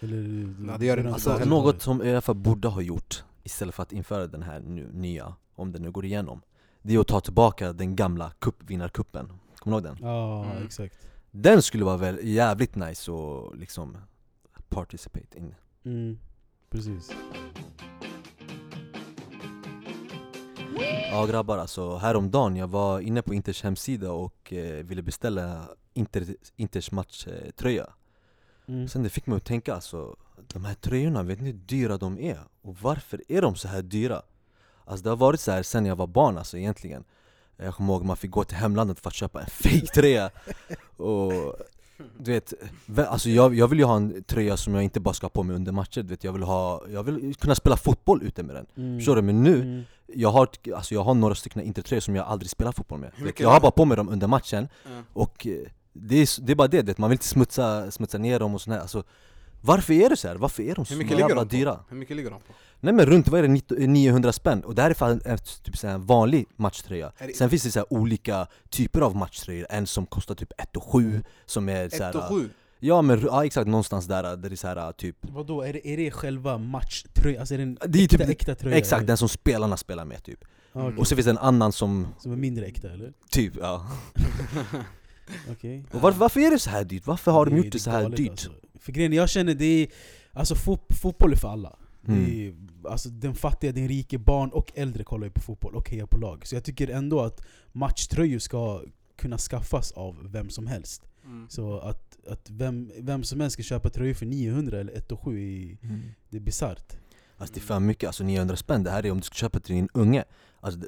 Eller... 0.00 0.54
Ja, 0.72 0.78
det 0.78 0.86
gör 0.86 0.96
det. 0.96 1.12
Alltså 1.12 1.30
80-talet. 1.30 1.48
något 1.48 1.82
som 1.82 2.00
Uefa 2.00 2.34
borde 2.34 2.68
ha 2.68 2.80
gjort 2.80 3.24
istället 3.42 3.74
för 3.74 3.82
att 3.82 3.92
införa 3.92 4.26
den 4.26 4.42
här 4.42 4.60
nya, 4.92 5.34
om 5.54 5.72
den 5.72 5.82
nu 5.82 5.90
går 5.90 6.04
igenom 6.04 6.42
Det 6.86 6.94
är 6.94 6.98
att 7.00 7.06
ta 7.06 7.20
tillbaka 7.20 7.72
den 7.72 7.96
gamla 7.96 8.32
cupvinnarcupen, 8.38 9.32
kommer 9.58 9.80
du 9.80 9.88
ihåg 9.88 9.96
den? 9.96 10.06
Ja, 10.08 10.44
Mm. 10.44 10.64
exakt. 10.66 11.06
Den 11.30 11.62
skulle 11.62 11.84
vara 11.84 11.96
väl 11.96 12.18
jävligt 12.22 12.74
nice 12.74 13.12
att 13.12 13.58
liksom 13.58 13.96
participate 14.68 15.38
in 15.38 15.54
Mm, 15.84 16.18
precis. 16.70 17.10
Ja 21.10 21.26
grabbar 21.26 21.58
alltså, 21.58 21.96
häromdagen 21.96 22.56
jag 22.56 22.68
var 22.68 23.00
inne 23.00 23.22
på 23.22 23.34
Inters 23.34 23.62
hemsida 23.62 24.12
och 24.12 24.52
eh, 24.52 24.84
ville 24.84 25.02
beställa 25.02 25.68
Inter, 25.94 26.26
Inters 26.56 26.90
matchtröja 26.92 27.86
Mm. 28.68 28.88
Sen 28.88 29.02
det 29.02 29.08
fick 29.08 29.26
mig 29.26 29.36
att 29.36 29.44
tänka 29.44 29.74
alltså, 29.74 30.16
de 30.52 30.64
här 30.64 30.74
tröjorna, 30.74 31.22
vet 31.22 31.40
ni 31.40 31.46
hur 31.46 31.58
dyra 31.58 31.96
de 31.98 32.18
är? 32.18 32.40
Och 32.62 32.76
varför 32.76 33.22
är 33.28 33.42
de 33.42 33.54
så 33.56 33.68
här 33.68 33.82
dyra? 33.82 34.22
Alltså 34.86 35.02
det 35.04 35.08
har 35.10 35.16
varit 35.16 35.40
så 35.40 35.50
här 35.52 35.62
sen 35.62 35.86
jag 35.86 35.96
var 35.96 36.06
barn 36.06 36.38
alltså 36.38 36.58
egentligen 36.58 37.04
Jag 37.56 37.74
kommer 37.74 37.92
ihåg 37.92 38.04
man 38.04 38.16
fick 38.16 38.30
gå 38.30 38.44
till 38.44 38.56
hemlandet 38.56 39.00
för 39.00 39.08
att 39.08 39.14
köpa 39.14 39.40
en 39.40 39.46
fake-tröja 39.50 40.30
Och 40.96 41.32
du 42.18 42.32
vet, 42.32 42.52
alltså 43.08 43.28
jag, 43.30 43.54
jag 43.54 43.68
vill 43.68 43.78
ju 43.78 43.84
ha 43.84 43.96
en 43.96 44.22
tröja 44.24 44.56
som 44.56 44.74
jag 44.74 44.82
inte 44.84 45.00
bara 45.00 45.14
ska 45.14 45.24
ha 45.24 45.30
på 45.30 45.42
mig 45.42 45.56
under 45.56 45.72
matcher 45.72 46.02
du 46.02 46.08
vet, 46.08 46.24
jag 46.24 46.32
vill, 46.32 46.42
ha, 46.42 46.82
jag 46.88 47.02
vill 47.02 47.34
kunna 47.34 47.54
spela 47.54 47.76
fotboll 47.76 48.22
ute 48.22 48.42
med 48.42 48.56
den 48.56 48.66
Mm. 48.76 48.98
Förstår 48.98 49.16
du? 49.16 49.22
Men 49.22 49.42
nu, 49.42 49.60
Mm. 49.62 49.82
jag 50.06 50.30
har, 50.30 50.48
alltså 50.74 50.94
jag 50.94 51.02
har 51.04 51.14
några 51.14 51.34
stycken 51.34 51.62
intertröjor 51.62 52.00
som 52.00 52.16
jag 52.16 52.26
aldrig 52.26 52.50
spelar 52.50 52.72
fotboll 52.72 52.98
med 52.98 53.10
vet, 53.18 53.40
Jag 53.40 53.48
har 53.48 53.60
bara 53.60 53.70
på 53.70 53.84
mig 53.84 53.96
dem 53.96 54.08
under 54.08 54.26
matchen 54.26 54.68
Ja. 54.84 54.90
och 55.12 55.46
eh, 55.46 55.52
det 55.92 56.16
är, 56.16 56.40
det 56.46 56.52
är 56.52 56.56
bara 56.56 56.68
det, 56.68 56.82
vet, 56.82 56.98
man 56.98 57.10
vill 57.10 57.14
inte 57.14 57.26
smutsa, 57.26 57.90
smutsa 57.90 58.18
ner 58.18 58.40
dem 58.40 58.54
och 58.54 58.60
sånt 58.60 58.74
här 58.74 58.80
alltså, 58.80 59.04
Varför 59.60 59.92
är 59.92 60.08
det 60.10 60.16
så 60.16 60.28
här? 60.28 60.36
Varför 60.36 60.62
är 60.62 60.74
de 60.74 60.84
så 60.84 60.92
Hur 60.94 60.98
mycket 60.98 61.16
ligger 61.16 61.28
jävla 61.28 61.44
dyra? 61.44 61.80
Hur 61.88 61.96
mycket 61.96 62.16
ligger 62.16 62.30
de 62.30 62.40
på? 62.40 62.52
Nej 62.80 62.94
men 62.94 63.06
runt, 63.06 63.28
vad 63.28 63.38
är 63.38 63.42
det, 63.42 63.48
90 63.48 63.86
900 63.86 64.32
spänn? 64.32 64.60
Och 64.64 64.74
det 64.74 64.82
här 64.82 64.90
är 64.90 64.94
fan 64.94 65.20
en 65.24 65.38
typ 65.64 65.76
så 65.76 65.86
här 65.88 65.98
vanlig 65.98 66.46
matchtröja 66.56 67.12
det- 67.18 67.36
Sen 67.36 67.50
finns 67.50 67.62
det 67.62 67.70
så 67.70 67.86
olika 67.90 68.46
typer 68.70 69.00
av 69.00 69.16
matchtröjor, 69.16 69.66
en 69.70 69.86
som 69.86 70.06
kostar 70.06 70.34
typ 70.34 70.52
1 70.58 70.76
och 70.76 70.84
7 70.84 71.22
som 71.46 71.68
är 71.68 71.88
så 71.88 71.96
1 71.96 72.14
här, 72.14 72.28
7? 72.28 72.50
Ja 72.80 73.02
men 73.02 73.20
ja, 73.20 73.44
exakt, 73.44 73.66
någonstans 73.68 74.06
där, 74.06 74.22
där 74.22 74.36
det 74.36 74.54
är 74.54 74.56
så 74.56 74.68
här 74.68 74.92
typ 74.92 75.16
Vadå, 75.20 75.62
är 75.62 75.72
det, 75.72 75.88
är 75.88 75.96
det 75.96 76.10
själva 76.10 76.58
matchtröjan? 76.58 77.40
Alltså 77.40 77.54
är 77.54 77.58
det 77.58 77.62
en 77.64 77.78
Det 77.86 77.98
är 77.98 78.04
äkta, 78.04 78.18
typ- 78.18 78.28
äkta 78.28 78.54
tröja? 78.54 78.76
Exakt, 78.76 78.98
eller? 78.98 79.06
den 79.06 79.16
som 79.16 79.28
spelarna 79.28 79.76
spelar 79.76 80.04
med 80.04 80.22
typ 80.22 80.44
okej. 80.72 80.98
Och 80.98 81.06
så 81.06 81.14
finns 81.14 81.24
det 81.24 81.30
en 81.30 81.38
annan 81.38 81.72
som, 81.72 82.06
Som 82.18 82.32
är 82.32 82.36
mindre 82.36 82.66
äkta 82.66 82.90
eller? 82.90 83.12
typ 83.30 83.52
ja 83.60 83.86
Okej. 85.50 85.84
Och 85.92 86.00
varför, 86.00 86.18
varför 86.18 86.40
är 86.40 86.50
det 86.50 86.58
så 86.58 86.70
här 86.70 86.84
dyrt? 86.84 87.06
Varför 87.06 87.30
har 87.32 87.44
de 87.46 87.50
Det 87.54 87.60
är- 87.60 87.64
gjort 87.64 87.72
det 87.72 87.78
så 87.78 87.90
här 87.90 88.08
dyrt? 88.08 88.30
Alltså. 88.30 88.50
För 88.80 88.92
grejen, 88.92 89.12
jag 89.12 89.28
känner 89.30 89.54
det 89.54 89.64
är, 89.82 89.88
alltså 90.32 90.54
fot, 90.54 90.80
fotboll 91.02 91.32
är 91.32 91.36
för 91.36 91.48
alla. 91.48 91.76
Mm. 92.08 92.24
Det 92.24 92.46
är, 92.46 92.54
alltså, 92.90 93.08
den 93.08 93.34
fattiga, 93.34 93.72
den 93.72 93.88
rike, 93.88 94.18
barn 94.18 94.50
och 94.50 94.72
äldre 94.74 95.04
kollar 95.04 95.26
ju 95.26 95.30
på 95.30 95.40
fotboll 95.40 95.74
och 95.74 95.90
hejar 95.90 96.06
på 96.06 96.16
lag. 96.18 96.46
Så 96.46 96.54
jag 96.56 96.64
tycker 96.64 96.88
ändå 96.88 97.20
att 97.20 97.46
matchtröjor 97.72 98.38
ska 98.38 98.82
kunna 99.16 99.38
skaffas 99.38 99.92
av 99.92 100.16
vem 100.32 100.50
som 100.50 100.66
helst. 100.66 101.02
Mm. 101.24 101.46
Så 101.48 101.78
att, 101.78 102.18
att 102.28 102.50
vem, 102.50 102.92
vem 102.98 103.24
som 103.24 103.40
helst 103.40 103.54
ska 103.54 103.62
köpa 103.62 103.90
tröjor 103.90 104.14
för 104.14 104.26
900 104.26 104.80
eller 104.80 104.92
1 104.92 105.12
7 105.22 105.30
är, 105.40 105.76
Mm. 105.82 106.00
det 106.30 106.36
är 106.36 106.40
bisarrt. 106.40 106.96
Alltså 107.38 107.54
det 107.54 107.60
är 107.60 107.62
för 107.62 107.80
mycket, 107.80 108.06
alltså 108.06 108.24
900 108.24 108.56
spänn, 108.56 108.82
det 108.84 108.90
här 108.90 109.06
är 109.06 109.10
om 109.10 109.18
du 109.18 109.22
ska 109.24 109.34
köpa 109.34 109.60
till 109.60 109.74
din 109.74 109.88
unge 109.94 110.24
Alltså, 110.60 110.80
det, 110.80 110.86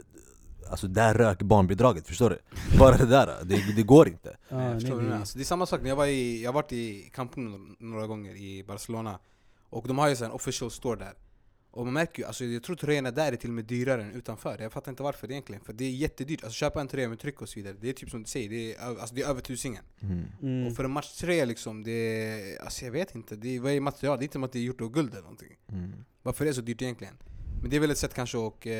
alltså 0.70 0.88
där 0.88 1.14
rök 1.14 1.42
barnbidraget, 1.42 2.06
förstår 2.06 2.30
du? 2.30 2.38
Bara 2.78 2.96
det 2.96 3.06
där, 3.06 3.26
det, 3.44 3.76
det 3.76 3.82
går 3.82 4.08
inte 4.08 4.36
förstår 4.48 4.96
nej, 5.02 5.10
det- 5.10 5.16
Alltså, 5.18 5.38
det 5.38 5.42
är 5.42 5.44
samma 5.44 5.66
sak, 5.66 5.82
när 5.82 5.88
jag 5.88 5.96
var 5.96 6.06
i, 6.06 6.42
jag 6.42 6.48
har 6.48 6.54
varit 6.54 6.72
i 6.72 7.10
Camp 7.14 7.36
Nou 7.36 7.76
några 7.78 8.06
gånger 8.06 8.34
i 8.36 8.64
Barcelona 8.68 9.18
Och 9.70 9.88
de 9.88 9.98
har 9.98 10.08
ju 10.08 10.24
en 10.24 10.30
official 10.30 10.70
store 10.70 10.98
där 10.98 11.14
Och 11.70 11.84
man 11.84 11.94
märker 11.94 12.22
ju, 12.22 12.26
alltså 12.26 12.44
jag 12.44 12.62
tror 12.62 12.76
tröjorna 12.76 13.10
där 13.10 13.32
är 13.32 13.36
till 13.36 13.50
och 13.50 13.54
med 13.54 13.64
dyrare 13.64 14.02
än 14.02 14.12
utanför 14.12 14.58
Jag 14.60 14.72
fattar 14.72 14.92
inte 14.92 15.02
varför 15.02 15.30
egentligen, 15.30 15.62
för 15.64 15.72
det 15.72 15.84
är 15.84 15.90
jättedyrt 15.90 16.44
Alltså 16.44 16.56
köpa 16.56 16.80
en 16.80 16.88
tröja 16.88 17.08
med 17.08 17.18
tryck 17.18 17.42
och 17.42 17.48
så 17.48 17.60
vidare, 17.60 17.76
det 17.80 17.88
är 17.88 17.92
typ 17.92 18.10
som 18.10 18.22
du 18.22 18.28
säger, 18.28 18.48
det 18.48 18.74
är, 18.74 18.80
alltså, 18.80 19.14
det 19.14 19.22
är 19.22 19.28
över 19.28 19.40
tusingen 19.40 19.84
mm. 20.00 20.24
Mm. 20.42 20.66
Och 20.66 20.76
för 20.76 20.84
en 20.84 20.90
matchtröja 20.90 21.44
liksom, 21.44 21.84
det 21.84 21.90
är, 21.90 22.62
alltså 22.62 22.84
jag 22.84 22.92
vet 22.92 23.14
inte, 23.14 23.36
det 23.36 23.56
är, 23.56 23.60
vad 23.60 23.72
är 23.72 23.80
material? 23.80 24.18
Det 24.18 24.22
är 24.22 24.24
inte 24.24 24.32
som 24.32 24.44
att 24.44 24.52
det 24.52 24.58
är 24.58 24.62
gjort 24.62 24.80
av 24.80 24.90
guld 24.90 25.12
eller 25.12 25.22
någonting 25.22 25.56
Mm. 25.72 26.04
Varför 26.22 26.44
är 26.44 26.48
det 26.48 26.54
så 26.54 26.60
dyrt 26.60 26.82
egentligen? 26.82 27.14
Men 27.60 27.70
det 27.70 27.76
är 27.76 27.80
väl 27.80 27.90
ett 27.90 27.98
sätt 27.98 28.14
kanske 28.14 28.38
att 28.38 28.66
eh, 28.66 28.72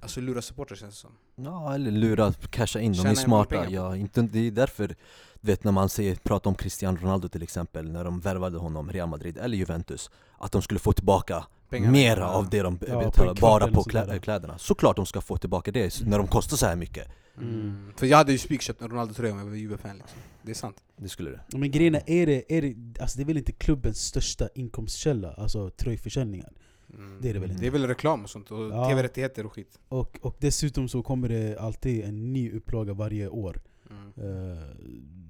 alltså 0.00 0.20
lura 0.20 0.42
supportrar 0.42 0.76
känns 0.76 0.94
det 0.94 1.00
som 1.00 1.10
Ja 1.44 1.74
eller 1.74 1.90
lura, 1.90 2.32
casha 2.50 2.80
in, 2.80 2.92
de 2.92 2.96
Tjäna 2.98 3.10
är 3.10 3.14
smarta 3.14 3.70
ja, 3.70 3.96
inte, 3.96 4.22
Det 4.22 4.38
är 4.46 4.50
därför, 4.50 4.88
du 4.88 4.94
vet 5.40 5.64
när 5.64 5.72
man 5.72 5.88
säger, 5.88 6.14
pratar 6.14 6.50
om 6.50 6.54
Cristiano 6.54 6.98
Ronaldo 7.02 7.28
till 7.28 7.42
exempel 7.42 7.90
När 7.90 8.04
de 8.04 8.20
värvade 8.20 8.58
honom, 8.58 8.90
Real 8.92 9.08
Madrid 9.08 9.38
eller 9.38 9.56
Juventus 9.56 10.10
Att 10.38 10.52
de 10.52 10.62
skulle 10.62 10.80
få 10.80 10.92
tillbaka 10.92 11.46
Pengarna. 11.68 11.92
mera 11.92 12.20
Ja. 12.20 12.26
av 12.26 12.50
det 12.50 12.62
de 12.62 12.78
Ja, 12.88 12.98
betalar 12.98 13.34
bara 13.34 13.66
på 13.66 13.72
eller 13.80 13.82
klä, 13.90 14.04
sådär. 14.04 14.18
kläderna 14.18 14.58
Såklart 14.58 14.96
de 14.96 15.06
ska 15.06 15.20
få 15.20 15.36
tillbaka 15.36 15.72
det, 15.72 16.00
när 16.04 16.18
de 16.18 16.26
kostar 16.26 16.56
så 16.56 16.66
här 16.66 16.76
mycket 16.76 17.08
Mm. 17.38 17.92
För 17.96 18.06
jag 18.06 18.16
hade 18.16 18.32
ju 18.32 18.38
spikköpt 18.38 18.82
en 18.82 18.88
Ronaldo-tröja 18.90 19.32
om 19.32 19.38
jag 19.38 19.46
var 19.46 19.54
Juve-fan 19.54 19.96
liksom. 19.96 20.18
Det 20.42 20.50
är 20.50 20.54
sant 20.54 20.76
Det 20.96 21.08
skulle 21.08 21.30
det 21.30 21.58
Men 21.58 21.70
grejen 21.70 21.94
är, 21.94 22.02
är 22.10 22.26
det, 22.26 22.52
är 22.52 22.62
det, 22.62 23.00
alltså 23.00 23.16
det 23.16 23.22
är 23.22 23.26
väl 23.26 23.36
inte 23.36 23.52
klubbens 23.52 23.98
största 24.04 24.48
inkomstkälla, 24.54 25.32
alltså 25.32 25.70
tröjförsäljningar? 25.70 26.52
Mm. 26.94 27.18
Det 27.20 27.30
är 27.30 27.34
det 27.34 27.40
väl 27.40 27.50
inte? 27.50 27.60
Det 27.62 27.66
är 27.66 27.70
väl 27.70 27.86
reklam 27.86 28.22
och 28.24 28.30
sånt, 28.30 28.50
och 28.50 28.58
Ja. 28.70 28.88
tv-rättigheter 28.88 29.46
och 29.46 29.52
skit 29.52 29.78
Och, 29.88 30.18
och 30.22 30.36
dessutom 30.38 30.88
så 30.88 31.02
kommer 31.02 31.28
det 31.28 31.58
alltid 31.60 32.04
en 32.04 32.32
ny 32.32 32.50
upplaga 32.52 32.92
varje 32.94 33.28
år. 33.28 33.60
mm. 33.90 34.52
Eh, 34.52 34.64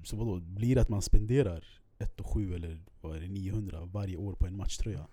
så 0.03 0.15
vadå, 0.15 0.39
blir 0.39 0.75
det 0.75 0.81
att 0.81 0.89
man 0.89 1.01
spenderar 1.01 1.65
1 1.99 2.19
och 2.19 2.27
7 2.33 2.55
eller 2.55 2.81
vad 3.01 3.15
är 3.17 3.21
det, 3.21 3.27
900 3.27 3.79
varje 3.85 4.17
år 4.17 4.33
på 4.33 4.47
en 4.47 4.57
matchtröja? 4.57 5.07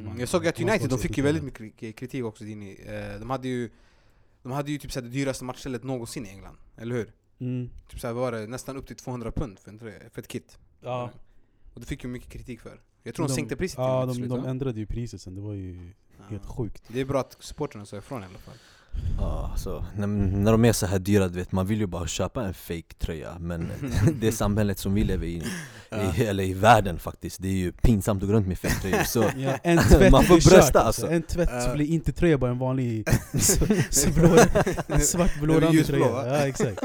Mm. 0.00 0.20
Jag 0.20 0.28
såg 0.28 0.46
att 0.46 0.60
man 0.60 0.68
United, 0.70 0.90
de 0.90 0.98
fick 0.98 1.16
ju 1.18 1.22
väldigt 1.24 1.44
mycket 1.44 1.76
kri- 1.76 1.92
kritik 1.92 2.24
också 2.24 2.44
Dini. 2.44 2.78
Eh, 2.86 3.20
De 3.20 3.30
hade 3.30 3.48
ju 3.48 3.70
De 4.42 4.52
hade 4.52 4.70
ju 4.72 4.78
typ 4.78 4.92
såhär 4.92 5.04
det 5.06 5.12
dyraste 5.12 5.44
matchstället 5.44 5.84
någonsin 5.84 6.26
i 6.26 6.28
England, 6.28 6.56
eller 6.76 6.94
hur? 6.94 7.12
Mm. 7.38 7.70
Typ 7.90 8.02
vad 8.02 8.14
var 8.14 8.32
det? 8.32 8.46
Nästan 8.46 8.76
upp 8.76 8.86
till 8.86 8.96
200 8.96 9.32
pund 9.32 9.58
för, 9.58 9.70
en 9.70 9.78
för 9.78 10.20
ett 10.20 10.28
kit 10.28 10.58
Ja. 10.80 11.10
Och 11.76 11.80
det 11.80 11.86
fick 11.86 12.04
ju 12.04 12.10
mycket 12.10 12.30
kritik 12.32 12.60
för 12.60 12.80
Jag 13.02 13.14
tror 13.14 13.26
de, 13.26 13.32
De- 13.32 13.34
sänkte 13.34 13.56
priset 13.56 13.78
Ja, 13.78 14.06
de, 14.06 14.28
de 14.28 14.44
ändrade 14.46 14.80
ju 14.80 14.86
priset 14.86 15.20
sen, 15.20 15.34
det 15.34 15.40
var 15.40 15.52
ju 15.54 15.74
helt 16.30 16.42
Ja. 16.46 16.52
sjukt. 16.54 16.82
Det 16.88 17.00
är 17.00 17.04
bra 17.04 17.20
att 17.20 17.36
supportrarna 17.40 17.86
sa 17.86 17.96
ifrån 17.96 18.22
i 18.22 18.26
alla 18.26 18.38
fall 18.38 18.54
Ja, 19.18 19.52
så, 19.56 19.84
när, 19.96 20.06
när 20.06 20.52
de 20.52 20.64
är 20.64 20.72
så 20.72 20.86
här 20.86 20.98
dyra, 20.98 21.28
du 21.28 21.34
vet, 21.38 21.52
man 21.52 21.66
vill 21.66 21.78
ju 21.80 21.86
bara 21.86 22.06
köpa 22.06 22.44
en 22.44 22.54
fake 22.54 22.94
tröja 22.98 23.36
Men 23.40 23.68
det 24.20 24.32
samhället 24.32 24.78
som 24.78 24.94
vi 24.94 25.04
lever 25.04 25.26
i, 25.26 25.42
i, 26.16 26.24
eller 26.24 26.44
i 26.44 26.52
världen 26.54 26.98
faktiskt, 26.98 27.42
det 27.42 27.48
är 27.48 27.52
ju 27.52 27.72
pinsamt 27.72 28.22
att 28.22 28.28
gå 28.28 28.34
runt 28.34 28.46
med 28.46 28.58
fake 28.58 28.74
tröjor 28.74 29.02
så 29.04 29.22
Ja, 29.36 29.56
en 29.62 29.78
tvätt 29.78 30.12
Man 30.12 30.24
får 30.24 30.50
brösta, 30.50 30.80
alltså. 30.80 31.10
En 31.10 31.22
tvätt 31.22 31.62
så 31.62 31.72
blir 31.74 31.86
inte 31.86 32.12
tröja 32.12 32.38
bara 32.38 32.50
en 32.50 32.58
vanlig 32.58 33.08
så, 33.40 33.66
så 33.90 34.10
blå, 34.10 34.36
en 34.86 35.00
svart 35.00 35.40
blå 35.40 35.60
tröja. 35.60 36.06
Ja, 36.06 36.36
exakt. 36.46 36.80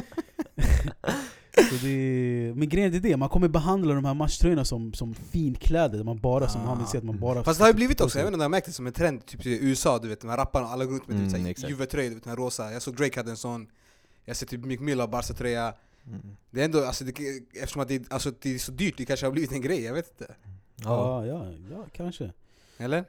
Så 1.70 1.86
det, 1.86 2.54
men 2.56 2.70
grejen 2.70 2.94
är 2.94 3.00
det, 3.00 3.18
man 3.18 3.30
kommer 3.30 3.48
behandla 3.48 3.94
de 3.94 4.06
här 4.06 4.14
matchtröjorna 4.14 4.66
som, 4.66 4.94
som 4.94 5.14
finkläder, 5.14 5.98
där 5.98 6.04
man 6.04 6.18
bara, 6.20 6.50
som 6.50 6.62
Ah. 6.62 6.66
han 6.66 6.78
vill 6.78 6.88
säga 6.88 7.00
att 7.00 7.06
man 7.06 7.20
bara 7.20 7.44
Fast 7.44 7.60
det 7.60 7.64
har 7.64 7.70
ju 7.70 7.74
blivit 7.76 8.02
också, 8.02 8.18
jag 8.20 8.26
vet 8.26 8.28
inte 8.30 8.36
om 8.36 8.40
har 8.42 8.50
märkt 8.50 8.66
det 8.66 8.72
som 8.72 8.88
en 8.88 8.94
trend, 8.94 9.26
typ 9.26 9.46
i 9.46 9.60
USA 9.66 10.00
du 10.00 10.08
vet 10.08 10.22
de 10.22 10.30
här 10.30 10.38
rapparna, 10.38 10.68
alla 10.68 10.86
går 10.86 10.92
runt 10.94 11.08
med 11.08 11.18
Mm. 11.18 11.54
Juve-tröjor, 11.70 12.10
du 12.10 12.16
vet 12.16 12.24
den 12.24 12.30
här 12.32 12.38
rosa 12.38 12.72
Jag 12.72 12.82
såg 12.82 12.96
Drake 12.96 13.20
hade 13.20 13.32
en 13.32 13.38
sån 13.38 13.68
Jag 14.26 14.36
ser 14.36 14.46
typ 14.46 14.66
Mick 14.66 14.80
Mill 14.80 15.00
har 15.00 15.08
Barca-tröja 15.08 15.74
mm. 16.08 16.20
Det 16.52 16.62
är 16.62 16.66
ändå, 16.66 16.86
alltså 16.86 17.04
det, 17.04 17.12
eftersom 17.54 17.82
att 17.82 17.88
det, 17.88 18.12
alltså, 18.12 18.32
det 18.42 18.56
är 18.56 18.60
så 18.60 18.72
dyrt, 18.72 18.94
det 18.98 19.06
kanske 19.06 19.26
har 19.26 19.32
blivit 19.32 19.52
en 19.52 19.62
grej, 19.62 19.84
jag 19.84 19.94
vet 19.94 20.10
inte 20.22 20.34
Ja, 20.84 21.26
Ja, 21.26 21.46
ja, 21.46 21.54
ja, 21.72 21.86
kanske. 21.94 22.32
Eller? 22.78 23.06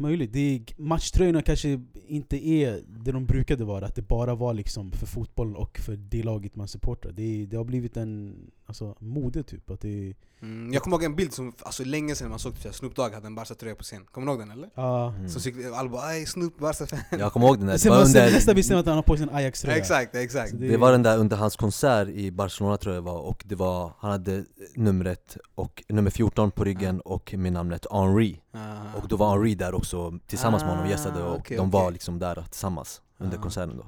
Möjligt. 0.00 0.32
Det 0.32 0.40
är, 0.40 0.62
matchtröjorna 0.76 1.42
kanske 1.42 1.80
inte 2.06 2.48
är 2.48 2.82
det 2.86 3.12
de 3.12 3.26
brukade 3.26 3.64
vara, 3.64 3.86
att 3.86 3.94
det 3.94 4.08
bara 4.08 4.34
var 4.34 4.54
liksom 4.54 4.92
för 4.92 5.06
fotboll 5.06 5.56
och 5.56 5.78
för 5.78 5.96
det 5.96 6.22
laget 6.22 6.56
man 6.56 6.68
supportar. 6.68 7.12
Det, 7.12 7.46
det 7.46 7.56
har 7.56 7.64
blivit 7.64 7.96
en 7.96 8.36
alltså, 8.68 8.94
mode 8.98 9.42
typ. 9.42 9.70
Att 9.70 9.80
det, 9.80 10.14
Mm, 10.42 10.72
jag 10.72 10.82
kommer 10.82 10.96
ihåg 10.96 11.04
en 11.04 11.16
bild 11.16 11.32
som, 11.32 11.52
alltså 11.62 11.84
länge 11.84 12.14
sedan 12.14 12.30
man 12.30 12.38
såg 12.38 12.60
typ, 12.62 12.74
Snoop 12.74 12.96
Dogg 12.96 13.12
hade 13.14 13.26
en 13.26 13.34
Barca-tröja 13.34 13.74
på 13.74 13.82
scen, 13.82 14.04
kommer 14.10 14.26
du 14.26 14.32
ihåg 14.32 14.40
den 14.40 14.50
eller? 14.50 14.70
ja. 14.74 15.08
Mm. 15.14 15.28
Så 15.28 15.48
gick 15.48 15.54
alla 15.74 15.88
bara 15.88 16.12
'Ey 16.12 16.26
Snoop 16.26 16.58
Barca-fan' 16.58 16.98
Jag 17.18 17.32
kommer 17.32 17.46
ihåg 17.46 17.58
den 17.58 17.66
där, 17.66 17.72
det 17.74 17.78
Sen 17.78 17.90
var, 17.90 17.98
man 17.98 18.06
ser, 18.08 18.30
nästa 18.32 18.50
under, 18.50 18.54
visste 18.54 18.72
man 18.74 18.80
att 18.80 18.86
han 18.86 18.94
har 18.96 19.02
på 19.02 19.16
sig 19.16 19.22
en 19.28 19.34
Ajax-tröja. 19.34 19.76
Exakt, 19.78 20.14
exakt 20.14 20.50
Så 20.50 20.56
det 20.56 20.76
var 20.76 20.92
den 20.92 21.02
där 21.02 21.18
under 21.18 21.36
hans 21.36 21.56
konsert 21.56 22.08
i 22.08 22.30
Barcelona 22.30 22.76
tror 22.76 22.94
jag 22.94 23.04
det 23.04 23.10
var 23.10 23.18
Och 23.20 23.42
det 23.46 23.54
var, 23.54 23.92
han 23.98 24.10
hade 24.10 24.44
numret 24.74 25.36
och 25.54 25.82
nummer 25.88 26.10
14 26.10 26.50
på 26.50 26.64
ryggen 26.64 27.00
och 27.00 27.34
med 27.36 27.52
namnet 27.52 27.86
Henri 27.90 28.40
Ah. 28.52 28.98
Och 29.02 29.08
då 29.08 29.16
var 29.16 29.30
Henri 29.30 29.54
där 29.54 29.74
också 29.74 30.18
tillsammans 30.26 30.62
med 30.62 30.70
honom 30.70 30.84
och 30.84 30.90
gästade 30.90 31.22
och 31.22 31.36
okej, 31.38 31.56
de 31.56 31.70
var 31.70 31.82
okej. 31.82 31.92
liksom 31.92 32.18
där 32.18 32.44
tillsammans 32.50 33.00
under 33.18 33.38
Ah. 33.38 33.40
konserten 33.42 33.76
då 33.76 33.86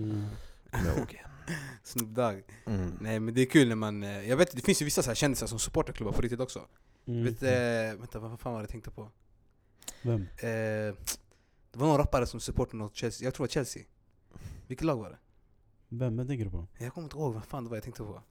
Mm. 0.00 0.24
Kommer 0.70 0.86
jag 0.88 0.96
ihåg. 0.98 1.22
Snoop 1.82 2.08
Dogg 2.08 2.42
Mm. 2.66 2.98
Nej 3.00 3.20
men 3.20 3.34
det 3.34 3.40
är 3.40 3.46
kul 3.46 3.68
när 3.68 3.74
man, 3.76 4.02
eh, 4.02 4.28
jag 4.28 4.36
vet 4.36 4.56
det 4.56 4.62
finns 4.62 4.82
ju 4.82 4.84
vissa 4.84 5.02
så 5.02 5.10
här 5.10 5.14
kändisar 5.14 5.46
som 5.46 5.58
supportar 5.58 5.92
klubbar 5.92 6.12
på 6.12 6.22
riktigt 6.22 6.40
också 6.40 6.66
Mm. 7.06 7.24
vet, 7.24 7.42
eh, 7.42 7.98
Vänta 8.00 8.18
vad 8.18 8.40
fan 8.40 8.52
var 8.52 8.60
det 8.60 8.62
jag 8.62 8.70
tänkte 8.70 8.90
på? 8.90 9.10
Vem? 10.02 10.20
Eh, 10.36 10.94
det 11.72 11.78
var 11.78 11.86
någon 11.86 11.98
rappare 11.98 12.26
som 12.26 12.40
supportade 12.40 12.76
något 12.76 12.96
Chelsea, 12.96 13.24
jag 13.26 13.34
tror 13.34 13.46
det 13.46 13.48
var 13.48 13.52
Chelsea 13.52 13.82
Vilket 14.66 14.84
lag 14.86 14.96
var 14.96 15.10
det? 15.10 15.18
Vem? 15.88 16.16
Vem 16.16 16.26
tänker 16.28 16.44
du 16.44 16.50
på? 16.50 16.66
Jag 16.78 16.92
kommer 16.94 17.04
inte 17.04 17.16
ihåg 17.16 17.34
vad 17.34 17.44
fan 17.44 17.64
det 17.64 17.70
var 17.70 17.76
jag 17.76 17.84
tänkte 17.84 18.02
på 18.02 18.22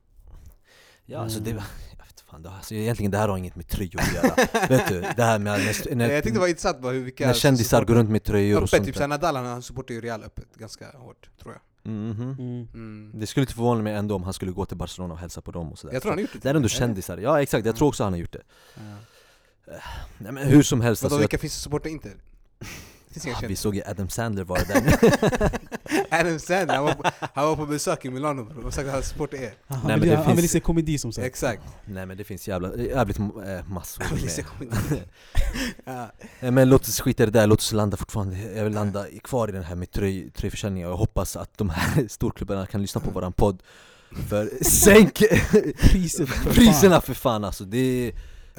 Ja 1.06 1.19
alltså 1.19 1.39
det, 1.39 1.51
Mm. 1.51 1.63
jag 1.91 2.06
vet 2.06 2.21
fan, 2.21 2.41
det, 2.41 2.49
alltså, 2.49 2.73
egentligen 2.75 3.12
det 3.12 3.17
här 3.17 3.27
har 3.27 3.38
inget 3.38 3.56
med 3.56 3.67
tröjor 3.67 3.99
att 4.01 4.13
göra 4.13 4.36
Vet 4.69 4.88
du, 4.89 5.01
det 5.01 5.23
här 5.23 5.39
med 5.39 5.60
när, 5.60 5.95
när, 5.95 6.10
jag 6.10 6.23
tyckte 6.23 6.36
det 6.38 6.39
var 6.39 6.47
intressant 6.47 6.82
bara 6.82 6.91
hur 6.93 7.03
vilka 7.03 7.27
när 7.27 7.34
kändisar 7.34 7.86
går 7.86 7.95
runt 7.95 8.10
med 8.10 8.23
tröjor 8.23 8.58
och 8.58 8.63
Öppet, 8.63 8.69
sånt 8.69 8.86
typ 8.86 8.95
såhär 8.95 9.08
Nadal 9.08 9.36
han, 9.36 9.62
supportar 9.62 9.93
ju 9.95 10.01
Real 10.01 10.23
öppet 10.23 10.56
ganska 10.56 10.91
hårt 10.97 11.30
tror 11.41 11.53
jag. 11.53 11.62
Mm. 11.88 12.67
mm. 12.73 13.12
Det 13.13 13.28
skulle 13.28 13.41
inte 13.41 13.54
förvåna 13.54 13.82
mig 13.82 13.93
ändå 13.93 14.15
om 14.15 14.23
han 14.23 14.34
skulle 14.34 14.52
gå 14.52 14.65
till 14.65 14.78
Barcelona 14.78 15.13
och 15.13 15.19
hälsa 15.19 15.41
på 15.41 15.52
dem 15.52 15.71
och 15.71 15.80
sådär 15.80 15.93
Jag 15.93 16.02
tror 16.02 16.12
han 16.12 16.17
har 16.17 16.21
gjort 16.21 16.34
det 16.34 16.39
Det 16.39 16.50
är 16.50 16.56
ändå 16.56 16.69
kändisar, 16.69 17.17
ja 17.17 17.41
exakt, 17.41 17.65
jag 17.65 17.71
Mm. 17.71 17.78
tror 17.78 17.88
också 17.88 18.04
han 18.04 18.13
har 18.13 18.19
gjort 18.19 18.32
det 18.34 18.41
Ja. 18.76 19.73
Nej 20.17 20.32
men 20.32 20.47
hur 20.47 20.63
som 20.63 20.82
helst 20.82 21.04
Vadå 21.04 21.15
alltså, 21.15 21.21
vilka 21.21 21.38
finns 21.38 21.54
det 21.54 21.60
som 21.60 21.63
supportar 21.69 21.89
Inter? 21.89 22.12
Det 22.60 22.65
finns 23.13 23.26
inga 23.26 23.36
jag, 23.36 23.43
ah, 23.45 23.47
Vi 23.47 23.56
såg 23.56 23.76
ju 23.76 23.82
Adam 23.86 24.10
Sandler 24.10 24.43
vara 24.43 24.63
där 24.63 25.00
Adam 26.20 26.39
Sandler, 26.39 26.76
han 26.76 26.84
var, 26.84 26.93
på, 26.93 27.04
han 27.34 27.46
var 27.48 27.56
på 27.56 27.65
besök 27.65 28.06
i 28.06 28.10
Milano 28.10 28.43
bror, 28.43 28.65
och 28.65 28.74
sagt 28.74 28.88
att 28.88 28.93
han 28.93 29.04
supportar 29.04 29.38
er 29.38 29.54
Han, 29.67 29.80
Nej, 29.80 29.88
men 29.88 30.00
vill, 30.00 30.10
det 30.10 30.15
han 30.15 30.26
finns- 30.26 30.38
vill 30.39 30.50
se 30.50 30.60
komedi 30.60 30.98
som 30.98 31.12
sagt. 31.13 31.28
Exakt. 31.28 31.62
Nej 31.86 32.06
men 32.06 32.17
det 32.17 32.24
finns 32.24 32.48
jävla, 32.48 32.76
jävligt 32.76 33.20
äh, 33.20 33.26
massor 33.67 34.04
Han 34.04 34.17
vill 34.17 34.30
se 34.30 34.41
med. 34.41 34.52
komedi. 34.72 35.04
ja. 35.86 36.12
Nej, 36.39 36.52
Men 36.52 36.70
låt 36.70 36.82
oss 36.82 37.02
skita 37.02 37.24
i 37.24 37.26
det 37.26 37.32
där, 37.32 37.48
låt 37.48 37.60
oss 37.60 37.72
landa 37.74 37.98
fortfarande. 37.98 38.38
Jag 38.56 38.63
vill 38.63 38.74
landa 38.74 39.10
i- 39.10 39.20
kvar 39.20 39.48
i 39.48 39.52
den 39.52 39.63
här 39.63 39.76
med 39.76 39.91
tröj, 39.91 40.30
tröjförsäljningen. 40.32 40.88
Och 40.88 40.93
jag 40.93 40.98
hoppas 40.98 41.36
att 41.36 41.58
de 41.58 41.70
här 41.70 42.08
storklubbarna 42.10 42.65
kan 42.65 42.82
lyssna 42.82 43.02
på 43.02 43.12
våran 43.12 43.34
podd. 43.34 43.63
För 44.30 44.63
sänk 44.63 45.22
priserna 46.54 47.02
för 47.02 47.13
fan 47.13 47.43
alltså. 47.46 47.63
Det 47.63 47.78
är, 48.08 48.13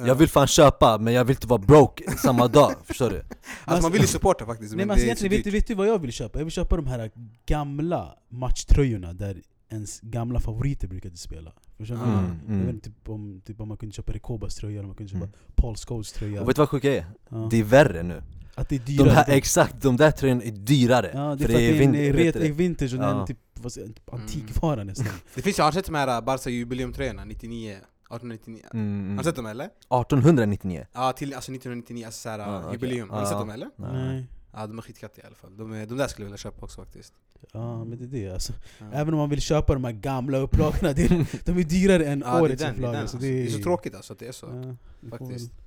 Jag 0.07 0.15
vill 0.15 0.29
fan 0.29 0.47
köpa 0.47 0.97
men 0.97 1.13
jag 1.13 1.25
vill 1.25 1.35
inte 1.35 1.47
vara 1.47 1.61
broke 1.61 2.11
samma 2.17 2.47
dag, 2.47 2.73
förstår 2.85 3.09
du? 3.09 3.23
Alltså 3.65 3.81
man 3.83 3.91
vill 3.91 4.01
ju 4.01 4.07
supporta 4.07 4.45
faktiskt 4.45 4.75
Nej 4.75 4.85
men 4.85 4.91
alltså, 4.91 5.05
egentligen, 5.05 5.31
vet, 5.37 5.43
du, 5.43 5.51
vet 5.51 5.67
du 5.67 5.73
vad 5.75 5.87
jag 5.87 5.99
vill 5.99 6.11
köpa? 6.11 6.39
Jag 6.39 6.45
vill 6.45 6.51
köpa 6.51 6.75
de 6.75 6.87
här 6.87 7.11
gamla 7.45 8.15
matchtröjorna 8.29 9.13
där 9.13 9.41
ens 9.71 9.99
gamla 10.01 10.39
favoriter 10.39 10.87
brukade 10.87 11.17
spela. 11.17 11.53
Förstår 11.77 11.95
du? 11.95 12.01
Mm, 12.01 12.15
Jag 12.47 12.53
vet 12.53 12.61
mm. 12.63 12.69
inte 12.69 12.89
typ 12.89 13.09
om, 13.09 13.41
typ 13.45 13.61
om 13.61 13.67
man 13.67 13.77
kunde 13.77 13.95
köpa 13.95 14.13
Rekobas 14.13 14.55
tröja, 14.55 14.79
eller 14.79 14.87
man 14.87 14.95
kunde 14.95 15.11
köpa 15.11 15.23
Mm. 15.25 15.35
Paul 15.55 15.75
Scholes 15.75 16.11
tröja. 16.11 16.41
Och 16.41 16.49
vet 16.49 16.55
du 16.55 16.59
vad 16.61 16.69
sjuka 16.69 16.93
är? 16.95 17.05
ja. 17.29 17.47
Det 17.51 17.57
är 17.59 17.63
värre 17.63 18.03
nu 18.03 18.23
att 18.55 18.69
det 18.69 18.75
är 18.75 18.79
de 18.79 18.85
dyrare. 18.85 19.09
här, 19.09 19.29
Exakt, 19.29 19.81
de 19.81 19.97
där 19.97 20.11
tröjorna 20.11 20.43
är 20.43 20.51
dyrare 20.51 21.11
ja, 21.13 21.35
det 21.35 21.43
är 21.43 21.47
För 21.47 21.53
för 21.53 21.53
att 21.53 21.59
det 21.59 21.65
är 21.67 21.71
en 21.83 21.91
vin- 21.91 22.31
det? 22.33 22.47
är 22.47 22.51
vintage 22.51 22.93
och 22.93 22.99
den 22.99 23.09
Ja. 23.09 23.21
är 23.23 23.25
typ 23.27 23.37
vad 23.53 23.71
säger, 23.73 23.87
jag, 23.87 23.95
typ 23.95 24.09
Mm. 24.13 24.21
antikvara 24.21 24.83
nästan. 24.83 25.07
Det 25.35 25.41
finns 25.41 25.59
ju, 25.59 25.63
har 25.63 25.71
sett 25.71 25.85
de 25.85 25.95
här 25.95 26.21
Barca 26.21 26.49
jubileumtröjorna 26.49 27.25
99? 27.25 27.77
1899? 28.09 28.63
mm. 28.73 29.09
Har 29.11 29.17
du 29.17 29.23
sett 29.23 29.35
dem 29.35 29.45
eller? 29.45 29.65
1899 29.65 30.87
Ja, 30.93 31.11
till 31.13 31.33
alltså 31.33 31.51
1999, 31.51 32.05
alltså 32.05 32.21
såhär 32.21 32.39
Ah, 32.39 32.59
okej. 32.59 32.71
jubileum. 32.73 33.09
Har 33.09 33.19
du 33.21 33.25
sett 33.25 33.35
Ah. 33.35 33.39
dem 33.39 33.49
eller? 33.49 33.69
Nej. 33.75 34.25
Ja, 34.53 34.67
de 34.67 34.77
är 34.77 34.81
skitkattiga 34.81 35.23
i 35.23 35.27
alla 35.27 35.35
fall. 35.35 35.57
De, 35.57 35.73
är, 35.73 35.85
de 35.85 35.97
där 35.97 36.07
skulle 36.07 36.23
jag 36.25 36.27
vilja 36.29 36.37
köpa 36.37 36.65
också 36.65 36.81
faktiskt. 36.83 37.13
Ja 37.51 37.83
men 37.85 37.97
det 37.97 38.03
är 38.03 38.07
det 38.27 38.33
alltså. 38.33 38.53
Ja. 38.79 38.85
Även 38.93 39.13
om 39.13 39.17
man 39.19 39.29
vill 39.29 39.41
köpa 39.41 39.73
de 39.73 39.83
här 39.83 39.91
gamla 39.91 40.37
upplagorna, 40.37 40.93
det 40.93 41.03
är, 41.03 41.27
de 41.45 41.57
är 41.57 41.63
dyrare 41.63 42.05
än 42.05 42.19
Ja, 42.25 42.31
det 42.31 42.37
är 42.37 42.41
årets 42.41 42.61
den, 42.63 42.75
det 42.75 42.77
är 42.77 42.83
upplaga. 42.83 42.99
alltså. 42.99 43.17
Så 43.17 43.21
det, 43.23 43.31
det 43.33 43.43
är 43.43 43.47
så 43.49 43.63
tråkigt 43.63 43.95
alltså 43.95 44.13
att 44.13 44.19
det 44.19 44.27
är 44.27 44.31
så. 44.31 44.45
Ja, 44.45 44.75
vi 44.99 45.09
får 45.09 45.17
faktiskt. 45.17 45.51
väl- 45.51 45.59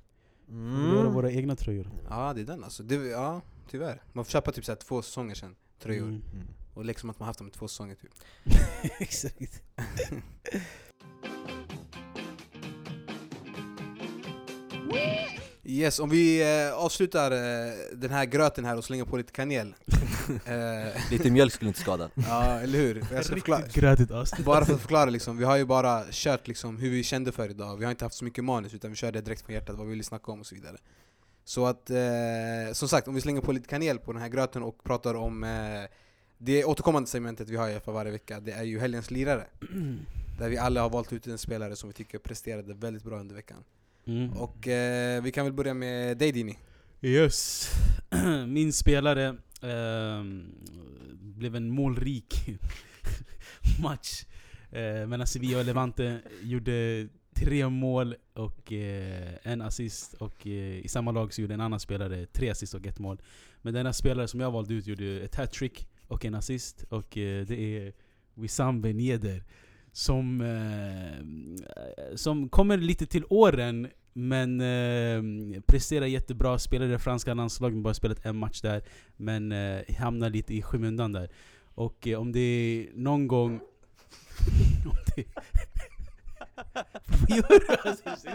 Vi 0.47 0.85
får 0.87 0.95
göra 0.95 1.09
våra 1.09 1.31
egna 1.31 1.55
tröjor. 1.55 1.91
Ja 2.09 2.33
det 2.33 2.41
är 2.41 2.45
den 2.45 2.63
alltså, 2.63 2.83
det, 2.83 2.95
ja 2.95 3.41
tyvärr. 3.69 4.01
Man 4.13 4.25
får 4.25 4.31
köpa 4.31 4.51
typ 4.51 4.65
såhär 4.65 4.77
två 4.77 5.01
säsonger 5.01 5.35
sen, 5.35 5.55
tröjor. 5.83 6.07
Mm. 6.07 6.21
Mm. 6.33 6.47
Och 6.73 6.85
liksom 6.85 7.09
att 7.09 7.19
man 7.19 7.25
haft 7.27 7.39
dem 7.39 7.47
i 7.47 7.51
två 7.51 7.67
säsonger 7.67 7.95
typ. 7.95 8.11
Exakt. 8.99 9.63
Yes, 15.65 15.99
om 15.99 16.09
vi 16.09 16.41
eh, 16.41 16.73
avslutar 16.73 17.31
eh, 17.31 17.73
den 17.93 18.11
här 18.11 18.25
gröten 18.25 18.65
här 18.65 18.77
och 18.77 18.83
slänger 18.83 19.05
på 19.05 19.17
lite 19.17 19.31
kanel. 19.31 19.75
eh, 20.45 21.11
Lite 21.11 21.31
mjölk 21.31 21.53
skulle 21.53 21.67
inte 21.67 21.79
skada. 21.79 22.09
ja, 22.15 22.59
eller 22.59 22.79
hur? 22.79 23.05
Jag 23.11 23.25
ska 23.25 23.35
förklara, 23.35 23.59
Riktigt 23.59 23.75
grötigt 23.75 24.11
avsnitt. 24.11 24.45
bara 24.45 24.65
för 24.65 24.73
att 24.73 24.81
förklara 24.81 25.09
liksom, 25.09 25.37
vi 25.37 25.43
har 25.43 25.57
ju 25.57 25.65
bara 25.65 26.03
kört 26.11 26.47
liksom 26.47 26.77
hur 26.77 26.89
vi 26.89 27.03
kände 27.03 27.31
för 27.31 27.49
idag. 27.49 27.77
Vi 27.77 27.83
har 27.85 27.91
inte 27.91 28.05
haft 28.05 28.15
så 28.15 28.25
mycket 28.25 28.43
manus 28.43 28.73
utan 28.73 28.89
vi 28.89 28.95
körde 28.95 29.21
direkt 29.21 29.41
från 29.45 29.53
hjärtat 29.53 29.77
vad 29.77 29.85
vi 29.85 29.91
ville 29.91 30.03
snacka 30.03 30.31
om 30.31 30.39
och 30.39 30.45
så 30.45 30.55
vidare. 30.55 30.77
Så 31.45 31.65
att, 31.65 31.89
eh, 31.89 32.73
som 32.73 32.87
sagt, 32.89 33.07
om 33.07 33.15
vi 33.15 33.21
slänger 33.21 33.41
på 33.41 33.51
lite 33.51 33.67
kanel 33.67 33.99
på 33.99 34.13
den 34.13 34.21
här 34.21 34.29
gröten 34.29 34.63
och 34.63 34.83
pratar 34.83 35.15
om 35.15 35.43
eh, 35.43 35.49
det 36.37 36.65
återkommande 36.65 37.09
segmentet 37.09 37.49
vi 37.49 37.55
har 37.55 37.69
i 37.69 37.79
för 37.79 37.91
varje 37.91 38.11
vecka, 38.11 38.39
det 38.39 38.51
är 38.51 38.63
ju 38.63 38.79
helgens 38.79 39.11
lirare. 39.11 39.45
Där 40.39 40.49
vi 40.49 40.57
alla 40.57 40.81
har 40.81 40.89
valt 40.89 41.13
ut 41.13 41.27
en 41.27 41.37
spelare 41.37 41.75
som 41.75 41.89
vi 41.89 41.93
tycker 41.93 42.17
presterade 42.17 42.73
väldigt 42.73 43.03
bra 43.03 43.19
under 43.19 43.35
veckan. 43.35 43.63
Mm. 44.05 44.33
Och 44.33 44.67
eh, 44.67 45.23
vi 45.23 45.31
kan 45.31 45.45
väl 45.45 45.53
börja 45.53 45.73
med 45.73 46.17
dig 46.17 46.31
Dini. 46.31 46.57
Yes. 47.01 47.69
Min 48.47 48.73
spelare 48.73 49.35
ehm, 49.61 50.45
blev 51.19 51.55
en 51.55 51.69
målrik 51.69 52.59
match 53.81 54.25
eh, 54.71 55.07
mellan 55.07 55.27
Sevilla 55.27 55.59
och 55.59 55.65
Levante. 55.65 56.19
Gjorde 56.41 57.07
tre 57.33 57.69
mål 57.69 58.15
och 58.33 58.73
eh, 58.73 59.33
en 59.43 59.61
assist. 59.61 60.13
Och 60.13 60.47
eh, 60.47 60.85
i 60.85 60.87
samma 60.87 61.11
lag 61.11 61.33
så 61.33 61.41
gjorde 61.41 61.53
en 61.53 61.61
annan 61.61 61.79
spelare 61.79 62.25
tre 62.25 62.49
assist 62.49 62.73
och 62.73 62.87
ett 62.87 62.99
mål. 62.99 63.21
Men 63.61 63.73
denna 63.73 63.93
spelare 63.93 64.27
som 64.27 64.39
jag 64.39 64.51
valde 64.51 64.73
ut 64.73 64.87
gjorde 64.87 65.19
ett 65.19 65.35
hattrick 65.35 65.87
och 66.07 66.25
en 66.25 66.35
assist. 66.35 66.83
Och 66.89 67.17
eh, 67.17 67.45
det 67.45 67.59
är 67.59 67.93
Wissam 68.33 68.81
Ben 68.81 68.99
Yedder. 68.99 69.43
Som, 69.95 70.41
eh, 70.41 72.15
som 72.15 72.49
kommer 72.49 72.77
lite 72.77 73.05
till 73.05 73.25
åren 73.29 73.87
men 74.13 74.61
eh, 74.61 75.21
presterar 75.61 76.05
jättebra, 76.05 76.59
spelar 76.59 76.85
i 76.85 76.89
det 76.89 76.99
franska 76.99 77.33
landslaget, 77.33 77.77
bara 77.77 77.93
spelat 77.93 78.25
en 78.25 78.37
match 78.37 78.61
där. 78.61 78.83
Men 79.17 79.51
eh, 79.51 79.95
hamnar 79.97 80.29
lite 80.29 80.53
i 80.53 80.61
skymundan 80.61 81.11
där. 81.11 81.29
Och 81.75 82.07
eh, 82.07 82.19
om 82.19 82.31
det 82.31 82.39
är 82.39 82.87
någon 82.93 83.27
gång... 83.27 83.51
om 84.85 84.97
det... 85.15 85.25
Vad 87.05 87.29
gör 87.29 87.49
du? 87.49 87.89
Alltså, 87.89 88.27
är 88.27 88.33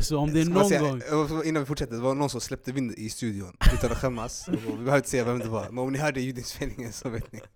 så 0.00 0.18
om 0.18 0.32
det 0.32 0.40
är 0.40 0.44
någon 0.44 0.68
säga- 0.68 0.80
gång... 0.80 1.44
Innan 1.44 1.62
vi 1.62 1.66
fortsätter, 1.66 1.94
det 1.94 2.00
var 2.00 2.14
någon 2.14 2.30
som 2.30 2.40
släppte 2.40 2.72
vind 2.72 2.92
i 2.92 3.08
studion 3.08 3.56
utan 3.74 3.92
att 3.92 3.98
skämmas. 3.98 4.48
Och 4.48 4.54
vi 4.54 4.72
behöver 4.72 4.96
inte 4.96 5.08
säga 5.10 5.24
vem 5.24 5.38
det 5.38 5.48
var, 5.48 5.70
men 5.70 5.78
om 5.78 5.92
ni 5.92 5.98
hörde 5.98 6.20
ljudinspelningen 6.20 6.92
så 6.92 7.08
vet 7.08 7.32
ni. 7.32 7.40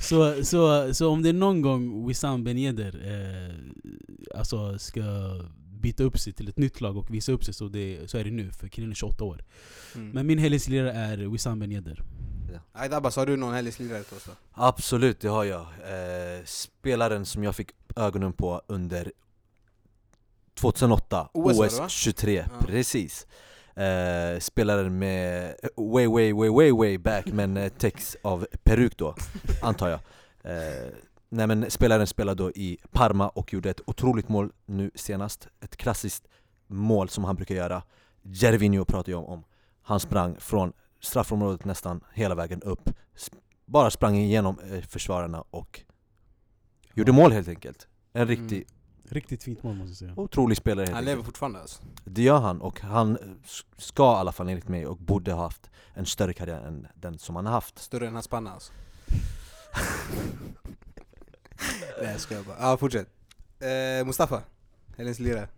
Så, 0.00 0.44
så, 0.44 0.94
så 0.94 1.08
om 1.10 1.22
det 1.22 1.28
är 1.28 1.32
någon 1.32 1.62
gång 1.62 2.08
Wissam 2.08 2.44
Ben 2.44 2.58
Yedder 2.58 3.00
eh, 3.04 3.54
alltså 4.38 4.78
ska 4.78 5.02
byta 5.80 6.02
upp 6.02 6.18
sig 6.18 6.32
till 6.32 6.48
ett 6.48 6.58
nytt 6.58 6.80
lag 6.80 6.96
och 6.96 7.14
visa 7.14 7.32
upp 7.32 7.44
sig 7.44 7.54
så, 7.54 7.68
det, 7.68 8.10
så 8.10 8.18
är 8.18 8.24
det 8.24 8.30
nu, 8.30 8.52
för 8.52 8.68
killen 8.68 8.90
är 8.90 8.94
28 8.94 9.24
år. 9.24 9.44
Mm. 9.94 10.10
Men 10.10 10.26
min 10.26 10.38
helgens 10.38 10.68
lirare 10.68 10.92
är 10.92 11.16
Wissam 11.16 11.58
Ben 11.58 11.72
Yedder. 11.72 12.02
Aida 12.72 12.96
Abbas, 12.96 13.16
har 13.16 13.26
du 13.26 13.36
någon 13.36 13.54
helgens 13.54 13.78
lirare 13.78 14.02
till 14.02 14.16
oss 14.16 14.24
då? 14.24 14.32
Absolut, 14.52 15.20
det 15.20 15.28
har 15.28 15.44
jag. 15.44 15.60
Eh, 15.60 16.44
spelaren 16.44 17.26
som 17.26 17.44
jag 17.44 17.56
fick 17.56 17.70
ögonen 17.96 18.32
på 18.32 18.62
under 18.66 19.12
2008, 20.60 21.28
OS 21.34 21.58
OS 21.60 21.78
va? 21.78 21.88
23, 21.88 22.34
Ja. 22.50 22.66
precis. 22.66 23.26
Eh, 23.76 24.38
spelaren 24.40 24.98
med 24.98 25.54
way, 25.76 26.06
way, 26.06 26.32
way, 26.32 26.48
way, 26.50 26.70
way 26.72 26.98
back, 26.98 27.26
men 27.32 27.56
eh, 27.56 27.68
text 27.68 28.16
av 28.22 28.46
peruk 28.64 28.96
då, 28.96 29.14
antar 29.62 29.88
jag. 29.88 30.00
Eh, 30.42 30.88
nej 31.28 31.46
men 31.46 31.70
spelaren 31.70 32.06
spelade 32.06 32.42
då 32.44 32.50
i 32.50 32.78
Parma 32.92 33.28
och 33.28 33.52
gjorde 33.52 33.70
ett 33.70 33.80
otroligt 33.86 34.28
mål 34.28 34.52
nu 34.66 34.90
senast. 34.94 35.48
Ett 35.60 35.76
klassiskt 35.76 36.24
mål 36.66 37.08
som 37.08 37.24
han 37.24 37.36
brukar 37.36 37.54
göra. 37.54 37.82
Gervinho 38.22 38.84
pratar 38.84 39.12
jag 39.12 39.28
om. 39.28 39.44
Han 39.82 40.00
sprang 40.00 40.36
från 40.38 40.72
straffområdet 41.00 41.64
nästan 41.64 42.00
hela 42.14 42.34
vägen 42.34 42.62
upp. 42.62 42.90
Bara 43.66 43.90
sprang 43.90 44.16
igenom 44.16 44.58
eh, 44.72 44.80
försvararna 44.80 45.44
och 45.50 45.80
gjorde 46.94 47.12
mål 47.12 47.32
helt 47.32 47.48
enkelt. 47.48 47.86
En 48.12 48.26
riktig, 48.28 48.56
Mm. 48.56 48.68
Riktigt 49.10 49.42
fint 49.42 49.62
mål 49.62 49.74
måste 49.74 49.90
jag 49.90 49.96
säga. 49.96 50.12
otrolig 50.16 50.56
spelare 50.56 50.84
helt 50.84 50.94
Han 50.94 51.04
lever 51.04 51.22
fortfarande 51.22 51.60
alltså. 51.60 51.82
Det 52.04 52.22
gör 52.22 52.38
han 52.40 52.60
och 52.60 52.80
han 52.80 53.18
ska 53.76 54.02
i 54.12 54.16
alla 54.16 54.32
fall 54.32 54.48
enligt 54.48 54.68
mig 54.68 54.86
och 54.86 54.96
borde 54.96 55.32
ha 55.32 55.42
haft 55.42 55.70
en 55.94 56.06
större 56.06 56.32
karriär 56.32 56.60
än 56.60 56.86
den 56.94 57.18
som 57.18 57.36
han 57.36 57.46
har 57.46 57.52
haft. 57.52 57.78
Större 57.78 58.06
än 58.08 58.14
hans 58.14 58.28
panna 58.28 58.52
alltså. 58.52 58.72
Nej 62.02 62.10
jag 62.12 62.20
skojar 62.20 62.42
bara. 62.42 62.56
Ja, 62.60 62.76
fortsätt. 62.76 63.08
Eh, 63.60 64.06
Mustafa, 64.06 64.42
helgens 64.96 65.18
lirare. 65.18 65.48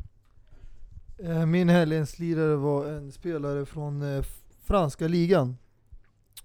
Eh, 1.18 1.46
Min 1.46 1.68
helgens 1.68 2.18
lirare 2.18 2.56
var 2.56 2.86
en 2.86 3.12
spelare 3.12 3.66
från 3.66 4.02
eh, 4.16 4.24
franska 4.62 5.08
ligan. 5.08 5.56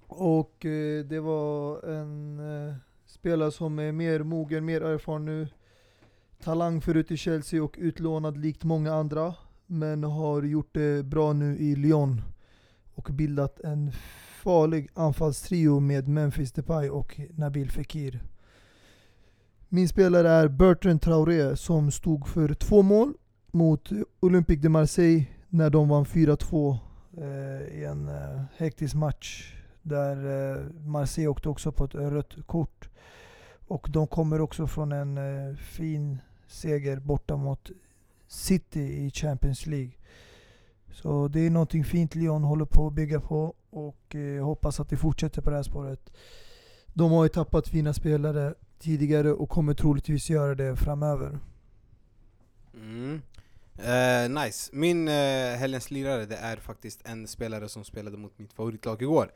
Och 0.07 0.65
eh, 0.65 1.05
det 1.05 1.19
var 1.19 1.85
en 1.89 2.41
spelare 3.05 3.51
som 3.51 3.79
är 3.79 3.91
mer 3.91 4.23
mogen, 4.23 4.65
mer 4.65 4.81
erfaren 4.81 5.25
nu. 5.25 5.47
Talang 6.43 6.81
förut 6.81 7.11
i 7.11 7.17
Chelsea 7.17 7.63
och 7.63 7.75
utlånad 7.77 8.37
likt 8.37 8.63
många 8.63 8.93
andra. 8.93 9.35
Men 9.67 10.03
har 10.03 10.43
gjort 10.43 10.73
det 10.73 11.05
bra 11.05 11.33
nu 11.33 11.57
i 11.57 11.75
Lyon. 11.75 12.21
Och 12.95 13.09
bildat 13.11 13.59
en 13.59 13.91
farlig 14.43 14.89
anfallstrio 14.93 15.79
med 15.79 16.07
Memphis 16.07 16.51
Depay 16.51 16.89
och 16.89 17.19
Nabil 17.35 17.71
Fekir. 17.71 18.23
Min 19.69 19.89
spelare 19.89 20.29
är 20.29 20.47
Bertrand 20.47 21.01
Traoré 21.01 21.55
som 21.55 21.91
stod 21.91 22.27
för 22.27 22.53
två 22.53 22.81
mål 22.81 23.13
mot 23.51 23.89
Olympique 24.19 24.61
de 24.61 24.69
Marseille 24.69 25.25
när 25.49 25.69
de 25.69 25.89
vann 25.89 26.05
4-2 26.05 26.77
eh, 27.17 27.79
i 27.79 27.85
en 27.85 28.07
eh, 28.07 28.41
hektisk 28.57 28.95
match. 28.95 29.55
Där 29.81 30.15
eh, 30.15 30.65
Marseille 30.85 31.27
åkte 31.27 31.49
också 31.49 31.71
på 31.71 31.83
ett 31.83 31.95
rött 31.95 32.35
kort. 32.45 32.89
Och 33.67 33.87
de 33.89 34.07
kommer 34.07 34.41
också 34.41 34.67
från 34.67 34.91
en 34.91 35.17
eh, 35.17 35.55
fin 35.55 36.17
seger 36.47 36.99
borta 36.99 37.37
mot 37.37 37.71
City 38.27 38.81
i 38.81 39.11
Champions 39.11 39.65
League. 39.65 39.91
Så 40.91 41.27
det 41.27 41.39
är 41.39 41.49
någonting 41.49 41.83
fint 41.83 42.15
Lyon 42.15 42.43
håller 42.43 42.65
på 42.65 42.87
att 42.87 42.93
bygga 42.93 43.19
på 43.19 43.55
och 43.69 44.15
eh, 44.15 44.45
hoppas 44.45 44.79
att 44.79 44.89
det 44.89 44.97
fortsätter 44.97 45.41
på 45.41 45.49
det 45.49 45.55
här 45.55 45.63
spåret. 45.63 46.13
De 46.93 47.11
har 47.11 47.23
ju 47.23 47.29
tappat 47.29 47.67
fina 47.67 47.93
spelare 47.93 48.53
tidigare 48.79 49.31
och 49.33 49.49
kommer 49.49 49.73
troligtvis 49.73 50.29
göra 50.29 50.55
det 50.55 50.75
framöver. 50.75 51.39
Mm. 52.73 53.21
Eh, 53.77 54.43
nice. 54.43 54.69
Min 54.73 55.07
eh, 55.07 55.57
helgens 55.57 55.91
lirare 55.91 56.25
det 56.25 56.35
är 56.35 56.57
faktiskt 56.57 57.07
en 57.07 57.27
spelare 57.27 57.69
som 57.69 57.83
spelade 57.83 58.17
mot 58.17 58.39
mitt 58.39 58.53
favoritlag 58.53 59.01
igår. 59.01 59.31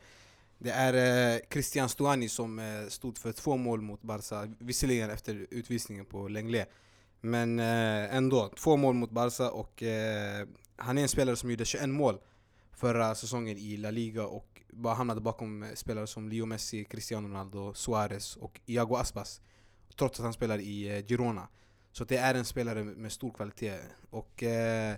Det 0.62 0.70
är 0.70 0.94
eh, 1.34 1.40
Christian 1.52 1.88
Stuani 1.88 2.28
som 2.28 2.58
eh, 2.58 2.88
stod 2.88 3.18
för 3.18 3.32
två 3.32 3.56
mål 3.56 3.80
mot 3.80 4.02
Barca, 4.02 4.48
visserligen 4.58 5.10
efter 5.10 5.46
utvisningen 5.50 6.04
på 6.04 6.28
Lenglet. 6.28 6.70
Men 7.20 7.58
eh, 7.58 8.14
ändå, 8.14 8.52
två 8.56 8.76
mål 8.76 8.94
mot 8.94 9.10
Barca 9.10 9.50
och 9.50 9.82
eh, 9.82 10.46
han 10.76 10.98
är 10.98 11.02
en 11.02 11.08
spelare 11.08 11.36
som 11.36 11.50
gjorde 11.50 11.64
21 11.64 11.88
mål 11.88 12.18
förra 12.72 13.14
säsongen 13.14 13.58
i 13.58 13.76
La 13.76 13.90
Liga 13.90 14.26
och 14.26 14.62
bara 14.70 14.94
hamnade 14.94 15.20
bakom 15.20 15.62
eh, 15.62 15.74
spelare 15.74 16.06
som 16.06 16.28
Leo 16.28 16.46
Messi, 16.46 16.84
Cristiano 16.84 17.28
Ronaldo, 17.28 17.74
Suarez 17.74 18.36
och 18.36 18.60
Iago 18.66 18.96
Aspas. 18.96 19.40
Trots 19.98 20.20
att 20.20 20.24
han 20.24 20.32
spelar 20.32 20.58
i 20.58 21.04
Girona. 21.08 21.48
Så 21.92 22.04
det 22.04 22.16
är 22.16 22.34
en 22.34 22.44
spelare 22.44 22.84
med 22.84 23.12
stor 23.12 23.30
kvalitet. 23.30 23.78
Och 24.10 24.42
eh, 24.42 24.96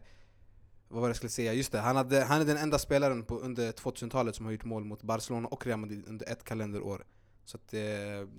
vad 0.92 1.00
var 1.00 1.08
det 1.08 1.10
jag 1.10 1.16
skulle 1.16 1.30
säga? 1.30 1.52
Just 1.52 1.72
det, 1.72 1.78
han, 1.78 1.96
hade, 1.96 2.24
han 2.24 2.40
är 2.40 2.44
den 2.44 2.56
enda 2.56 2.78
spelaren 2.78 3.24
på, 3.24 3.38
under 3.38 3.72
2000-talet 3.72 4.36
som 4.36 4.44
har 4.44 4.52
gjort 4.52 4.64
mål 4.64 4.84
mot 4.84 5.02
Barcelona 5.02 5.48
och 5.48 5.66
Real 5.66 5.78
Madrid 5.78 6.04
under 6.08 6.28
ett 6.28 6.44
kalenderår. 6.44 7.04
Så 7.44 7.56
att, 7.56 7.74
eh, 7.74 7.80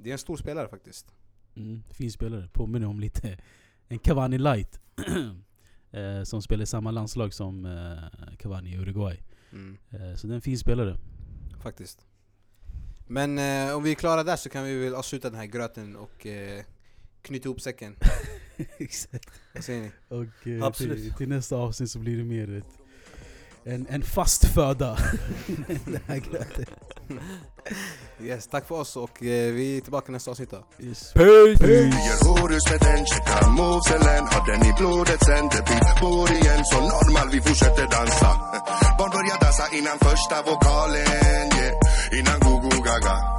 det 0.01 0.10
är 0.10 0.12
en 0.12 0.18
stor 0.18 0.38
spelare 0.38 0.68
faktiskt. 0.68 1.06
Mm, 1.56 1.84
fin 1.89 2.12
spelare. 2.12 2.49
Påminner 2.54 2.88
om 2.88 2.99
lite 2.99 3.38
en 3.88 3.99
Cavani 3.99 4.38
light. 4.38 4.80
eh, 5.91 6.24
som 6.24 6.41
spelar 6.41 6.64
i 6.64 6.68
samma 6.68 6.91
landslag 6.91 7.34
som 7.34 7.66
eh, 7.66 8.36
Cavani 8.38 8.74
i 8.74 8.78
Uruguay. 8.78 9.20
Mm, 9.51 9.78
Eh, 9.89 10.16
så 10.16 10.28
det 10.28 10.34
är 10.34 10.36
en 10.36 10.41
fin 10.41 10.58
spelare. 10.58 10.97
faktiskt. 11.64 12.06
Men 13.08 13.38
eh, 13.39 13.76
om 13.76 13.84
vi 13.84 13.91
är 13.91 13.95
klara 13.95 14.24
där 14.24 14.36
så 14.36 14.49
kan 14.49 14.64
vi 14.64 14.78
väl 14.80 14.95
avsluta 14.95 15.30
den 15.30 15.39
här 15.39 15.45
gröten 15.45 15.95
och 15.95 16.28
knyta 17.24 17.47
ihop 17.47 17.61
säcken. 17.61 17.95
Exakt. 18.78 19.30
Vad 19.53 19.63
säger 19.63 19.82
ni? 19.82 19.91
Och 20.07 20.47
eh, 20.47 20.63
Absolut. 20.63 20.97
till, 20.97 21.13
till 21.13 21.30
nästa 21.30 21.55
avsnitt 21.55 21.91
så 21.91 21.99
blir 21.99 22.17
det 22.17 22.24
mer 22.24 22.57
ett, 22.57 22.65
en, 23.63 23.88
en 23.89 24.01
fast 24.01 24.45
föda. 24.45 24.97
Yes, 28.21 28.47
tack 28.47 28.67
för 28.67 28.76
oss 28.76 28.95
och 28.97 29.24
eh, 29.24 29.53
vi 29.53 29.78
är 29.78 29.82
tillbaka 29.82 30.11
nästa 30.11 30.32
avsnitt 30.32 30.51
då. 30.51 30.65
Yes. 30.80 31.13
Peace! 31.13 31.67
Vi 31.67 31.74
gör 31.74 32.17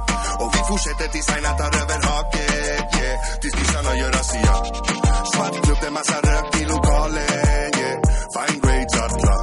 Och 0.43 0.51
vi 0.55 0.61
fortsätter 0.69 1.07
tills 1.13 1.29
Aina 1.35 1.51
tar 1.59 1.71
över 1.81 1.99
haket 2.07 2.87
yeah. 2.99 3.15
Tills 3.41 3.55
nissarna 3.59 3.91
gör 3.99 4.11
razzia 4.17 4.55
Svart 5.31 5.55
klubb, 5.63 5.77
det 5.81 5.87
är 5.87 5.95
massa 5.99 6.17
rök 6.29 6.47
i 6.61 6.65
lokalen 6.73 7.71
yeah. 7.79 7.97
Fine 8.33 8.59
grades, 8.63 8.95
atla 9.05 9.35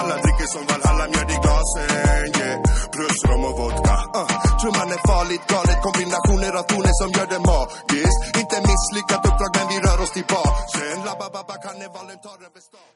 Alla 0.00 0.16
dricker 0.22 0.48
som 0.54 0.64
Valhalla, 0.70 1.04
mjöd 1.12 1.30
i 1.36 1.38
glasen 1.44 1.88
yeah. 2.40 2.56
Plus 2.94 3.18
rom 3.28 3.44
och 3.48 3.56
vodka 3.60 3.96
uh. 4.20 4.28
Trumman 4.60 4.90
är 4.96 5.02
farligt 5.12 5.44
galet 5.52 5.78
Kombinationer 5.86 6.52
av 6.60 6.64
toner 6.70 6.94
som 7.00 7.08
gör 7.16 7.28
det 7.34 7.42
magiskt 7.50 8.20
Inte 8.40 8.56
misslyckat 8.70 9.22
uppdrag 9.28 9.52
men 9.56 9.66
vi 9.72 9.76
rör 9.86 9.98
oss 10.04 10.12
till 10.16 10.26
basen 10.34 10.96
Labba-babba 11.08 11.56
karnevalen 11.64 12.18
tar 12.26 12.38
över 12.46 12.62
stan 12.68 12.95